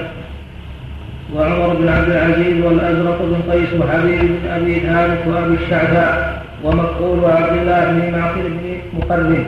وعمر 1.34 1.74
بن 1.74 1.88
عبد 1.88 2.10
العزيز 2.10 2.64
والأزرق 2.64 3.18
بن 3.22 3.52
قيس 3.52 3.68
وحبيب 3.80 4.20
بن 4.20 4.50
أبي 4.50 4.80
ثابت 4.80 5.18
وأبي 5.26 5.54
الشعثاء 5.64 6.42
ومقبول 6.64 7.18
وعبد 7.18 7.58
الله 7.58 7.84
بن 7.92 8.18
معقل 8.18 8.42
بن 8.42 8.98
مقرن. 8.98 9.44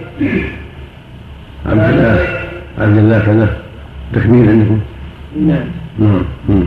عبد 1.67 1.81
الله. 1.81 2.19
عبد 2.79 2.99
الله 2.99 3.19
كذا. 3.19 3.49
تكميل 4.13 4.49
عندكم؟ 4.49 4.79
نعم. 5.37 5.67
نعم. 5.99 6.65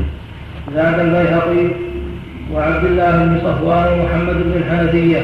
زاد 0.76 1.00
البيهقي 1.00 1.68
وعبد 2.54 2.86
الله 2.86 3.12
بن 3.12 3.38
صفوان 3.44 4.00
ومحمد 4.00 4.44
بن 4.44 4.52
الحنفية. 4.56 5.22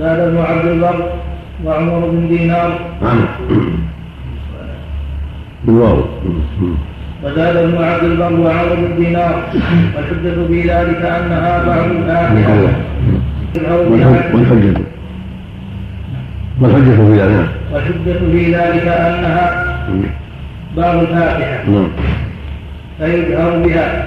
زاد 0.00 0.20
ابن 0.20 0.38
عبد 0.38 0.66
البر 0.66 1.12
وعمر 1.64 1.98
بن 1.98 2.28
دينار. 2.28 2.78
نعم. 3.02 3.26
بالواو. 5.64 6.04
وزاد 7.24 7.56
ابن 7.56 7.84
عبد 7.84 8.04
البر 8.04 8.32
وعمر 8.40 8.74
بن 8.74 9.04
دينار. 9.04 9.42
والحجة 9.96 10.46
في 10.48 10.60
ذلك 10.60 11.02
أنها 11.02 11.64
بعض 11.66 11.90
الآخرة. 11.90 12.72
والحجة. 14.34 14.97
والحجة 16.60 16.96
في 16.96 17.20
ذلك. 17.20 17.48
والحجة 17.72 18.18
في 18.32 18.54
ذلك 18.54 18.86
أنها 18.88 19.64
باب 20.76 21.00
الفاتحة. 21.02 21.64
نعم 21.70 21.88
فيجهر 22.98 23.58
بها 23.58 24.04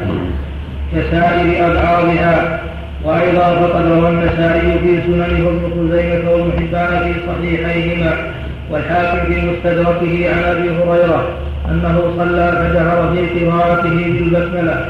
كسائر 0.95 1.71
أبعاضها 1.71 2.59
وأيضا 3.05 3.55
فقد 3.55 3.85
روى 3.85 4.09
النسائي 4.09 4.79
في 4.79 5.01
سننه 5.07 5.47
وابن 5.47 5.61
خزيمة 5.75 6.31
وابن 6.31 6.51
حبان 6.59 7.13
في 7.13 7.13
صحيحيهما 7.27 8.13
والحاكم 8.71 9.33
في 9.33 9.41
مستدركه 9.41 10.29
عن 10.33 10.43
أبي 10.43 10.69
هريرة 10.69 11.29
أنه 11.71 12.01
صلى 12.17 12.51
فجهر 12.51 13.15
في 13.15 13.45
قراءته 13.45 13.89
بالبسملة 13.89 14.85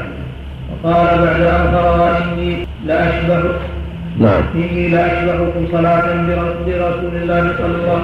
وقال 0.84 1.18
بعد 1.18 1.40
أن 1.40 1.74
قرأ 1.74 2.18
إني 2.18 2.66
لأشبه 2.86 3.42
نعم. 4.18 4.42
إني 4.54 4.88
لأشبهكم 4.88 5.66
صلاة 5.72 6.06
برسول 6.66 7.14
الله 7.22 7.52
صلى 7.58 7.76
الله 7.76 8.02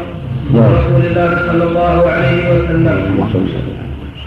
نعم. 0.55 0.73
برسول 0.73 1.07
الله 1.07 1.31
صلى 1.49 1.65
الله 1.65 2.11
عليه 2.11 2.43
وسلم. 2.55 2.99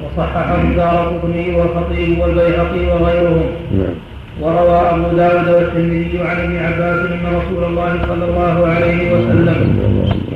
وصححه 0.03 0.61
الدار 0.61 1.13
قطني 1.13 1.55
والخطيب 1.55 2.19
والبيهقي 2.19 2.85
وغيرهم. 2.87 3.49
نعم. 3.77 3.95
وروى 4.41 4.79
أبو 4.89 5.17
داود 5.17 5.47
والترمذي 5.49 6.19
عن 6.19 6.37
ابن 6.37 6.57
عباس 6.57 6.99
أن 7.11 7.23
رسول 7.39 7.63
الله 7.63 7.91
صلى 8.07 8.25
الله 8.25 8.67
عليه 8.67 9.13
وسلم 9.13 9.59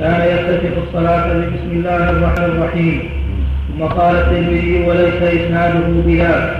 كان 0.00 0.20
يفتتح 0.32 0.70
الصلاة 0.86 1.26
ببسم 1.32 1.70
الله 1.72 2.10
الرحمن 2.10 2.44
الرحيم. 2.44 3.02
ثم 3.68 3.84
قال 3.84 4.16
الترمذي 4.16 4.84
وليس 4.88 5.22
إسناده 5.22 5.86
بذاك 6.06 6.56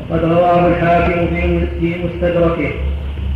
وقد 0.00 0.24
رواه 0.24 0.66
الحاكم 0.66 1.26
في 1.26 1.66
في 1.80 1.94
مستدركه. 2.04 2.70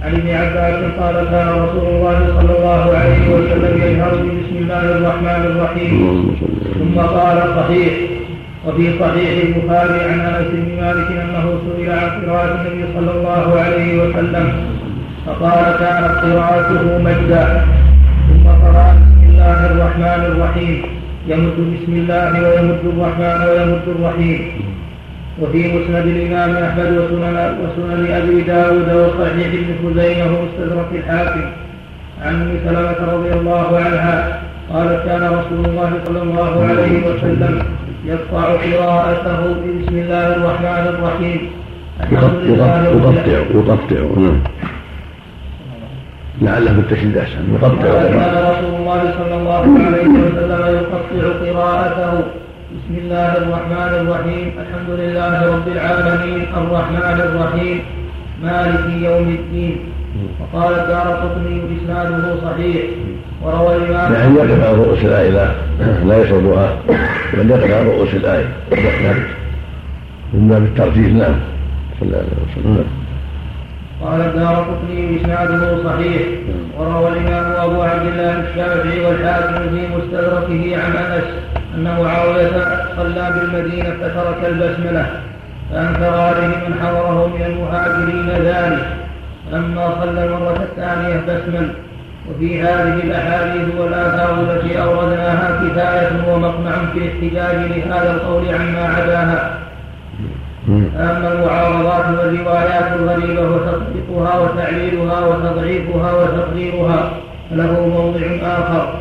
عن 0.06 0.14
ابن 0.14 0.30
عباس 0.30 0.78
قال 1.00 1.14
كان 1.30 1.48
رسول 1.48 1.86
الله 1.94 2.18
صلى 2.36 2.52
الله 2.58 2.82
عليه 2.98 3.24
وسلم 3.34 3.74
يجهر 3.82 4.12
بسم 4.38 4.56
الله 4.62 4.84
الرحمن 4.96 5.42
الرحيم. 5.50 5.92
ثم 6.78 7.00
قال 7.00 7.38
صحيح. 7.56 7.92
وفي 8.66 8.98
صحيح 9.00 9.30
البخاري 9.46 9.98
عن 10.10 10.20
أنس 10.20 10.46
بن 10.52 10.68
مالك 10.82 11.08
أنه 11.10 11.44
سئل 11.64 11.90
عن 11.90 12.08
قراءة 12.22 12.54
النبي 12.54 12.84
صلى 12.94 13.10
الله 13.10 13.60
عليه 13.60 14.02
وسلم. 14.02 14.46
فقال 15.26 15.64
كانت 15.82 16.14
قراءته 16.24 16.98
مجدا 17.06 17.44
ثم 18.28 18.46
قرأ 18.62 18.88
بسم 19.02 19.22
الله 19.30 19.58
الرحمن 19.70 20.22
الرحيم. 20.30 20.82
يمد 21.28 21.58
بسم 21.74 21.92
الله 22.00 22.30
ويمد 22.44 22.82
الرحمن 22.92 23.38
ويمد 23.48 23.86
الرحيم. 23.94 24.40
وفي 25.42 25.58
مسند 25.58 26.06
الإمام 26.06 26.50
أحمد 26.64 26.86
وسنن 26.86 27.36
وسنن 27.60 28.12
أبي 28.12 28.40
داود 28.40 28.88
وصحيح 28.94 29.46
ابن 29.46 29.70
خزيمة 29.82 30.38
ومستدرك 30.38 30.86
الحاكم. 30.92 31.44
عن 32.22 32.34
أم 32.34 32.58
سلمة 32.66 33.12
رضي 33.14 33.32
الله 33.32 33.76
عنها 33.76 34.42
قالت 34.72 35.06
كان 35.06 35.22
رسول 35.22 35.64
الله 35.64 35.90
صلى 36.06 36.22
الله 36.22 36.64
عليه 36.64 37.06
وسلم 37.08 37.62
يقطع 38.04 38.44
قراءته 38.44 39.40
بسم 39.82 39.96
الله 39.98 40.26
الرحمن 40.36 40.84
الرحيم. 40.94 41.40
يقطع 42.12 42.82
يقطع 43.54 44.20
نعم. 44.20 44.40
لعله 46.42 46.72
بالتشديد 46.72 47.18
أحسن. 47.18 47.54
يقطع 47.54 47.92
كان 48.22 48.34
رسول 48.50 48.74
الله 48.80 49.02
صلى 49.18 49.34
الله 49.34 49.64
عليه 49.86 50.08
وسلم 50.08 50.62
يقطع 50.76 51.52
قراءته 51.52 52.22
بسم 52.76 52.94
الله 52.98 53.36
الرحمن 53.36 53.92
الرحيم. 54.00 54.46
الحمد 54.60 54.90
لله 55.00 55.34
رب 55.54 55.68
العالمين. 55.68 56.40
الرحمن 56.60 57.18
الرحيم. 57.28 57.78
مالك 58.42 58.84
يوم 59.02 59.28
الدين. 59.28 59.76
وقال 60.40 60.72
الدار 60.74 61.06
قطني 61.22 61.60
اسناده 61.76 62.36
صحيح. 62.44 62.82
وروى 63.42 63.76
الإمام 63.76 64.12
يعني 64.12 64.34
يقف 64.34 64.64
على 64.66 64.76
رؤوس 64.76 64.98
الآية؟ 65.04 65.30
لا. 65.30 65.48
لا 66.04 66.22
يشربها 66.22 66.76
بل 67.34 67.50
يقف 67.50 67.70
على 67.74 67.82
رؤوس 67.82 68.14
الآية. 68.14 68.48
من 70.34 70.48
باب 70.48 70.62
الترتيب. 70.62 71.16
نعم. 71.16 71.34
صلى 72.00 72.08
الله 72.08 72.18
عليه 72.18 72.26
وسلم. 72.52 73.05
قال 74.02 74.20
الدار 74.20 74.54
قطني 74.54 75.16
اسناده 75.20 75.84
صحيح. 75.84 76.22
وروى 76.78 77.08
الإمام 77.08 77.52
أبو 77.52 77.82
عبد 77.82 78.06
الله 78.06 78.32
الشافعي 78.48 79.06
والحاكم 79.06 79.54
في 79.54 79.88
مستدركه 79.96 80.76
عن 80.82 80.96
أنس 80.96 81.24
أن 81.74 81.84
معاوية 81.84 82.50
صلى 82.96 83.30
بالمدينة 83.34 83.90
فترك 84.02 84.44
البسملة 84.48 85.06
فأنكر 85.72 86.20
عليه 86.20 86.46
من 86.46 86.74
حضره 86.82 87.26
من 87.26 87.42
المهاجرين 87.42 88.28
ذلك. 88.28 88.86
فلما 89.52 89.90
صلى 90.00 90.24
المرة 90.24 90.60
الثانية 90.62 91.20
بسمل 91.20 91.68
وفي 92.30 92.62
هذه 92.62 92.94
الأحاديث 93.04 93.74
والآثار 93.78 94.40
التي 94.40 94.82
أوردناها 94.82 95.60
كفاية 95.62 96.34
ومقنع 96.34 96.72
في 96.92 96.98
الاحتجاج 96.98 97.70
لهذا 97.70 98.10
القول 98.14 98.54
عما 98.54 98.88
عداها. 98.96 99.58
فأما 100.66 101.32
المعارضات 101.32 102.18
والروايات 102.18 102.92
الغريبة 102.96 103.50
وتصديقها 103.50 104.38
وتعليلها 104.38 105.26
وتضعيفها 105.26 106.12
وتقريرها 106.12 107.10
فله 107.50 107.88
موضع 107.88 108.46
آخر. 108.46 108.94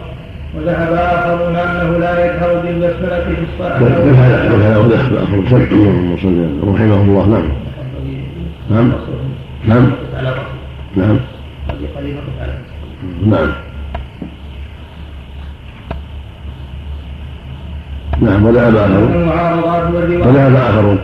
وذهب 0.57 0.93
آخرون 0.93 1.55
أنه 1.55 1.97
لا 1.97 2.25
يجهر 2.25 2.61
بالبسملة 2.63 3.19
في 3.19 3.35
الصلاة 3.53 3.77
هذا 3.77 4.75
هو 4.75 4.81
ذهب 4.81 5.13
آخر 5.13 5.39
رحمه 6.73 7.01
الله. 7.01 7.27
نعم. 7.27 7.43
نعم. 8.69 8.91
نعم. 9.67 9.91
نعم. 10.95 11.19
نعم. 13.25 13.49
نعم. 18.21 18.45
وذهب 18.45 18.75
آخرون 18.75 19.27
وذهب 20.21 20.55
آخرون 20.55 20.99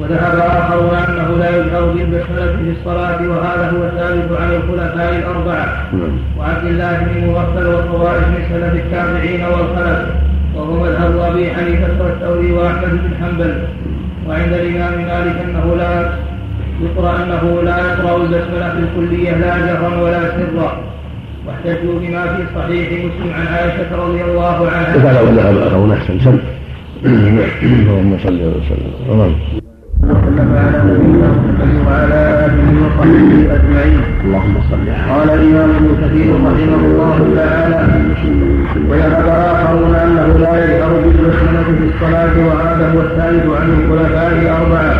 وذهب 0.00 0.38
آخرون 0.38 0.94
أنه 0.94 1.38
لا 1.38 1.48
يجهر 1.56 1.84
بالبسملة 1.84 2.56
في 2.56 2.70
الصلاة 2.78 3.28
وهذا 3.28 3.70
هو 3.70 3.84
الثابت 3.84 4.40
عن 4.40 4.52
الخلفاء 4.52 5.16
الأربعة. 5.18 5.66
نعم. 5.92 6.16
وعبد 6.38 6.66
الله 6.66 6.98
بن 6.98 7.26
مغفل 7.26 7.66
وطوائف 7.66 8.28
من 8.28 8.42
سلف 8.50 8.74
التابعين 8.74 9.44
والخلف 9.44 10.08
وهو 10.54 10.82
مذهب 10.82 11.18
أبي 11.18 11.50
حنيفة 11.50 12.04
والثوري 12.04 12.52
وأحمد 12.52 12.90
بن 12.90 13.10
حنبل. 13.20 13.54
وعند 14.28 14.52
الإمام 14.52 14.92
مالك 14.92 15.36
أنه 15.44 15.76
لا 15.76 16.12
يقرأ 16.82 17.16
أنه 17.24 17.62
لا 17.62 17.78
يقرأ 17.78 18.16
البسملة 18.16 18.70
في 18.70 18.78
الكلية 18.78 19.30
لا 19.30 19.58
جهرا 19.58 20.00
ولا 20.02 20.20
سرا. 20.20 20.80
واحتجوا 21.46 22.00
بما 22.00 22.22
في 22.22 22.42
صحيح 22.54 22.88
مسلم 22.92 23.32
عن 23.34 23.46
عائشة 23.46 23.96
رضي 23.96 24.24
الله 24.24 24.68
عنها. 24.70 25.66
آخرون 25.66 25.92
أحسن. 25.92 26.20
سم 26.20 26.38
اللهم 27.04 28.16
صل 28.24 28.40
وسلم 28.56 28.92
وسلم 29.08 30.50
على 30.56 30.78
نبينا 30.88 31.28
محمد 31.32 31.72
وعلى 31.86 32.20
اله 32.44 32.66
وصحبه 32.84 33.54
اجمعين. 33.56 34.00
اللهم 34.24 34.54
صل 34.70 34.86
قال 35.10 35.28
الإمام 35.38 35.70
ابن 35.78 35.88
كثير 36.02 36.28
رحمه 36.34 36.82
الله 36.90 37.18
تعالى 37.36 37.80
وذهب 38.90 39.28
اخرون 39.28 39.94
أنه 39.94 40.28
لا 40.44 40.52
يجهر 40.64 40.92
بالبسمله 41.04 41.62
في 41.78 41.84
الصلاة 41.90 42.34
وهذا 42.46 42.84
هو 42.92 43.00
الثالث 43.00 43.44
عن 43.60 43.68
الخلفاء 43.76 44.28
الأربعة 44.42 44.94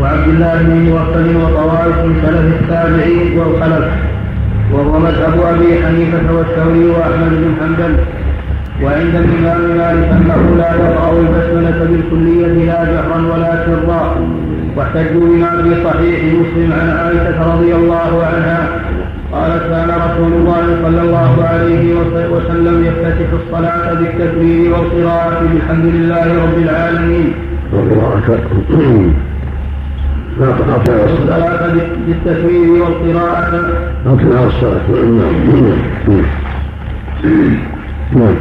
وعبد 0.00 0.28
الله 0.28 0.62
بن 0.62 0.74
موكل 0.88 1.26
وطوائف 1.36 1.96
من 2.04 2.14
سلف 2.24 2.46
التابعين 2.60 3.38
والخلف 3.38 3.88
وهو 4.72 4.98
مذهب 4.98 5.34
أبي 5.52 5.70
حنيفة 5.84 6.26
والثوري 6.36 6.84
وأحمد 6.86 7.30
بن 7.42 7.50
حنبل 7.60 7.94
وعند 8.82 9.14
الإمام 9.14 9.60
مالك 9.78 10.08
أنه 10.12 10.56
لا 10.58 10.70
يقرأ 10.74 11.12
البسملة 11.20 11.78
بالكلية 11.90 12.46
لا 12.46 12.84
جهرا 12.84 13.18
ولا 13.32 13.66
سرا 13.66 14.16
واحتجوا 14.76 15.20
بما 15.26 15.50
في 15.62 15.84
صحيح 15.84 16.20
مسلم 16.24 16.72
عن 16.72 16.88
عائشة 16.90 17.54
رضي 17.54 17.74
الله 17.74 18.24
عنها 18.26 18.68
قالت 19.32 19.62
كان 19.62 19.88
رسول 19.90 20.32
الله 20.32 20.64
صلى 20.82 21.00
الله 21.02 21.44
عليه 21.44 21.94
وسلم 22.32 22.84
يفتتح 22.84 23.28
الصلاة 23.44 23.94
بالتكبير 23.94 24.72
والقراءة 24.72 25.40
بالحمد 25.52 25.84
لله 25.84 26.26
رب 26.44 26.58
العالمين. 26.62 27.32
الصلاة 31.04 31.72
بالتكبير 32.06 32.82
والقراءة. 32.82 33.70
أطلع 34.06 34.44
الصلاة 34.46 34.88
نعم 34.90 35.34
نعم 38.12 38.34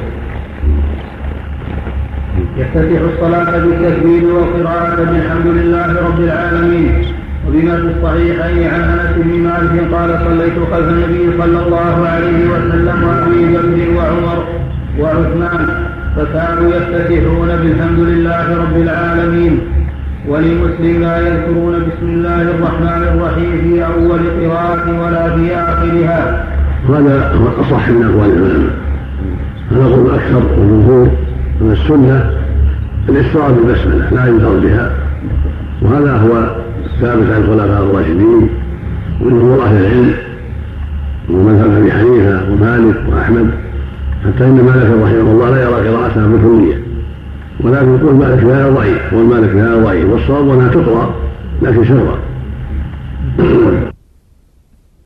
يفتتح 2.58 3.02
الصلاة 3.14 3.58
بالتكبير 3.58 4.24
والقراءة 4.34 4.96
بالحمد 4.96 5.48
لله 5.48 5.88
رب 6.08 6.20
العالمين 6.20 6.92
وبما 7.48 7.76
في 7.76 7.88
الصحيحين 7.98 8.68
عن 8.68 8.82
أنس 8.82 9.18
بن 9.18 9.40
مالك 9.44 9.94
قال 9.94 10.10
صليت 10.26 10.54
خلف 10.72 10.90
النبي 10.90 11.38
صلى 11.38 11.66
الله 11.66 12.08
عليه 12.08 12.50
وسلم 12.50 13.04
وأبي 13.04 13.46
بكر 13.46 13.98
وعمر 13.98 14.44
وعثمان 15.00 15.68
فكانوا 16.16 16.76
يفتتحون 16.76 17.48
بالحمد 17.48 18.00
لله 18.00 18.58
رب 18.58 18.82
العالمين 18.82 19.60
ولمسلم 20.28 21.02
لا 21.02 21.18
يذكرون 21.28 21.74
بسم 21.74 22.10
الله 22.10 22.42
الرحمن 22.42 23.04
الرحيم 23.14 23.52
في 23.64 23.86
أول 23.86 24.20
قراءة 24.42 25.06
ولا 25.06 25.36
في 25.36 25.56
آخرها. 25.56 26.46
هذا 26.90 27.32
هو 27.32 27.62
أصح 27.62 27.90
من 27.90 28.04
أقوال 28.04 28.32
العلماء. 28.32 28.76
هذا 29.72 30.16
أكثر 30.16 30.60
والجمهور 30.60 31.08
من 31.62 31.72
السنة 31.72 32.38
الإسراء 33.10 33.52
بالبسملة 33.52 34.10
لا 34.12 34.28
يجهر 34.28 34.60
بها. 34.64 34.92
وهذا 35.82 36.18
هو 36.18 36.56
الثابت 36.86 37.32
عن 37.32 37.42
الخلفاء 37.42 37.84
الراشدين 37.84 38.50
وجمهور 39.22 39.64
أهل 39.64 39.78
العلم 39.86 40.14
ومذهب 41.30 41.72
أبي 41.72 41.92
حنيفة 41.92 42.52
ومالك 42.52 42.96
وأحمد 43.14 43.50
حتى 44.26 44.46
إن 44.46 44.56
مالك 44.56 45.04
رحمه 45.04 45.32
الله 45.32 45.50
لا 45.50 45.62
يرى 45.64 45.90
قراءتها 45.90 46.28
بالكلية 46.28 46.78
ولكن 47.64 47.96
يقول 47.96 48.16
مالك 48.16 48.40
فيها 48.40 48.70
ضعيف 48.70 49.14
والمالك 49.14 49.50
فيها 49.50 49.76
ضعيف 49.76 50.10
والصواب 50.10 50.50
أنها 50.50 50.68
تقرأ 50.68 51.16
لكن 51.62 51.86
شرا 51.86 52.18